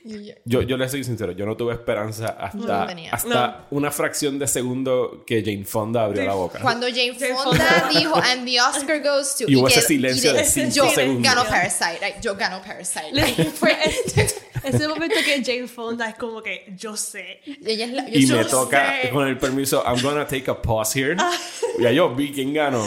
Yo, 0.04 0.34
Yo, 0.44 0.62
yo 0.62 0.76
le 0.76 0.88
soy 0.88 1.04
sincero, 1.04 1.32
yo 1.32 1.46
no 1.46 1.56
tuve 1.56 1.72
esperanza 1.74 2.28
hasta, 2.38 2.56
No 2.94 3.02
hasta 3.12 3.66
una 3.70 3.90
fracción 3.90 4.38
de 4.38 4.46
segundo 4.48 5.22
que 5.26 5.42
Jane 5.42 5.64
Fonda 5.64 6.04
abrió 6.04 6.24
la 6.24 6.34
boca. 6.34 6.58
Cuando 6.60 6.88
Jane 6.88 7.14
Fonda 7.14 7.88
dijo, 7.96 8.16
and 8.16 8.44
the 8.44 8.60
Oscar 8.60 9.00
goes 9.02 9.36
to. 9.36 9.44
Y 9.46 9.54
hubo 9.56 9.68
ese 9.68 9.80
que- 9.80 9.86
silencio 9.86 10.32
de 10.32 10.44
cinco 10.44 10.70
yo 10.74 10.90
segundos. 10.90 11.22
Ganó 11.22 11.44
Parasite. 11.48 12.16
yo 12.20 12.34
gano 12.34 12.60
Parasite. 12.60 13.44
Fue- 13.52 13.76
Ese 14.64 14.88
momento 14.88 15.16
que 15.24 15.42
Jane 15.44 15.66
Fonda 15.68 16.08
es 16.08 16.14
como 16.16 16.42
que 16.42 16.72
yo 16.76 16.96
sé. 16.96 17.40
ella 17.64 17.84
es 17.86 17.92
la- 17.92 18.08
Y 18.08 18.26
yo 18.26 18.36
me 18.36 18.44
sé. 18.44 18.50
toca, 18.50 18.94
con 19.12 19.26
el 19.28 19.38
permiso, 19.38 19.82
I'm 19.86 20.00
gonna 20.02 20.26
take 20.26 20.50
a 20.50 20.60
pause 20.60 20.96
here. 20.98 21.16
Ya 21.78 21.90
yo 21.92 22.14
vi 22.14 22.32
quién 22.32 22.52
ganó. 22.52 22.84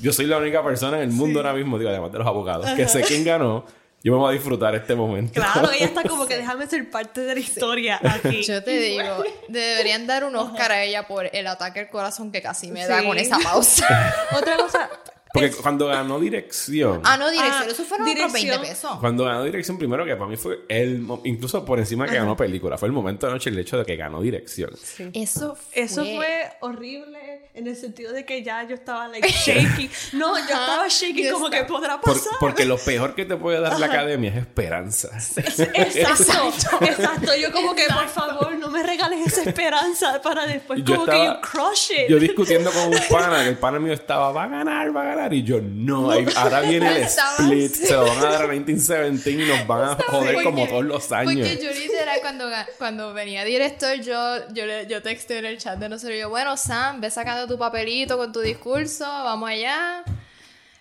Yo 0.00 0.12
soy 0.12 0.26
la 0.26 0.38
única 0.38 0.62
persona 0.62 0.96
en 0.98 1.04
el 1.04 1.10
mundo 1.10 1.40
ahora 1.40 1.52
mismo, 1.54 1.78
digo, 1.78 1.90
además 1.90 2.12
de 2.12 2.18
los 2.18 2.26
abogados, 2.26 2.68
que 2.70 2.86
sé 2.88 3.02
quién 3.02 3.24
ganó. 3.24 3.64
Yo 4.02 4.12
me 4.12 4.18
voy 4.18 4.28
a 4.28 4.32
disfrutar 4.34 4.74
este 4.74 4.94
momento. 4.94 5.32
Claro, 5.40 5.70
ella 5.72 5.86
está 5.86 6.02
como 6.02 6.26
que 6.26 6.36
déjame 6.36 6.66
ser 6.66 6.90
parte 6.90 7.22
de 7.22 7.34
la 7.34 7.40
historia 7.40 7.98
aquí. 8.02 8.42
Yo 8.42 8.62
te 8.62 8.72
digo, 8.78 9.24
deberían 9.48 10.06
dar 10.06 10.24
un 10.24 10.36
Oscar 10.36 10.72
a 10.72 10.82
ella 10.84 11.06
por 11.08 11.30
el 11.34 11.46
ataque 11.46 11.80
al 11.80 11.88
corazón 11.88 12.30
que 12.30 12.42
casi 12.42 12.70
me 12.70 12.86
da 12.86 13.00
Sí. 13.00 13.06
con 13.06 13.16
esa 13.16 13.38
pausa. 13.38 13.86
Otra 14.36 14.58
cosa, 14.58 14.90
Porque 15.34 15.50
cuando 15.50 15.88
ganó 15.88 16.20
dirección, 16.20 17.00
ah, 17.04 17.16
no, 17.16 17.28
dirección. 17.28 17.62
Ah, 17.66 17.70
eso 17.70 17.84
fueron 17.84 18.08
otros 18.08 18.32
20 18.32 18.38
dirección. 18.52 18.62
pesos. 18.62 18.98
cuando 19.00 19.24
ganó 19.24 19.42
dirección 19.42 19.76
primero, 19.78 20.04
que 20.04 20.14
para 20.14 20.30
mí 20.30 20.36
fue 20.36 20.60
el, 20.68 21.04
incluso 21.24 21.64
por 21.64 21.80
encima 21.80 22.06
que 22.06 22.14
ganó 22.14 22.36
película, 22.36 22.78
fue 22.78 22.86
el 22.86 22.92
momento 22.92 23.26
de 23.26 23.32
noche 23.32 23.50
el 23.50 23.58
hecho 23.58 23.76
de 23.76 23.84
que 23.84 23.96
ganó 23.96 24.20
dirección. 24.22 24.70
Eso 25.12 25.56
fue. 25.56 25.82
Eso 25.82 26.04
fue 26.04 26.52
horrible 26.60 27.48
en 27.52 27.66
el 27.66 27.76
sentido 27.76 28.12
de 28.12 28.24
que 28.24 28.42
ya 28.44 28.62
yo 28.68 28.74
estaba 28.76 29.08
like 29.08 29.28
shaking. 29.44 29.90
No, 30.12 30.36
yo 30.38 30.44
estaba 30.44 30.86
shaking 30.88 31.24
yo 31.26 31.32
como 31.34 31.50
que 31.50 31.64
podrá 31.64 32.00
Por- 32.00 32.14
pasar. 32.14 32.32
porque 32.38 32.64
lo 32.64 32.78
peor 32.78 33.14
que 33.16 33.24
te 33.24 33.36
puede 33.36 33.60
dar 33.60 33.78
la 33.80 33.86
academia 33.86 34.30
es 34.30 34.36
esperanza. 34.36 35.10
Exacto, 35.74 36.78
exacto. 36.84 37.36
Yo 37.36 37.50
como 37.52 37.74
que 37.74 37.84
por 37.92 38.08
favor 38.08 38.54
no 38.56 38.70
me 38.70 38.82
regales 38.82 39.26
esa 39.26 39.42
esperanza 39.48 40.20
para 40.22 40.46
después 40.46 40.80
Yo 40.84 40.94
como 40.96 41.06
que 41.06 41.12
estaba- 41.12 41.40
you 41.40 41.48
crush 41.50 41.90
it. 41.90 42.08
Yo 42.08 42.18
discutiendo 42.18 42.70
con 42.70 42.84
un 42.88 42.98
pana, 43.10 43.42
que 43.42 43.50
el 43.50 43.58
pana 43.58 43.78
mío 43.78 43.92
estaba, 43.92 44.32
va 44.32 44.44
a 44.44 44.48
ganar, 44.48 44.94
va 44.96 45.02
a 45.02 45.04
ganar. 45.04 45.23
Y 45.32 45.42
yo, 45.42 45.60
no, 45.60 46.10
ahora 46.36 46.60
viene 46.60 46.96
el 46.96 47.02
split, 47.04 47.72
se 47.72 47.94
van 47.94 48.18
a 48.18 48.22
dar 48.30 48.42
a 48.42 48.46
1917 48.48 49.30
y 49.30 49.46
nos 49.48 49.66
van 49.66 49.82
a 49.90 49.94
joder 49.94 50.34
Porque- 50.34 50.44
como 50.44 50.66
todos 50.66 50.84
los 50.84 51.10
años. 51.12 51.34
Porque 51.48 51.64
yo 51.64 51.70
literal 51.72 52.18
cuando, 52.20 52.46
cuando 52.78 53.14
venía 53.14 53.44
director, 53.44 54.00
yo, 54.00 54.48
yo, 54.52 54.64
yo 54.88 55.02
texté 55.02 55.38
en 55.38 55.46
el 55.46 55.58
chat 55.58 55.78
de 55.78 55.88
nosotros, 55.88 56.18
yo, 56.18 56.28
bueno, 56.28 56.56
Sam, 56.56 57.00
ve 57.00 57.10
sacando 57.10 57.46
tu 57.46 57.58
papelito 57.58 58.16
con 58.16 58.32
tu 58.32 58.40
discurso, 58.40 59.04
vamos 59.04 59.48
allá. 59.48 60.04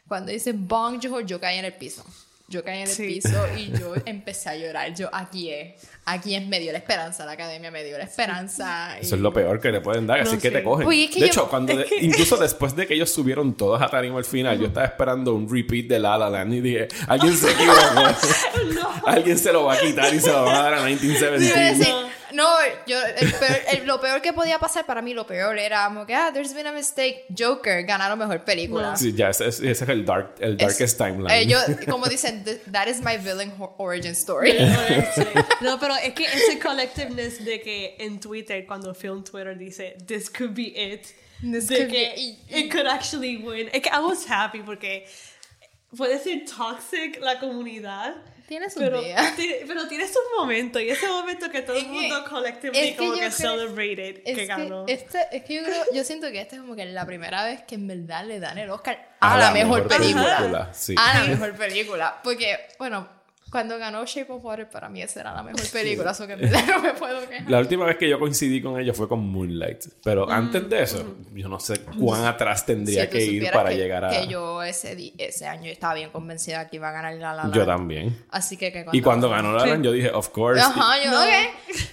Cuando 0.08 0.32
dice 0.32 0.52
Bong 0.54 1.00
Joon-ho, 1.02 1.22
yo 1.22 1.40
caí 1.40 1.58
en 1.60 1.66
el 1.66 1.74
piso. 1.74 2.04
Yo 2.50 2.64
caí 2.64 2.80
en 2.80 2.84
el 2.84 2.88
Sí. 2.90 3.08
piso 3.22 3.46
y 3.58 3.72
yo 3.80 3.94
empecé 4.06 4.50
a 4.50 4.56
llorar. 4.56 4.94
Yo, 4.94 5.10
aquí 5.14 5.50
es, 5.50 5.74
aquí 6.06 6.36
es, 6.36 6.46
me 6.46 6.60
dio 6.60 6.72
la 6.72 6.78
esperanza, 6.78 7.26
la 7.26 7.32
academia 7.32 7.72
me 7.72 7.84
dio 7.84 7.98
la 7.98 8.04
esperanza. 8.04 8.96
y- 9.02 9.06
Eso 9.06 9.16
es 9.16 9.22
lo 9.22 9.34
peor 9.34 9.60
que 9.62 9.72
le 9.72 9.80
pueden 9.82 10.06
dar, 10.06 10.20
así 10.20 10.38
que 10.38 10.52
te 10.52 10.62
cogen. 10.62 10.86
Oye, 10.86 11.06
es 11.06 11.10
que 11.10 11.16
de 11.16 11.20
yo- 11.22 11.26
hecho, 11.28 11.50
cuando 11.50 11.76
de- 11.76 11.88
incluso 12.02 12.36
después 12.38 12.76
de 12.76 12.86
que 12.86 12.94
ellos 12.96 13.10
subieron 13.10 13.56
todos 13.56 13.82
a 13.82 13.88
tarima 13.88 14.18
al 14.18 14.26
final, 14.26 14.60
yo 14.60 14.68
estaba 14.68 14.86
esperando 14.86 15.34
un 15.34 15.50
repeat 15.50 15.86
de 15.88 16.00
La 16.00 16.18
La 16.18 16.30
Land 16.30 16.54
y 16.54 16.62
dije, 16.62 16.88
alguien 17.08 17.36
se 17.38 17.50
equivocó. 17.52 17.80
Alguien 19.06 19.38
se 19.38 19.52
lo 19.52 19.66
va 19.66 19.74
a 19.74 19.80
quitar 19.80 20.14
y 20.14 20.20
se 20.20 20.30
lo 20.32 20.44
va 20.46 20.60
a 20.60 20.64
dar 20.64 20.74
a 20.76 20.84
1917. 20.86 21.92
No, 22.34 22.48
yo, 22.88 22.98
el 23.18 23.32
peor- 23.34 23.62
el- 23.72 23.86
lo 23.86 24.02
peor 24.02 24.22
que 24.22 24.34
podía 24.34 24.60
pasar 24.60 24.86
para 24.86 25.02
mí, 25.02 25.14
lo 25.14 25.26
peor 25.26 25.58
era 25.58 25.86
como 25.86 26.06
que, 26.06 26.14
ah, 26.16 26.32
there's 26.34 26.54
been 26.54 26.68
a 26.68 26.72
mistake. 26.72 27.26
Joker 27.38 27.84
ganaron 27.84 28.18
mejor 28.20 28.44
película. 28.44 28.96
Sí, 28.96 29.14
ya, 29.14 29.30
ese, 29.30 29.48
ese 29.48 29.70
es 29.72 29.82
el, 29.82 30.06
dark, 30.06 30.36
el 30.40 30.58
darkest 30.58 30.82
Es- 30.82 30.98
timeline. 30.98 31.32
eh, 31.32 31.46
yo, 31.48 31.60
como 31.90 32.08
dicen, 32.08 32.44
"Th- 32.44 32.62
that 32.72 32.88
is 32.88 33.02
my 33.02 33.18
villain 33.18 33.54
origin 33.78 34.12
story. 34.14 34.54
No, 35.62 35.80
pero 35.80 35.96
es 35.96 36.14
que 36.14 36.26
ese 36.26 36.60
collectiveness 36.60 37.44
de 37.44 37.62
que 37.62 37.96
en 38.00 38.20
Twitter, 38.20 38.66
cuando 38.66 38.94
Film 38.94 39.24
Twitter 39.24 39.58
dice, 39.58 39.96
this 40.08 40.30
could 40.30 40.54
be 40.54 40.74
it, 40.76 41.08
This 41.42 41.68
de 41.68 41.78
could 41.78 41.90
que 41.92 42.38
be 42.50 42.60
it 42.60 42.72
could 42.72 42.88
actually 42.88 43.38
win. 43.38 43.70
Es 43.74 43.82
que 43.82 43.90
I 43.92 44.00
was 44.00 44.26
happy 44.30 44.62
porque 44.62 45.06
puede 45.96 46.20
ser 46.20 46.46
toxic 46.46 47.20
la 47.22 47.40
comunidad. 47.40 48.16
Tiene 48.54 48.70
sus 48.70 48.84
pero, 48.84 49.02
días. 49.02 49.36
tiene- 49.36 49.62
pero 49.66 49.88
tiene 49.88 50.06
sus 50.08 50.22
momentos 50.38 50.80
y 50.80 50.90
ese 50.90 51.08
momento 51.08 51.50
que 51.50 51.64
todo 51.64 51.76
el 51.76 51.88
mundo 51.88 52.24
collectively 52.30 52.78
es 52.78 52.92
que 52.92 52.98
como 52.98 53.14
que 53.14 53.18
creo- 53.18 53.32
celebrated 53.32 54.18
Es 54.18 54.24
que 54.24 54.36
que, 54.36 54.46
ganó. 54.46 54.86
este, 54.88 55.20
es 55.32 55.44
que 55.44 55.56
yo 55.56 55.64
creo, 55.64 55.84
yo 55.92 56.04
siento 56.04 56.32
que 56.32 56.40
esta 56.40 56.58
es 56.58 56.62
como 56.62 56.76
que 56.76 56.86
la 56.86 57.04
primera 57.08 57.44
vez 57.46 57.64
que 57.64 57.74
en 57.74 57.88
verdad 57.88 58.24
le 58.26 58.40
dan 58.40 58.60
el 58.60 58.70
Oscar 58.70 59.10
a, 59.22 59.38
la, 59.40 59.50
mejor, 59.50 59.88
película. 59.88 60.70
sí. 60.72 60.94
A 61.00 61.20
la 61.22 61.24
mejor 61.30 61.56
película. 61.56 62.20
Porque, 62.24 62.60
bueno, 62.78 63.08
cuando 63.54 63.78
ganó 63.78 64.04
Shape 64.06 64.34
of 64.34 64.44
Water, 64.44 64.70
para 64.70 64.90
mí 64.90 65.02
esa 65.02 65.22
era 65.22 65.34
la 65.34 65.44
mejor 65.44 65.62
película. 65.72 66.12
Eso 66.12 66.28
que 66.28 66.34
en 66.34 66.42
verdad 66.42 66.64
no 66.68 66.82
me 66.82 66.94
puedo 66.94 67.30
quejar. 67.30 67.50
La 67.50 67.60
última 67.60 67.86
vez 67.86 67.96
que 67.96 68.10
yo 68.10 68.20
coincidí 68.20 68.62
con 68.62 68.78
ella 68.80 68.94
fue 68.94 69.08
con 69.08 69.20
Moonlight. 69.26 69.86
Pero 70.04 70.28
Mm, 70.28 70.32
antes 70.32 70.70
de 70.70 70.82
eso, 70.84 71.16
yo 71.34 71.48
no 71.48 71.60
sé 71.60 71.80
cuán 72.00 72.26
atrás 72.26 72.66
tendría 72.66 73.04
Si 73.06 73.10
que 73.10 73.24
ir 73.26 73.52
para 73.52 73.70
que- 73.70 73.78
llegar 73.78 74.04
a. 74.06 74.10
Que 74.10 74.28
yo 74.28 74.62
ese, 74.64 75.14
ese 75.18 75.48
año 75.48 75.70
estaba 75.72 75.94
bien 75.94 76.10
convencida 76.10 76.68
que 76.70 76.76
iba 76.78 76.90
a 76.90 76.92
ganar 76.92 77.14
La 77.14 77.34
La 77.34 77.44
Land. 77.44 77.54
Yo 77.56 77.66
también. 77.66 78.18
Así 78.32 78.58
que, 78.58 78.72
que 78.74 78.86
Y 78.92 79.02
cuando 79.02 79.30
ganó 79.30 79.54
La 79.54 79.66
Land, 79.66 79.86
yo 79.86 79.92
dije, 79.94 80.10
of 80.12 80.30
course. 80.30 80.60
Ajá, 80.62 81.02
yo, 81.04 81.12
No. 81.12 81.20
ok. 81.22 81.30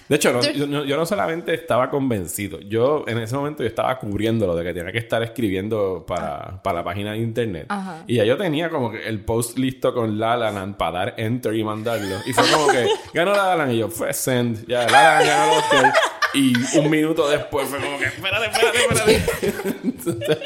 De 0.09 0.15
hecho, 0.15 0.33
no- 0.33 0.41
yo, 0.41 0.67
no, 0.67 0.83
yo 0.83 0.97
no 0.97 1.05
solamente 1.05 1.53
estaba 1.53 1.89
convencido, 1.89 2.59
yo 2.61 3.05
en 3.07 3.19
ese 3.19 3.35
momento 3.35 3.63
yo 3.63 3.69
estaba 3.69 3.97
cubriendo 3.99 4.47
lo 4.47 4.55
de 4.55 4.63
que 4.63 4.73
tenía 4.73 4.91
que 4.91 4.97
estar 4.97 5.21
escribiendo 5.23 6.05
para, 6.07 6.61
para 6.63 6.79
la 6.79 6.83
página 6.83 7.11
de 7.13 7.19
internet. 7.19 7.65
Ajá. 7.69 8.03
Y 8.07 8.15
ya 8.15 8.25
yo 8.25 8.37
tenía 8.37 8.69
como 8.69 8.91
que 8.91 9.07
el 9.07 9.23
post 9.23 9.57
listo 9.57 9.93
con 9.93 10.19
La 10.19 10.35
La 10.35 10.51
Land 10.51 10.75
para 10.77 10.91
dar 10.99 11.13
enter 11.17 11.50
y 11.53 11.63
mandarlo. 11.63 12.17
Y 12.25 12.33
fue 12.33 12.43
como 12.51 12.67
que 12.67 12.87
ganó 13.13 13.31
La 13.33 13.47
La 13.47 13.55
Land 13.57 13.73
y 13.73 13.77
yo, 13.79 13.89
fue 13.89 14.13
send, 14.13 14.65
ya, 14.67 14.85
La 14.87 14.91
La 14.91 15.13
Land 15.15 15.27
ganó 15.27 15.51
el 15.53 15.57
Oscar. 15.59 15.93
Y 16.33 16.53
un 16.77 16.89
minuto 16.89 17.27
después 17.29 17.67
fue 17.67 17.79
como 17.79 17.99
que, 17.99 18.05
espérate, 18.05 18.45
espérate, 18.45 19.15
espérate. 19.15 19.79
Entonces, 19.83 20.37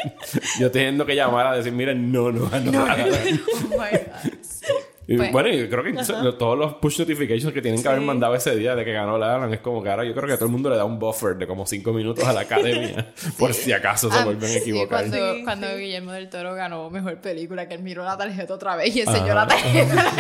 yo 0.60 0.72
teniendo 0.72 1.06
que 1.06 1.16
llamar 1.16 1.46
a 1.48 1.56
decir, 1.58 1.72
miren, 1.72 2.12
no, 2.12 2.32
no, 2.32 2.50
no, 2.50 2.72
no, 2.72 2.84
Oh 2.84 2.88
my 3.70 3.78
God. 3.78 4.32
Y, 5.08 5.18
Pues- 5.18 5.32
bueno, 5.32 5.50
yo 5.50 5.70
creo 5.70 5.84
que 5.84 5.94
todos 6.40 6.58
los 6.58 6.74
push 6.78 6.98
notifications 6.98 7.54
que 7.54 7.62
tienen 7.62 7.80
que 7.80 7.88
haber 7.88 8.02
mandado 8.02 8.34
ese 8.34 8.56
día 8.56 8.76
de 8.76 8.84
que 8.84 8.92
ganó 8.92 9.20
la 9.20 9.36
Alan 9.36 9.54
es 9.54 9.60
como 9.60 9.84
que 9.84 9.90
ahora 9.92 10.04
yo 10.04 10.16
creo 10.16 10.26
que 10.28 10.34
todo 10.34 10.46
el 10.46 10.52
mundo 10.52 10.68
le 10.72 10.78
da 10.78 10.84
un 10.86 10.98
buffer 10.98 11.36
de 11.36 11.46
como 11.46 11.68
cinco 11.68 11.94
minutos 11.94 12.24
a 12.26 12.34
la 12.34 12.40
academia 12.42 13.14
por 13.38 13.54
si 13.54 13.72
acaso 13.72 14.10
se 14.12 14.18
Ah, 14.18 14.26
vuelven 14.26 14.46
a 14.50 14.54
sí, 14.54 14.58
equivocar. 14.58 15.02
cuando, 15.08 15.36
Sí, 15.36 15.44
cuando 15.44 15.68
sí. 15.68 15.76
Guillermo 15.76 16.12
del 16.12 16.28
Toro 16.32 16.56
ganó 16.56 16.90
mejor 16.90 17.18
película, 17.22 17.68
que 17.68 17.76
él 17.76 17.84
miró 17.84 18.04
la 18.04 18.18
tarjeta 18.18 18.52
otra 18.56 18.76
vez 18.78 18.96
y 18.96 19.02
enseñó 19.02 19.36
la 19.36 19.46
tarjeta. 19.46 20.12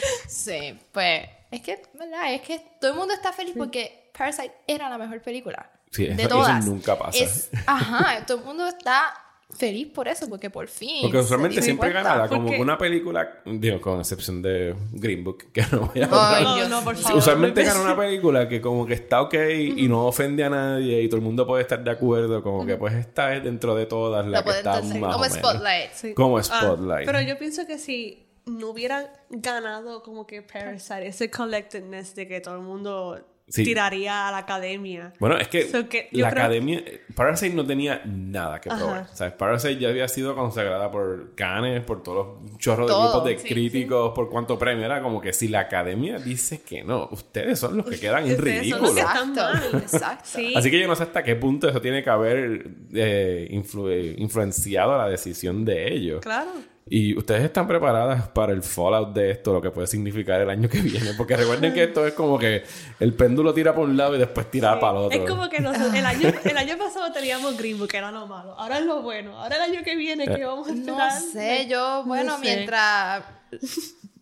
La 0.00 0.28
sí, 0.28 0.78
pues 0.92 1.22
es 1.50 1.60
que, 1.60 1.82
¿verdad? 1.98 2.34
Es 2.34 2.42
que 2.42 2.60
todo 2.80 2.92
el 2.92 2.96
mundo 2.96 3.14
está 3.14 3.32
feliz 3.32 3.54
porque 3.56 4.10
Parasite 4.16 4.52
era 4.66 4.88
la 4.88 4.98
mejor 4.98 5.20
película. 5.22 5.70
Sí, 5.90 6.04
eso- 6.06 6.16
de 6.16 6.22
eso 6.22 6.28
todas. 6.30 6.64
nunca 6.66 6.98
pasa. 6.98 7.18
Es- 7.22 7.50
ajá, 7.66 8.24
todo 8.26 8.38
el 8.38 8.44
mundo 8.44 8.66
está 8.66 9.14
feliz 9.54 9.88
por 9.88 10.08
eso, 10.08 10.26
porque 10.30 10.48
por 10.48 10.66
fin. 10.66 11.02
Porque 11.02 11.18
usualmente 11.18 11.60
siempre 11.60 11.90
importa. 11.90 12.14
gana 12.16 12.28
como 12.28 12.50
una 12.58 12.78
película, 12.78 13.42
digo, 13.44 13.78
con 13.82 13.98
excepción 14.00 14.40
de 14.40 14.74
Green 14.92 15.22
Book, 15.22 15.52
que 15.52 15.62
no 15.70 15.80
voy 15.92 16.00
a 16.00 16.06
hablar. 16.06 16.42
No, 16.42 16.68
no, 16.70 16.82
por 16.84 16.96
favor. 16.96 17.18
Usualmente 17.18 17.62
gana 17.62 17.82
una 17.82 17.94
película 17.94 18.48
que 18.48 18.62
como 18.62 18.86
que 18.86 18.94
está 18.94 19.20
ok 19.20 19.34
y 19.76 19.88
no 19.88 20.06
ofende 20.06 20.42
a 20.44 20.48
nadie 20.48 21.02
y 21.02 21.06
todo 21.08 21.18
el 21.18 21.22
mundo 21.22 21.46
puede 21.46 21.60
estar 21.62 21.84
de 21.84 21.90
acuerdo, 21.90 22.42
como 22.42 22.64
que 22.64 22.76
pues 22.78 22.94
esta 22.94 23.34
es 23.34 23.44
dentro 23.44 23.74
de 23.74 23.84
todas 23.84 24.26
la 24.26 24.38
Lo 24.38 24.44
que 24.44 24.50
está 24.56 24.80
más 24.80 24.80
como 24.90 25.06
o 25.06 25.18
menos. 25.18 25.32
Spotlight. 25.36 25.92
Sí. 25.92 26.14
Como 26.14 26.38
Ah, 26.38 26.42
Spotlight. 26.42 27.04
pero 27.04 27.20
yo 27.20 27.36
pienso 27.36 27.66
que 27.66 27.76
si 27.76 28.26
no 28.46 28.70
hubieran 28.70 29.06
ganado 29.30 30.02
como 30.02 30.26
que 30.26 30.42
Parasite, 30.42 31.06
ese 31.06 31.30
collectedness 31.30 32.14
de 32.14 32.26
que 32.28 32.40
todo 32.40 32.56
el 32.56 32.62
mundo 32.62 33.28
Sí. 33.48 33.64
tiraría 33.64 34.28
a 34.28 34.30
la 34.30 34.38
academia. 34.38 35.12
Bueno, 35.18 35.36
es 35.36 35.48
que, 35.48 35.68
So 35.68 35.86
que 35.86 36.08
yo 36.12 36.22
la 36.22 36.30
creo- 36.30 36.44
academia... 36.44 36.82
Parasite 37.14 37.54
no 37.54 37.66
tenía 37.66 38.00
nada 38.06 38.60
que 38.60 38.70
probar. 38.70 39.08
¿sabes? 39.14 39.34
Parasite 39.34 39.78
ya 39.78 39.88
había 39.90 40.08
sido 40.08 40.34
consagrada 40.34 40.90
por 40.90 41.34
Cannes, 41.34 41.82
por 41.82 42.02
todos 42.02 42.40
los 42.48 42.56
chorros 42.58 42.86
de 42.86 42.92
Todo, 42.92 43.10
grupos 43.10 43.24
de 43.28 43.38
sí, 43.40 43.48
críticos, 43.48 44.12
por 44.14 44.30
cuánto 44.30 44.58
premio. 44.58 44.86
Era 44.86 45.02
como 45.02 45.20
que 45.20 45.34
si 45.34 45.48
la 45.48 45.60
academia 45.60 46.18
dice 46.18 46.62
que 46.62 46.82
no, 46.82 47.08
ustedes 47.10 47.58
son 47.58 47.76
los 47.76 47.84
que 47.86 47.98
quedan 48.00 48.26
en 48.26 48.38
ridículo. 48.38 48.88
Exacto, 48.88 49.76
exacto. 49.78 50.24
Sí. 50.24 50.54
Así 50.56 50.70
que 50.70 50.80
yo 50.80 50.86
no 50.88 50.94
sé 50.94 51.02
hasta 51.02 51.22
qué 51.22 51.36
punto 51.36 51.68
eso 51.68 51.80
tiene 51.82 52.02
que 52.02 52.10
haber 52.10 52.70
eh, 52.94 53.48
influ- 53.50 54.14
influenciado 54.16 54.96
la 54.96 55.08
decisión 55.08 55.64
de 55.66 55.92
ellos. 55.92 56.20
Claro. 56.22 56.52
Y 56.88 57.16
ustedes 57.16 57.44
están 57.44 57.66
preparadas 57.68 58.28
para 58.28 58.52
el 58.52 58.62
fallout 58.62 59.14
de 59.14 59.30
esto, 59.30 59.52
lo 59.52 59.62
que 59.62 59.70
puede 59.70 59.86
significar 59.86 60.40
el 60.40 60.50
año 60.50 60.68
que 60.68 60.80
viene. 60.80 61.12
Porque 61.16 61.36
recuerden 61.36 61.72
que 61.72 61.84
esto 61.84 62.06
es 62.06 62.12
como 62.12 62.38
que 62.38 62.64
el 62.98 63.14
péndulo 63.14 63.54
tira 63.54 63.74
por 63.74 63.88
un 63.88 63.96
lado 63.96 64.16
y 64.16 64.18
después 64.18 64.50
tira 64.50 64.78
para 64.80 64.98
el 64.98 65.04
otro. 65.04 65.22
Es 65.22 65.30
como 65.30 65.48
que 65.48 65.60
nosotros, 65.60 65.94
el, 65.94 66.04
año, 66.04 66.28
el 66.44 66.56
año 66.56 66.76
pasado 66.76 67.12
teníamos 67.12 67.56
Green 67.56 67.78
Book, 67.78 67.88
que 67.88 67.98
era 67.98 68.10
lo 68.10 68.26
malo. 68.26 68.58
Ahora 68.58 68.78
es 68.78 68.84
lo 68.84 69.00
bueno. 69.00 69.38
Ahora 69.38 69.56
el 69.56 69.72
año 69.72 69.84
que 69.84 69.94
viene, 69.96 70.26
que 70.26 70.44
vamos 70.44 70.68
a 70.68 70.72
No 70.72 70.78
esperar? 70.80 71.12
sé, 71.20 71.66
yo, 71.68 72.02
bueno, 72.04 72.34
sé. 72.36 72.40
mientras. 72.42 73.24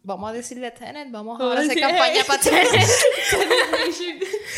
Vamos 0.02 0.30
a 0.30 0.32
decirle 0.32 0.70
Tenet, 0.70 1.10
vamos 1.10 1.38
ahora 1.38 1.60
a 1.60 1.62
a 1.62 1.66
hacer 1.66 1.78
campaña 1.78 2.24
para 2.26 2.40
Tenet. 2.40 2.70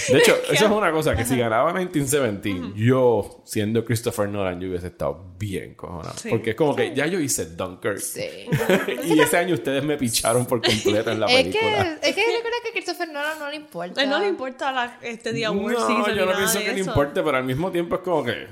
De 0.08 0.18
hecho, 0.18 0.36
eso 0.50 0.64
es 0.66 0.70
una 0.70 0.92
cosa 0.92 1.16
que 1.16 1.24
si 1.24 1.36
ganaba 1.36 1.72
1917, 1.72 2.72
yo, 2.76 3.42
siendo 3.44 3.84
Christopher 3.84 4.28
Nolan, 4.28 4.60
yo 4.60 4.68
hubiese 4.68 4.88
estado 4.88 5.34
bien 5.38 5.74
cojonado. 5.74 6.14
Sí. 6.16 6.28
Porque 6.28 6.50
es 6.50 6.56
como 6.56 6.74
que 6.76 6.94
ya 6.94 7.06
yo 7.06 7.18
hice 7.18 7.46
Dunkirk. 7.46 7.98
Sí. 7.98 8.22
y 9.04 9.20
ese 9.20 9.36
año 9.36 9.54
ustedes 9.54 9.82
me 9.84 9.96
picharon 9.96 10.46
por 10.46 10.62
completo 10.62 11.10
en 11.10 11.20
la 11.20 11.26
Es 11.26 11.44
película. 11.44 11.98
que, 12.00 12.08
es 12.08 12.14
que 12.14 12.24
recuerda 12.24 12.56
que 12.62 12.68
a 12.68 12.72
Christopher 12.72 13.08
Nolan 13.08 13.38
no 13.38 13.50
le 13.50 13.56
importa. 13.56 14.00
A 14.00 14.04
él 14.04 14.10
no 14.10 14.18
le 14.20 14.28
importa 14.28 14.72
la, 14.72 14.98
este 15.02 15.32
día 15.32 15.48
No, 15.50 15.70
yo 15.70 16.26
no 16.26 16.36
pienso 16.36 16.58
que 16.60 16.72
le 16.72 16.80
importe, 16.80 17.22
pero 17.22 17.36
al 17.36 17.44
mismo 17.44 17.70
tiempo 17.70 17.96
es 17.96 18.02
como 18.02 18.24
que... 18.24 18.46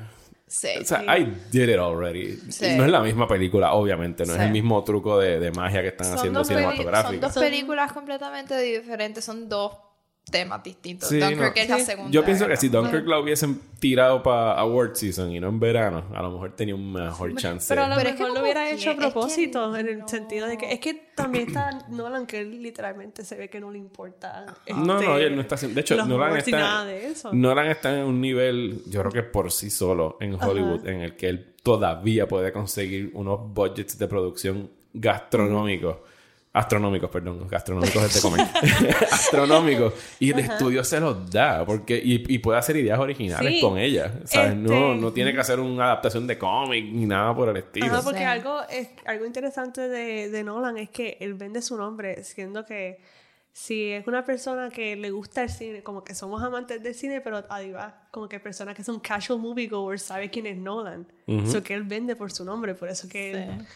Sí. 0.53 0.69
O 0.81 0.85
sea, 0.85 1.05
I 1.17 1.33
did 1.53 1.69
it 1.69 1.79
already. 1.79 2.37
Sí. 2.51 2.67
No 2.77 2.85
es 2.85 2.91
la 2.91 3.01
misma 3.01 3.29
película, 3.29 3.73
obviamente. 3.73 4.27
No 4.27 4.33
es 4.33 4.39
Sí. 4.41 4.45
el 4.47 4.51
mismo 4.51 4.83
truco 4.83 5.17
de, 5.21 5.39
de 5.39 5.53
magia 5.53 5.81
que 5.81 5.89
están 5.89 6.09
Son 6.09 6.17
haciendo 6.19 6.43
peli- 6.43 6.65
Son 7.05 7.21
dos 7.21 7.35
películas 7.39 7.93
completamente 7.93 8.59
diferentes, 8.61 9.25
son 9.25 9.49
dos 9.49 9.77
temas 10.31 10.63
distintos. 10.63 11.09
Sí, 11.09 11.19
Dunkirk 11.19 11.57
no. 11.57 11.63
es 11.63 11.69
la 11.69 11.79
segunda. 11.81 12.11
Yo 12.13 12.25
pienso 12.25 12.47
que 12.47 12.57
si. 12.57 12.69
Dunkirk 12.69 13.05
la 13.07 13.19
hubiesen 13.19 13.61
tirado 13.81 14.23
para 14.23 14.53
award 14.61 14.95
season 14.95 15.33
y 15.33 15.41
no 15.41 15.49
en 15.49 15.59
verano, 15.59 16.05
a 16.15 16.23
lo 16.23 16.31
mejor 16.31 16.55
tenía 16.55 16.75
un 16.77 16.93
mejor 16.93 17.35
chance. 17.35 17.67
Pero 17.69 17.83
a 17.85 17.89
lo 17.89 17.97
Pero 17.97 18.11
es 18.11 18.15
que 18.15 18.23
mejor 18.23 18.37
lo 18.37 18.43
hubiera 18.45 18.65
que- 18.65 18.73
hecho 18.75 18.91
a 18.91 18.93
es 18.93 18.99
que 18.99 19.05
propósito, 19.07 19.77
en 19.77 19.87
el 19.89 19.99
no. 19.99 20.09
sentido 20.09 20.47
de 20.47 20.57
que 20.57 20.73
es 20.73 20.79
que 20.79 20.95
también 21.17 21.49
está 21.49 21.71
Nolan 21.89 22.27
que 22.27 22.41
él 22.41 22.63
literalmente 22.63 23.25
se 23.25 23.35
ve 23.35 23.51
que 23.51 23.59
no 23.59 23.73
le 23.73 23.79
importa. 23.79 24.47
no, 24.69 24.95
este, 24.95 25.07
no, 25.07 25.17
él 25.19 25.35
no 25.35 25.41
está 25.43 25.57
haciendo. 25.57 25.75
De 25.75 25.81
hecho, 25.81 26.05
Nolan 26.07 26.37
está, 26.37 26.59
nada 26.59 26.85
de 26.85 27.07
eso. 27.09 27.31
Nolan 27.33 27.67
está 27.67 27.99
en 27.99 28.05
un 28.05 28.21
nivel, 28.21 28.83
yo 28.87 29.01
creo 29.01 29.13
que 29.13 29.23
por 29.25 29.51
sí 29.51 29.69
solo 29.71 30.17
en 30.21 30.35
Hollywood, 30.41 30.87
en 30.87 31.01
el 31.01 31.17
que 31.17 31.29
él 31.29 31.55
todavía 31.65 32.29
puede 32.29 32.53
conseguir 32.53 33.11
unos 33.15 33.53
budgets 33.53 33.99
de 33.99 34.07
producción 34.07 34.71
gastronómicos. 34.93 35.97
Astronómicos, 36.53 37.09
perdón, 37.11 37.47
gastronómicos 37.47 38.03
es 38.03 38.15
de 38.15 38.21
comer. 38.21 38.47
astronómicos. 39.13 39.95
Y 40.19 40.33
el 40.33 40.41
estudio 40.41 40.83
se 40.83 40.99
los 40.99 41.31
da. 41.31 41.65
Porque, 41.65 41.97
y, 41.97 42.25
y 42.35 42.39
puede 42.39 42.59
hacer 42.59 42.77
ideas 42.77 42.99
originales 42.99 43.55
Sí. 43.55 43.61
con 43.61 43.79
ella. 43.79 44.13
¿sabes? 44.25 44.57
No, 44.57 44.93
Este- 44.93 45.01
no 45.01 45.13
tiene 45.13 45.33
que 45.33 45.41
hacer 45.41 45.61
una 45.61 45.85
adaptación 45.85 46.27
de 46.27 46.37
cómic 46.39 46.85
ni 46.87 47.07
nada 47.07 47.35
por 47.35 47.49
el 47.51 47.57
estilo. 47.59 47.87
Ajá, 47.87 48.03
porque 48.03 48.19
Sí. 48.19 48.25
algo, 48.25 48.61
es, 48.69 48.89
algo 49.07 49.27
interesante 49.27 49.83
de, 49.89 50.29
de 50.29 50.43
Nolan 50.45 50.77
es 50.79 50.91
que 50.91 51.17
él 51.21 51.35
vende 51.35 51.63
su 51.63 51.77
nombre, 51.77 52.25
siendo 52.25 52.65
que 52.65 52.99
si 53.53 53.91
es 53.93 54.07
una 54.07 54.25
persona 54.25 54.71
que 54.71 54.97
le 54.97 55.11
gusta 55.11 55.43
el 55.43 55.51
cine, 55.51 55.83
como 55.83 56.03
que 56.03 56.15
somos 56.15 56.43
amantes 56.43 56.83
del 56.83 56.95
cine, 56.95 57.21
pero 57.21 57.45
adiós, 57.49 57.83
como 58.11 58.29
que 58.29 58.41
personas 58.41 58.75
que 58.75 58.83
son 58.85 58.99
casual 59.01 59.39
moviegoers 59.41 60.03
sabe 60.03 60.31
quién 60.31 60.47
es 60.47 60.57
Nolan. 60.57 61.07
Eso 61.27 61.63
que 61.63 61.75
él 61.75 61.83
vende 61.85 62.17
por 62.17 62.33
su 62.33 62.45
nombre, 62.45 62.75
por 62.75 62.89
eso 62.89 63.09
que 63.09 63.31
él, 63.33 63.67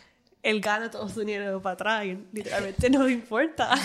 él 0.45 0.61
gana 0.61 0.91
todo 0.91 1.09
su 1.09 1.21
dinero 1.21 1.61
para 1.61 1.73
atrás 1.73 2.05
y 2.05 2.19
literalmente 2.33 2.91
no 2.91 3.05
le 3.05 3.13
importa. 3.13 3.75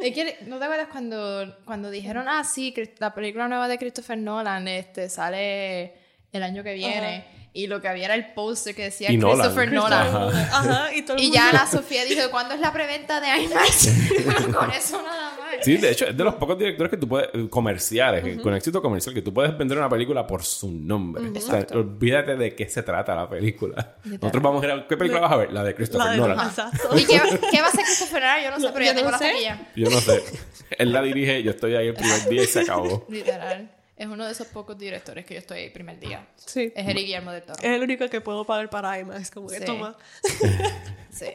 Que, 0.00 0.38
¿No 0.46 0.58
te 0.58 0.64
acuerdas 0.64 0.88
cuando, 0.90 1.56
cuando 1.64 1.88
dijeron, 1.88 2.26
ah, 2.28 2.42
sí, 2.42 2.74
la 2.98 3.14
película 3.14 3.46
nueva 3.46 3.68
de 3.68 3.78
Christopher 3.78 4.18
Nolan 4.18 4.66
este, 4.66 5.08
sale 5.08 5.94
el 6.32 6.42
año 6.42 6.62
que 6.64 6.74
viene? 6.74 7.24
Y 7.56 7.68
lo 7.68 7.80
que 7.80 7.86
había 7.86 8.06
era 8.06 8.14
el 8.16 8.32
póster 8.34 8.74
que 8.74 8.82
decía 8.82 9.12
Y. 9.12 9.16
Christopher 9.18 9.70
Nolan. 9.72 10.08
Ajá. 10.08 10.28
Ajá, 10.58 10.92
y 10.94 11.02
todo 11.02 11.16
el 11.16 11.22
Y 11.22 11.26
mundo- 11.26 11.34
ya 11.36 11.50
Ana 11.50 11.66
Sofía 11.68 12.04
dijo, 12.04 12.28
¿cuándo 12.32 12.52
es 12.54 12.60
la 12.60 12.72
preventa 12.72 13.20
de 13.20 13.28
IMAX? 13.44 13.90
Con 14.52 14.70
eso 14.72 15.00
nada 15.00 15.30
más. 15.38 15.64
Sí, 15.64 15.76
de 15.76 15.92
hecho, 15.92 16.06
es 16.08 16.16
de 16.16 16.24
los 16.24 16.34
pocos 16.34 16.58
directores 16.58 16.90
que 16.90 16.96
tú 16.96 17.06
puedes, 17.06 17.28
comerciales, 17.48 18.24
que- 18.24 18.38
con 18.42 18.52
éxito 18.56 18.82
comercial, 18.82 19.14
que 19.14 19.22
tú 19.22 19.32
puedes 19.32 19.56
vender 19.56 19.78
una 19.78 19.88
película 19.88 20.26
por 20.26 20.42
su 20.42 20.68
nombre. 20.68 21.22
O 21.30 21.40
sea, 21.40 21.64
olvídate 21.74 22.34
de 22.36 22.56
qué 22.56 22.68
se 22.68 22.82
trata 22.82 23.14
la 23.14 23.28
película. 23.28 23.94
Nosotros 24.04 24.42
vamos 24.42 24.60
a 24.62 24.66
ir 24.66 24.72
a... 24.72 24.88
¿Qué 24.88 24.96
película 24.96 25.20
vas 25.20 25.32
a 25.32 25.36
ver? 25.36 25.52
La 25.52 25.62
de 25.62 25.76
Christopher 25.76 26.06
La 26.06 26.12
de- 26.12 26.18
Nolan. 26.18 26.50
¿Y 26.96 27.04
qué, 27.04 27.20
qué 27.52 27.60
va 27.60 27.66
a 27.66 27.70
hacer 27.70 27.84
Christopher 27.84 28.20
Nolan? 28.20 28.42
Yo 28.42 28.50
no 28.50 28.58
sé, 28.60 28.68
pero 28.72 28.84
Yo 28.84 28.90
yo 28.90 28.94
tengo 28.96 29.04
no 29.06 29.10
la 29.12 29.18
sé. 29.18 29.28
taquilla. 29.30 29.68
Yo 29.76 29.90
no 29.90 30.00
sé. 30.00 30.24
Él 30.76 30.92
la 30.92 31.02
dirige, 31.02 31.40
yo 31.44 31.52
estoy 31.52 31.76
ahí 31.76 31.86
el 31.86 31.94
primer 31.94 32.28
día 32.28 32.42
y 32.42 32.46
se 32.48 32.60
acabó. 32.62 33.06
Literal. 33.08 33.70
Es 33.96 34.08
uno 34.08 34.26
de 34.26 34.32
esos 34.32 34.48
pocos 34.48 34.76
directores 34.76 35.24
que 35.24 35.34
yo 35.34 35.40
estoy 35.40 35.60
el 35.60 35.72
primer 35.72 36.00
día. 36.00 36.26
Sí. 36.36 36.72
Es 36.74 36.88
Eric 36.88 37.04
Guillermo 37.04 37.30
del 37.30 37.42
Toro. 37.44 37.58
Es 37.62 37.70
el 37.70 37.82
único 37.82 38.08
que 38.08 38.20
puedo 38.20 38.44
pagar 38.44 38.68
para 38.68 38.98
IMAX, 38.98 39.30
como 39.30 39.48
que 39.48 39.58
Sí. 39.60 39.64
toma. 39.64 39.96
Sí. 41.10 41.26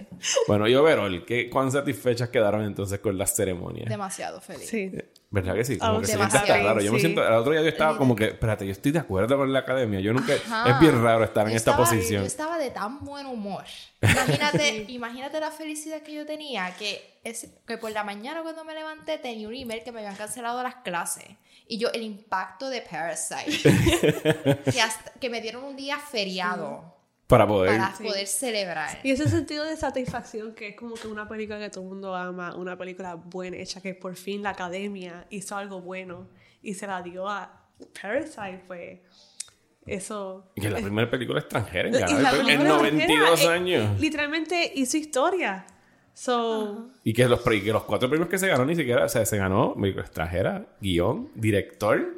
Bueno, 0.46 0.68
y 0.68 0.76
overall, 0.76 1.24
¿qué, 1.26 1.50
¿cuán 1.50 1.72
satisfechas 1.72 2.28
quedaron 2.28 2.66
entonces 2.66 3.00
con 3.00 3.18
las 3.18 3.34
ceremonias? 3.34 3.88
Demasiado 3.88 4.42
feliz. 4.42 4.68
Sí. 4.70 4.92
¿Verdad 5.32 5.54
que 5.54 5.64
sí? 5.64 5.78
Como 5.78 6.00
que 6.00 6.08
se 6.08 6.14
siente 6.14 6.24
demasiado. 6.34 6.54
hasta 6.54 6.68
raro. 6.74 6.82
Yo 6.82 6.92
me 6.92 6.98
Sí. 6.98 7.06
siento... 7.06 7.28
El 7.28 7.34
otro 7.34 7.52
día 7.52 7.62
yo 7.62 7.68
estaba 7.70 7.98
como 8.00 8.16
que... 8.16 8.26
Espérate, 8.26 8.66
yo 8.66 8.72
estoy 8.72 8.92
de 8.92 8.98
acuerdo 9.00 9.38
con 9.38 9.54
la 9.54 9.60
academia. 9.60 10.00
Yo 10.00 10.12
nunca... 10.12 10.34
Ajá. 10.34 10.72
Es 10.72 10.80
bien 10.80 11.04
raro 11.04 11.24
estar 11.24 11.46
en 11.46 11.52
Yo 11.52 11.58
esta 11.58 11.72
estaba- 11.72 11.88
posición. 11.88 12.22
Yo 12.22 12.28
estaba 12.28 12.58
de 12.58 12.72
tan 12.72 13.00
buen 13.06 13.28
humor. 13.28 13.64
Imagínate, 14.02 14.86
imagínate 14.88 15.40
la 15.40 15.52
felicidad 15.52 16.02
que 16.02 16.14
yo 16.14 16.26
tenía, 16.26 16.74
que, 16.80 17.20
es, 17.24 17.48
que 17.68 17.78
por 17.78 17.92
la 17.92 18.04
mañana 18.04 18.42
cuando 18.42 18.64
me 18.64 18.74
levanté 18.74 19.18
tenía 19.20 19.48
un 19.48 19.54
email 19.54 19.84
que 19.84 19.92
me 19.92 20.00
habían 20.00 20.16
cancelado 20.16 20.64
las 20.64 20.76
clases. 20.78 21.26
Y 21.68 21.78
yo, 21.78 21.90
el 21.94 22.02
impacto 22.02 22.68
de 22.70 22.82
Parasite. 22.82 24.64
que, 24.72 24.82
hasta- 24.82 25.12
que 25.20 25.30
me 25.30 25.42
dieron 25.42 25.64
un 25.64 25.76
día 25.76 26.00
feriado 26.00 26.96
Para 27.30 27.48
poder... 27.48 27.78
para 27.78 27.94
poder 27.94 28.26
celebrar. 28.28 29.00
Y 29.04 29.12
ese 29.12 29.30
sentido 29.30 29.64
de 29.64 29.78
satisfacción 29.78 30.54
que 30.56 30.70
es 30.70 30.76
como 30.76 30.96
que 30.96 31.08
una 31.08 31.28
película 31.30 31.60
que 31.60 31.70
todo 31.70 31.84
el 31.84 31.90
mundo 31.92 32.16
ama, 32.16 32.56
una 32.56 32.76
película 32.76 33.14
buena 33.16 33.56
hecha, 33.58 33.82
que 33.82 33.94
por 33.94 34.16
fin 34.16 34.42
la 34.42 34.50
academia 34.50 35.28
hizo 35.30 35.56
algo 35.56 35.80
bueno 35.80 36.28
y 36.64 36.74
se 36.74 36.88
la 36.88 37.02
dio 37.04 37.30
a 37.30 37.68
Parasite, 38.02 38.64
pues 38.66 39.00
eso... 39.86 40.52
Y 40.56 40.62
que 40.62 40.68
es 40.68 40.74
la 40.74 40.80
primera 40.82 41.10
película 41.10 41.40
extranjera 41.40 41.90
en 41.90 41.96
el- 41.96 42.02
en 42.02 42.08
película 42.08 42.70
92 42.70 43.30
extranjera, 43.30 43.52
eh, 43.52 43.56
años. 43.56 44.00
literalmente 44.02 44.72
hizo 44.76 44.98
historia. 44.98 45.66
So, 46.14 46.90
Y 47.04 47.14
que 47.14 47.28
los, 47.30 47.42
que 47.42 47.72
los 47.72 47.84
cuatro 47.84 48.10
premios 48.10 48.28
que 48.28 48.38
se 48.38 48.48
ganó 48.48 48.66
ni 48.66 48.76
siquiera, 48.76 49.06
o 49.06 49.10
sea, 49.10 49.26
se 49.26 49.38
ganó 49.38 49.74
película 49.76 50.04
extranjera, 50.04 50.66
guion, 50.82 51.30
director 51.36 52.18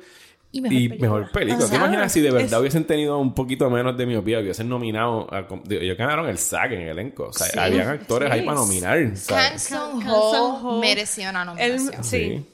Y 0.54 0.58
y 0.58 0.62
mejor 0.62 0.70
película. 0.72 1.00
mejor 1.02 1.32
película. 1.32 1.70
¿Te 1.70 1.76
imaginas 1.78 2.12
si 2.12 2.20
de 2.22 2.32
verdad 2.32 2.54
Es- 2.54 2.60
hubiesen 2.60 2.84
tenido 2.84 3.18
un 3.20 3.34
poquito 3.34 3.70
menos 3.70 3.98
de 3.98 4.06
miopía, 4.06 4.40
hubiesen 4.40 4.68
nominado, 4.68 5.28
a, 5.34 5.48
ellos 5.70 5.98
ganaron 5.98 6.28
el 6.28 6.38
SAG 6.38 6.74
en 6.74 6.82
el 6.82 6.90
elenco, 6.90 7.28
o 7.28 7.34
sea, 7.34 7.48
Sí. 7.48 7.58
habían 7.60 7.88
actores 7.88 8.30
ahí 8.32 8.42
para 8.42 8.56
nominar, 8.60 9.16
Sung 9.16 10.04
Ho 10.10 10.58
Ho, 10.76 10.80
mereció 10.82 11.30
una 11.30 11.46
nominación. 11.46 12.04
sí. 12.04 12.46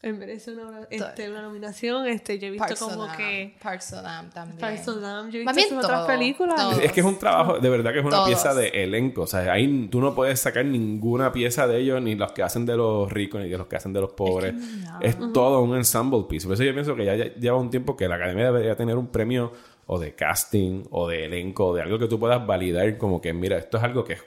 Él 0.00 0.14
merece 0.14 0.52
una, 0.52 0.86
este, 0.90 1.28
una 1.28 1.42
nominación. 1.42 2.06
Este, 2.06 2.38
yo 2.38 2.46
he 2.46 2.50
visto 2.52 2.76
como 2.78 3.02
of 3.02 3.08
Dam, 3.08 3.16
que... 3.16 3.56
Parks 3.60 3.92
of 3.94 4.02
Dam 4.02 4.30
también. 4.30 4.58
Parks 4.60 4.86
of 4.86 5.00
Dam, 5.00 5.30
yo 5.30 5.40
he 5.40 5.44
visto 5.44 5.74
sus 5.74 5.84
otras 5.84 6.06
películas. 6.06 6.78
Es 6.80 6.92
que 6.92 7.00
es 7.00 7.06
un 7.06 7.18
trabajo, 7.18 7.58
de 7.58 7.68
verdad 7.68 7.92
que 7.92 7.98
es 7.98 8.04
una 8.04 8.16
Todos. 8.16 8.28
pieza 8.28 8.54
de 8.54 8.68
elenco. 8.68 9.22
O 9.22 9.26
sea, 9.26 9.52
ahí 9.52 9.88
tú 9.90 10.00
no 10.00 10.14
puedes 10.14 10.38
sacar 10.38 10.64
ninguna 10.64 11.32
pieza 11.32 11.66
de 11.66 11.80
ellos, 11.80 12.00
ni 12.00 12.14
los 12.14 12.30
que 12.30 12.44
hacen 12.44 12.64
de 12.64 12.76
los 12.76 13.10
ricos, 13.10 13.40
ni 13.40 13.48
de 13.48 13.58
los 13.58 13.66
que 13.66 13.74
hacen 13.74 13.92
de 13.92 14.00
los 14.00 14.12
pobres. 14.12 14.54
Es, 15.00 15.16
todo 15.32 15.62
un 15.62 15.74
ensemble 15.76 16.26
piece. 16.28 16.46
Por 16.46 16.54
eso 16.54 16.62
yo 16.62 16.72
pienso 16.72 16.94
que 16.94 17.04
ya 17.04 17.16
ya 17.16 17.34
lleva 17.34 17.56
un 17.56 17.70
tiempo 17.70 17.96
que 17.96 18.06
la 18.06 18.14
academia 18.14 18.46
debería 18.46 18.76
tener 18.76 18.96
un 18.96 19.08
premio 19.08 19.52
o 19.86 19.98
de 19.98 20.14
casting 20.14 20.84
o 20.90 21.08
de 21.08 21.24
elenco, 21.24 21.66
o 21.66 21.74
de 21.74 21.82
algo 21.82 21.98
que 21.98 22.06
tú 22.06 22.20
puedas 22.20 22.46
validar 22.46 22.98
como 22.98 23.20
que, 23.20 23.32
mira, 23.32 23.58
esto 23.58 23.78
es 23.78 23.82
algo 23.82 24.04
que 24.04 24.12
es 24.12 24.22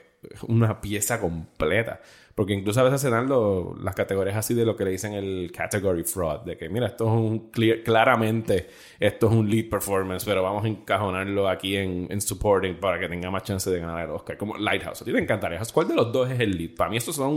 una 0.48 0.80
pieza 0.80 1.18
completa. 1.18 2.00
Porque 2.34 2.54
incluso 2.54 2.80
a 2.80 2.84
veces 2.84 3.00
se 3.00 3.10
dan 3.10 3.28
lo- 3.28 3.76
las 3.82 3.94
categorías 3.94 4.36
así 4.36 4.54
de 4.54 4.64
lo 4.64 4.74
que 4.74 4.84
le 4.84 4.90
dicen 4.92 5.12
el 5.12 5.52
category 5.54 6.02
fraud, 6.04 6.40
de 6.46 6.56
que 6.56 6.68
mira, 6.70 6.86
esto 6.86 7.04
es 7.04 7.10
un 7.10 7.50
clear- 7.50 7.82
claramente 7.82 8.70
esto 8.98 9.26
es 9.26 9.32
un 9.32 9.50
lead 9.50 9.68
performance, 9.68 10.24
pero 10.24 10.42
vamos 10.42 10.64
a 10.64 10.68
encajonarlo 10.68 11.48
aquí 11.48 11.76
en, 11.76 12.06
en 12.10 12.20
supporting 12.22 12.76
para 12.80 12.98
que 12.98 13.08
tenga 13.08 13.30
más 13.30 13.42
chance 13.42 13.68
de 13.70 13.78
ganar 13.80 14.04
el 14.04 14.10
Oscar. 14.12 14.38
Como 14.38 14.56
Lighthouse. 14.56 15.02
A 15.02 15.04
ti 15.04 15.12
te 15.12 15.18
encantaría. 15.18 15.60
¿Cuál 15.74 15.88
de 15.88 15.94
los 15.94 16.10
dos 16.12 16.30
es 16.30 16.40
el 16.40 16.56
lead? 16.56 16.70
Para 16.76 16.88
mí 16.90 16.96
estos 16.96 17.16
son 17.16 17.36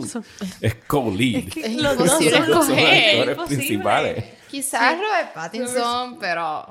es 0.61 0.75
co-lead. 0.87 1.49
que 1.49 1.65
Es 1.65 1.75
los 1.75 1.97
dos 1.97 2.09
son- 2.09 2.33
actores 2.33 3.37
principales. 3.47 4.23
Quizás 4.49 4.97
Robert 4.97 5.33
Pattinson, 5.33 6.17
pero... 6.19 6.65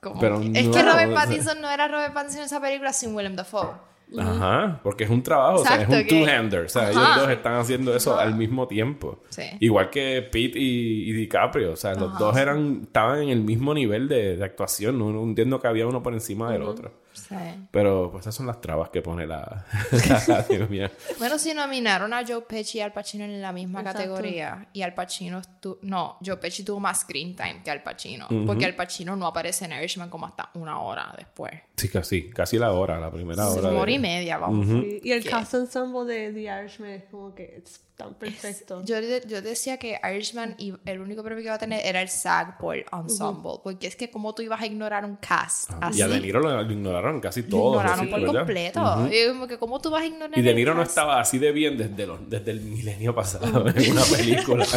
como 0.00 0.20
Pero 0.20 0.40
que- 0.40 0.58
es 0.60 0.66
no, 0.66 0.72
que 0.72 0.82
Robert 0.82 1.10
o 1.10 1.14
sea- 1.14 1.14
Pattinson 1.26 1.60
no 1.60 1.68
era 1.70 1.88
Robert 1.88 2.14
Pattinson 2.14 2.40
en 2.40 2.46
esa 2.46 2.60
película 2.60 2.92
sin 2.94 3.14
Willem 3.14 3.36
Dafoe. 3.36 3.68
Ajá, 4.16 4.80
porque 4.82 5.04
es 5.04 5.10
un 5.10 5.22
trabajo, 5.22 5.60
o 5.60 5.64
sea, 5.64 5.82
es 5.82 5.88
un 5.88 6.06
two-hander, 6.06 6.66
o 6.66 6.68
sea, 6.68 6.82
Ajá. 6.82 6.90
ellos 6.92 7.16
dos 7.16 7.30
están 7.30 7.54
haciendo 7.54 7.94
eso 7.94 8.18
al 8.18 8.36
mismo 8.36 8.68
tiempo. 8.68 9.22
Sí. 9.30 9.42
Igual 9.60 9.90
que 9.90 10.22
Pete 10.22 10.58
y, 10.58 11.10
y 11.10 11.12
DiCaprio, 11.12 11.72
o 11.72 11.76
sea, 11.76 11.94
los 11.94 12.16
dos 12.18 12.36
eran 12.36 12.82
estaban 12.84 13.22
en 13.22 13.30
el 13.30 13.40
mismo 13.42 13.74
nivel 13.74 14.06
de, 14.08 14.36
de 14.36 14.44
actuación, 14.44 14.98
no, 14.98 15.10
no 15.12 15.22
entiendo 15.24 15.60
que 15.60 15.66
había 15.66 15.86
uno 15.86 16.02
por 16.02 16.12
encima 16.12 16.52
del 16.52 16.62
otro. 16.62 16.92
Sí. 17.16 17.34
Pero 17.70 18.10
pues 18.12 18.22
esas 18.24 18.34
son 18.34 18.46
las 18.46 18.60
trabas 18.60 18.90
que 18.90 19.02
pone 19.02 19.26
la, 19.26 19.64
la 20.28 20.38
academia. 20.38 20.90
Bueno, 21.18 21.38
si 21.38 21.52
nominaron 21.54 22.12
a 22.14 22.24
Joe 22.26 22.42
Pesci 22.42 22.78
y 22.78 22.80
Al 22.82 22.92
Pacino 22.92 23.24
en 23.24 23.40
la 23.42 23.52
misma 23.52 23.80
Exacto. 23.80 23.98
categoría 24.00 24.68
y 24.72 24.82
Al 24.82 24.94
Pacino 24.94 25.40
estu- 25.40 25.78
no, 25.82 26.18
Joe 26.24 26.36
Pesci 26.36 26.62
tuvo 26.64 26.80
más 26.80 27.00
screen 27.00 27.34
time 27.34 27.62
que 27.64 27.70
Al 27.70 27.82
Pacino, 27.82 28.26
porque 28.46 28.64
Al 28.66 28.74
Pacino 28.74 29.16
no 29.16 29.26
aparece 29.26 29.64
en 29.64 29.72
Irishman 29.72 30.10
como 30.10 30.26
hasta 30.26 30.50
una 30.54 30.80
hora 30.80 31.14
después. 31.16 31.52
Sí, 31.76 31.88
casi, 31.88 32.30
casi 32.30 32.58
la 32.58 32.72
hora, 32.72 32.98
la 32.98 33.10
primera 33.10 33.48
hora. 33.48 33.60
Una 33.60 33.70
de- 33.70 33.76
hora 33.76 33.90
y 33.92 33.98
media, 33.98 34.38
vamos. 34.38 34.66
Sí, 34.66 35.00
Y 35.02 35.12
el 35.12 35.22
¿Qué? 35.22 35.30
cast 35.30 35.54
ensemble 35.54 36.04
de 36.12 36.32
The 36.32 36.40
Irishman 36.62 36.90
es 36.90 37.04
como 37.10 37.34
que 37.34 37.62
es 37.64 37.80
tan 37.96 38.14
perfecto. 38.14 38.82
Yo, 38.84 38.96
de- 39.00 39.22
yo 39.26 39.40
decía 39.42 39.78
que 39.78 39.98
Irishman 40.02 40.54
y 40.58 40.74
el 40.84 41.00
único 41.00 41.22
premio 41.22 41.38
que 41.42 41.46
iba 41.48 41.54
a 41.54 41.58
tener 41.58 41.84
era 41.84 42.00
el 42.02 42.08
SAG 42.08 42.58
por 42.58 42.76
Ensemble, 42.76 43.52
porque 43.62 43.86
es 43.86 43.96
que 43.96 44.10
como 44.10 44.34
tú 44.34 44.42
ibas 44.42 44.60
a 44.60 44.66
ignorar 44.66 45.04
un 45.04 45.16
cast 45.16 45.70
así. 45.80 45.98
Y 45.98 46.02
a 46.02 46.08
De 46.08 46.20
Niro 46.20 46.40
lo, 46.40 46.62
lo 46.62 46.72
ignoraron 46.72 47.05
casi 47.20 47.42
Lo 47.42 47.48
todos. 47.48 47.76
ignoraron 47.82 48.00
así, 48.00 48.08
por 48.08 48.36
completo. 48.36 49.08
Y 49.10 49.28
como 49.28 49.46
que 49.46 49.58
cómo 49.58 49.80
tú 49.80 49.90
vas 49.90 50.02
a 50.02 50.06
ignorar 50.06 50.38
Y 50.38 50.42
De 50.42 50.54
Niro 50.54 50.74
no 50.74 50.82
estaba 50.82 51.20
así 51.20 51.38
de 51.38 51.52
bien 51.52 51.76
desde, 51.78 52.06
los, 52.06 52.18
desde 52.28 52.50
el 52.50 52.60
milenio 52.60 53.14
pasado 53.14 53.66
en 53.68 53.92
una 53.92 54.02
película. 54.04 54.66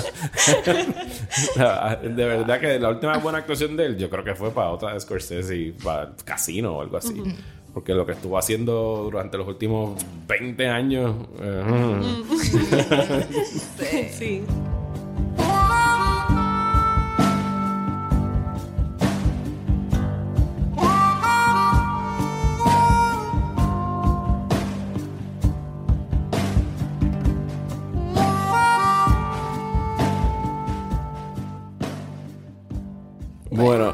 de 2.03 2.25
verdad 2.25 2.59
que 2.59 2.79
la 2.79 2.89
última 2.89 3.17
buena 3.17 3.39
actuación 3.39 3.75
de 3.77 3.85
él, 3.85 3.97
yo 3.97 4.09
creo 4.09 4.23
que 4.23 4.35
fue 4.35 4.51
para 4.51 4.69
otra 4.69 4.93
de 4.93 4.99
Scorsese 4.99 5.55
y 5.55 5.71
para 5.71 6.11
Casino 6.23 6.77
o 6.77 6.81
algo 6.81 6.97
así. 6.97 7.21
Porque 7.73 7.93
lo 7.93 8.05
que 8.05 8.13
estuvo 8.13 8.37
haciendo 8.37 9.03
durante 9.11 9.37
los 9.37 9.47
últimos 9.47 10.03
20 10.27 10.67
años. 10.67 11.15
eh, 11.39 12.23
Sí. 14.17 14.43
Bueno, 14.47 14.78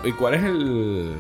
¿y 0.06 0.12
cuál 0.14 0.36
es 0.36 0.43
el 0.43 1.16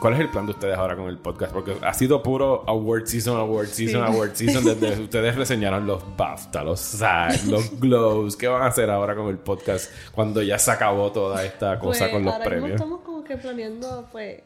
cuál 0.00 0.12
es 0.14 0.20
el 0.20 0.28
plan 0.28 0.44
de 0.46 0.52
ustedes 0.52 0.76
ahora 0.76 0.94
con 0.96 1.08
el 1.08 1.18
podcast? 1.18 1.52
Porque 1.52 1.76
ha 1.82 1.94
sido 1.94 2.22
puro 2.22 2.64
award 2.68 3.06
season, 3.06 3.38
award 3.38 3.66
season, 3.68 4.02
award 4.04 4.34
season 4.34 4.64
desde 4.64 5.00
ustedes 5.02 5.34
reseñaron 5.36 5.86
los 5.86 6.02
BAFTA, 6.16 6.62
los 6.64 6.80
SAG, 6.80 7.46
los 7.46 7.80
Globes. 7.80 8.36
¿Qué 8.36 8.46
van 8.48 8.62
a 8.62 8.66
hacer 8.66 8.90
ahora 8.90 9.14
con 9.16 9.28
el 9.28 9.38
podcast 9.38 9.90
cuando 10.12 10.42
ya 10.42 10.58
se 10.58 10.70
acabó 10.70 11.10
toda 11.12 11.44
esta 11.44 11.78
cosa 11.78 12.00
Pues, 12.00 12.12
con 12.12 12.24
los 12.24 12.34
ahora 12.34 12.44
mismo 12.44 12.60
premios? 12.60 12.80
estamos 12.80 13.00
como 13.00 13.24
que 13.24 13.36
planeando, 13.36 14.08
pues, 14.12 14.42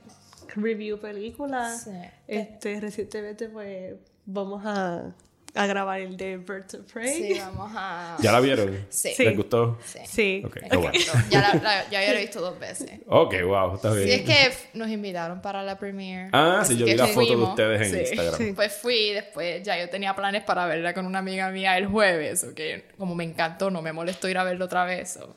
review 0.57 0.99
películas. 0.99 1.85
Sí. 1.85 1.91
Este, 2.29 2.81
recientemente, 2.81 3.49
pues, 3.49 3.95
vamos 4.27 4.63
a, 4.65 5.13
a 5.55 5.67
grabar 5.67 6.01
el 6.01 6.17
de 6.17 6.37
Birds 6.37 6.75
of 6.75 6.93
Prey. 6.93 7.15
Sí, 7.35 7.39
vamos 7.41 7.73
a... 7.75 8.17
¿Ya 8.21 8.33
la 8.33 8.41
vieron? 8.41 8.87
Sí. 8.89 9.13
¿Les 9.19 9.37
gustó? 9.37 9.79
Sí. 9.85 9.99
Sí. 10.07 10.43
Ok, 10.47 10.59
Me 10.63 10.69
qué 10.69 10.77
bueno. 10.77 10.99
Ya, 11.29 11.41
la, 11.41 11.55
la- 11.55 11.91
ya 11.91 12.07
yo 12.07 12.13
la 12.13 12.19
he 12.19 12.23
visto 12.23 12.41
dos 12.41 12.59
veces. 12.59 13.01
Ok, 13.07 13.35
wow, 13.45 13.75
está 13.75 13.93
bien. 13.93 14.07
Sí, 14.07 14.13
es 14.15 14.23
que 14.23 14.79
nos 14.79 14.89
invitaron 14.89 15.41
para 15.43 15.63
la 15.63 15.77
premiere. 15.79 16.31
Ah, 16.33 16.63
sí, 16.65 16.77
yo 16.77 16.87
vi 16.87 16.95
la 16.95 17.07
foto 17.09 17.37
de 17.37 17.43
ustedes 17.43 17.81
en 17.89 17.93
Sí. 17.95 18.11
Instagram. 18.13 18.35
Sí. 18.39 18.53
Pues 18.55 18.73
fui 18.75 19.11
después 19.13 19.63
ya 19.63 19.79
yo 19.79 19.89
tenía 19.91 20.15
planes 20.15 20.43
para 20.45 20.67
verla 20.67 20.95
con 20.95 21.07
una 21.07 21.19
amiga 21.21 21.51
mía 21.51 21.77
el 21.79 21.87
jueves, 21.87 22.45
o 22.45 22.55
que 22.55 22.89
como 22.97 23.15
me 23.15 23.25
encantó, 23.25 23.71
no 23.71 23.83
me 23.83 23.93
molestó 23.93 24.29
ir 24.29 24.39
a 24.39 24.45
verla 24.45 24.65
otra 24.67 24.85
vez. 24.85 25.17
o- 25.17 25.37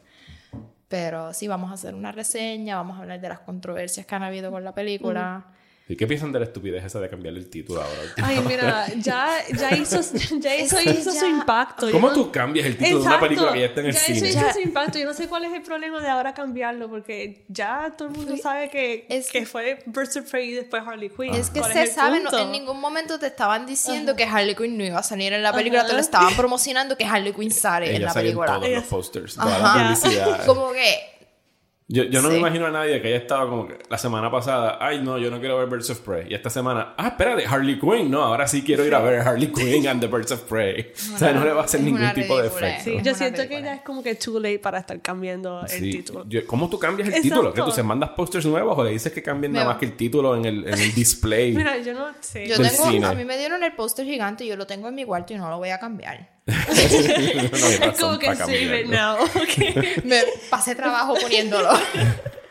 Pero 0.90 1.34
sí, 1.34 1.48
vamos 1.48 1.72
a 1.72 1.74
hacer 1.74 1.96
una 1.96 2.12
reseña, 2.12 2.76
vamos 2.76 2.98
a 3.00 3.02
hablar 3.02 3.20
de 3.20 3.30
las 3.30 3.40
controversias 3.40 4.06
que 4.06 4.14
han 4.14 4.22
habido 4.24 4.52
con 4.52 4.64
la 4.64 4.76
película. 4.76 5.48
¿Y 5.86 5.98
qué 5.98 6.08
piensan 6.08 6.32
de 6.32 6.40
la 6.40 6.46
estupidez 6.46 6.82
esa 6.86 7.02
de 7.02 7.10
cambiarle 7.10 7.42
el 7.42 7.50
título 7.50 7.82
ahora? 7.82 8.00
Ay, 8.24 8.40
mira, 8.48 8.88
ya, 8.96 9.30
ya 9.54 9.76
hizo, 9.76 10.00
ya 10.40 10.56
hizo, 10.56 10.78
Es 10.78 10.84
que 10.86 10.90
hizo 10.92 11.12
su 11.12 11.20
ya- 11.20 11.28
impacto. 11.28 11.88
Yo 11.88 11.92
¿Cómo 11.92 12.08
no- 12.08 12.14
tú 12.14 12.32
cambias 12.32 12.66
el 12.68 12.78
título 12.78 12.90
de 12.90 12.96
una 13.02 13.06
Exacto. 13.16 13.26
película 13.28 13.52
que 13.54 13.60
ya 13.60 13.66
está 13.66 13.82
en 13.82 13.88
el 13.88 13.94
ya 13.94 14.00
cine? 14.00 14.18
Eso 14.30 14.40
hizo 14.40 14.54
su 14.54 14.60
impacto. 14.62 14.98
Yo 15.00 15.06
no 15.06 15.14
sé 15.14 15.28
cuál 15.28 15.44
es 15.44 15.52
el 15.52 15.62
problema 15.62 16.00
de 16.00 16.08
ahora 16.08 16.34
cambiarlo, 16.34 16.90
porque 16.90 17.44
ya 17.50 17.94
todo 17.98 18.08
el 18.08 18.14
mundo 18.16 18.38
sabe 18.42 18.70
que, 18.70 19.06
Es- 19.10 19.30
que 19.30 19.46
fue 19.46 19.80
Birds 19.86 20.16
of 20.16 20.32
Prey 20.32 20.52
y 20.52 20.54
después 20.54 20.82
Harley 20.88 21.10
Quinn. 21.10 21.34
Es 21.36 21.50
que 21.50 21.60
¿Cuál 21.60 21.74
se 21.74 21.82
el 21.84 21.90
sabe, 21.90 22.22
no- 22.22 22.38
en 22.40 22.52
ningún 22.52 22.80
momento 22.80 23.20
te 23.20 23.28
estaban 23.28 23.66
diciendo 23.66 24.16
que 24.16 24.24
Harley 24.24 24.56
Quinn 24.56 24.78
no 24.78 24.86
iba 24.86 25.00
a 25.00 25.04
salir 25.04 25.34
en 25.34 25.44
la 25.44 25.52
película, 25.52 25.86
te 25.86 25.92
lo 25.92 26.00
estaban 26.00 26.34
promocionando 26.38 26.96
que 26.96 27.04
Harley 27.04 27.34
Quinn 27.34 27.52
sale 27.52 27.90
en 27.90 27.96
Ella 27.98 28.06
la 28.06 28.14
sale 28.14 28.30
en 28.30 28.38
película. 28.38 28.56
todos 28.58 28.70
los 28.70 28.84
posters, 28.86 29.36
toda 29.36 29.54
Ajá. 29.54 29.82
la 29.84 29.96
publicidad. 29.96 30.46
Como 30.46 30.72
que 30.72 31.10
Yo, 31.94 32.06
yo 32.06 32.24
no 32.24 32.30
me 32.30 32.38
imagino 32.40 32.66
a 32.66 32.72
nadie 32.72 33.00
que 33.04 33.10
haya 33.10 33.18
estado 33.18 33.48
como 33.48 33.68
que 33.68 33.78
la 33.88 34.00
semana 34.00 34.32
pasada, 34.32 34.80
ay 34.82 35.02
no, 35.04 35.20
yo 35.20 35.30
no 35.30 35.40
quiero 35.40 35.60
ver 35.60 35.68
Birds 35.70 35.92
of 35.92 36.00
Prey. 36.00 36.26
Y 36.28 36.34
esta 36.34 36.50
semana, 36.50 36.96
ah, 36.98 37.10
espérate, 37.10 37.46
Harley 37.46 37.80
Quinn. 37.80 38.10
No, 38.10 38.24
ahora 38.24 38.48
sí 38.48 38.64
quiero 38.64 38.84
ir 38.84 38.96
a 38.96 39.00
ver 39.00 39.20
Harley 39.20 39.52
Quinn 39.52 39.88
and 39.88 40.02
the 40.02 40.08
Birds 40.08 40.32
of 40.32 40.42
Prey. 40.50 40.92
o 41.14 41.18
sea, 41.20 41.32
no 41.34 41.46
le 41.46 41.52
va 41.54 41.62
a 41.62 41.66
hacer 41.66 41.82
ningún 41.82 42.12
tipo 42.16 42.36
de 42.42 42.48
efecto. 42.48 42.84
Sí, 42.86 42.98
yo 43.04 43.14
siento 43.14 43.48
que 43.48 43.62
ya 43.62 43.76
es 43.76 43.82
como 43.84 44.02
que 44.02 44.16
too 44.16 44.40
late 44.40 44.58
para 44.58 44.80
estar 44.80 45.00
cambiando 45.02 45.62
el 45.62 45.70
Sí. 45.70 45.92
título. 45.92 46.26
Yo- 46.28 46.48
¿Cómo 46.48 46.68
tú 46.68 46.80
cambias 46.80 47.10
el 47.10 47.14
Exacto. 47.14 47.30
título? 47.36 47.54
¿Que 47.54 47.62
tú 47.62 47.70
se 47.72 47.84
mandas 47.84 48.10
posters 48.10 48.48
nuevos 48.48 48.76
o 48.76 48.84
le 48.84 48.90
dices 48.90 49.14
que 49.14 49.22
cambien 49.22 49.52
Me 49.52 49.60
nada 49.60 49.70
más 49.74 49.78
que 49.78 49.86
el 49.86 49.96
título 49.96 50.36
en 50.36 50.46
el, 50.46 50.68
en 50.68 50.74
el 50.80 50.94
display? 50.96 51.52
Mira, 51.54 51.78
yo 51.78 51.94
no 51.94 52.08
sé. 52.22 52.48
yo 52.48 52.58
Del 52.58 52.72
tengo, 52.72 52.90
cine. 52.90 53.06
a 53.06 53.14
mí 53.14 53.24
me 53.24 53.38
dieron 53.38 53.62
el 53.64 53.72
póster 53.74 54.06
gigante 54.06 54.46
y 54.46 54.48
yo 54.48 54.56
lo 54.56 54.66
tengo 54.66 54.88
en 54.88 54.96
mi 54.96 55.06
cuarto 55.06 55.34
y 55.34 55.38
no 55.38 55.48
lo 55.48 55.60
voy 55.60 55.70
a 55.70 55.78
cambiar. 55.80 56.33
no 56.48 56.54
es 57.92 58.00
como 58.00 58.20
que 58.20 58.26
para 58.28 58.46
save 58.46 58.82
it 58.82 58.90
cambiarlo. 58.90 59.18
now. 59.18 59.26
ok. 59.26 60.04
Me 60.04 60.24
pasé 60.50 60.76
trabajo 60.76 61.16
poniéndolo. 61.16 61.70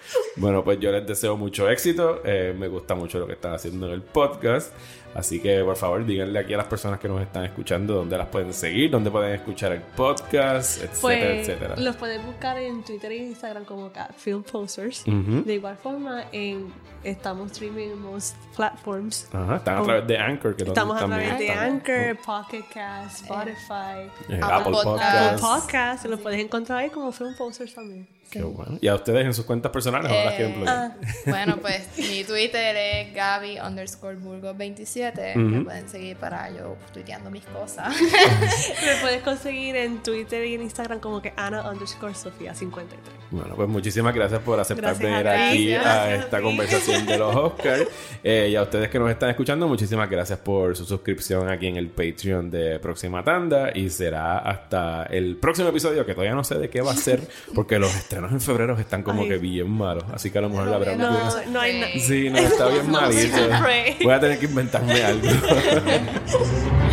Bueno, 0.43 0.63
pues 0.65 0.79
yo 0.81 0.91
les 0.93 1.07
deseo 1.07 1.37
mucho 1.37 1.69
éxito. 1.71 2.21
Eh, 2.25 2.55
me 2.59 2.69
gusta 2.69 2.95
mucho 2.95 3.19
lo 3.19 3.27
que 3.27 3.35
están 3.35 3.55
haciendo 3.55 3.87
en 3.87 3.93
el 3.93 4.03
podcast. 4.03 4.73
Así 5.15 5.41
que, 5.41 5.63
por 5.63 5.77
favor, 5.77 6.07
díganle 6.07 6.39
aquí 6.39 6.55
a 6.55 6.57
las 6.57 6.67
personas 6.67 6.99
que 6.99 7.07
nos 7.07 7.21
están 7.21 7.45
escuchando 7.45 7.95
dónde 7.95 8.17
las 8.17 8.29
pueden 8.29 8.53
seguir, 8.55 8.91
dónde 8.91 9.11
pueden 9.11 9.35
escuchar 9.35 9.73
el 9.73 9.83
podcast, 9.83 10.83
etcétera, 10.83 10.99
Pues 11.03 11.23
etcétera. 11.49 11.77
los 11.77 11.97
pueden 11.97 12.25
buscar 12.25 12.57
en 12.59 12.83
Twitter 12.83 13.13
e 13.13 13.17
Instagram 13.17 13.65
como 13.67 13.91
Film 14.17 14.43
Posters. 14.43 15.05
Ujú. 15.07 15.43
De 15.45 15.55
igual 15.55 15.77
forma, 15.77 16.25
en, 16.33 16.73
estamos 17.05 17.53
streaming 17.53 17.89
en 17.91 18.01
most 18.01 18.35
platforms. 18.57 19.29
Ajá, 19.35 19.57
están 19.57 19.79
a 19.79 19.83
través 19.83 20.07
de 20.07 20.17
Anchor, 20.19 20.57
que 20.57 20.65
Estamos 20.65 20.97
a 21.03 21.05
través 21.07 21.39
de. 21.39 21.51
Anchor, 21.51 22.17
Pocket 22.25 22.65
Cast, 22.73 23.21
Spotify, 23.25 24.09
Eh, 24.31 24.41
Apple 24.43 24.49
Apple 24.51 24.73
Podcast. 24.73 24.83
Podcasts. 24.83 25.43
Apple 25.43 25.47
Podcast. 25.47 26.05
Los 26.07 26.21
puedes 26.21 26.41
encontrar 26.41 26.79
ahí 26.79 26.89
como 26.89 27.13
Film 27.13 27.35
Posters 27.37 27.75
también. 27.75 28.09
Qué 28.33 28.43
bueno. 28.43 28.79
Y 28.81 28.89
a 28.89 28.95
ustedes 28.95 29.27
en 29.27 29.35
sus 29.35 29.45
cuentas 29.45 29.71
personales 29.71 30.11
ahora 30.11 30.25
las 30.25 30.35
quieren 30.37 30.55
Eh, 30.55 30.57
bloquear. 30.57 30.93
Bueno, 31.27 31.59
pues 31.61 31.87
mi 31.99 32.25
Twitter 32.25 32.75
es 32.77 33.15
Gaby 33.15 33.59
underscore 33.61 34.17
Burgos 34.17 34.57
27. 34.57 35.37
Me 35.37 35.65
pueden 35.65 35.87
seguir 35.87 36.17
para 36.17 36.49
yo 36.49 36.77
tuiteando 36.95 37.31
mis 37.31 37.45
cosas. 37.45 37.95
Me 38.01 38.97
puedes 39.03 39.23
conseguir 39.23 39.77
en 39.77 40.03
Twitter 40.03 40.47
y 40.47 40.55
en 40.55 40.63
Instagram 40.63 40.99
como 41.01 41.21
que 41.21 41.35
Ana 41.37 41.71
underscore 41.71 42.15
Sofía 42.15 42.55
53. 42.55 42.99
Bueno, 43.31 43.55
pues 43.55 43.69
muchísimas 43.69 44.15
gracias 44.15 44.41
por 44.41 44.59
aceptar 44.59 44.97
Gracias 44.97 45.05
a 45.05 45.09
venir 45.09 45.27
ti. 45.27 45.31
aquí 45.31 45.71
Gracias 45.73 45.95
a 45.95 46.03
a 46.03 46.15
esta 46.15 46.41
conversación 46.43 47.07
de 47.07 47.19
los 47.19 47.37
Oscars. 47.37 47.87
Eh, 48.25 48.49
y 48.51 48.57
a 48.57 48.63
ustedes 48.63 48.89
que 48.89 48.99
nos 48.99 49.11
están 49.11 49.29
escuchando, 49.29 49.69
muchísimas 49.69 50.09
gracias 50.09 50.39
por 50.39 50.75
su 50.75 50.85
suscripción 50.87 51.49
aquí 51.51 51.67
en 51.67 51.77
el 51.77 51.89
Patreon 51.89 52.51
de 52.51 52.79
Próxima 52.79 53.23
Tanda. 53.23 53.73
Y 53.75 53.91
será 53.91 54.39
hasta 54.39 55.05
el 55.05 55.37
próximo 55.37 55.69
episodio, 55.69 56.07
que 56.07 56.15
todavía 56.15 56.35
no 56.35 56.45
sé 56.45 56.55
de 56.55 56.71
qué 56.71 56.81
va 56.81 56.93
a 56.93 56.97
ser, 56.97 57.21
porque 57.55 57.79
los 57.79 57.95
estrenos 57.95 58.22
villanos 58.23 58.33
en 58.33 58.41
febrero 58.41 58.79
están 58.79 59.03
como 59.03 59.23
Ay. 59.23 59.29
que 59.29 59.39
bien 59.39 59.71
malos. 59.71 60.05
Así 60.13 60.31
que 60.31 60.39
a 60.39 60.43
lo 60.43 60.49
mejor 60.49 60.69
la 60.69 60.77
habrá 60.77 60.97
No, 60.97 61.11
no 61.51 61.61
hay 61.61 61.81
nada. 61.81 61.93
Sí, 61.99 62.31
no, 62.31 62.39
está 62.39 62.69
bien 62.69 62.91
malito. 62.91 63.37
Prey. 63.63 63.97
Voy 64.03 64.13
a 64.13 64.21
tener 64.21 64.39
que 64.39 64.47
inventarme 64.47 65.03
algo. 65.03 65.29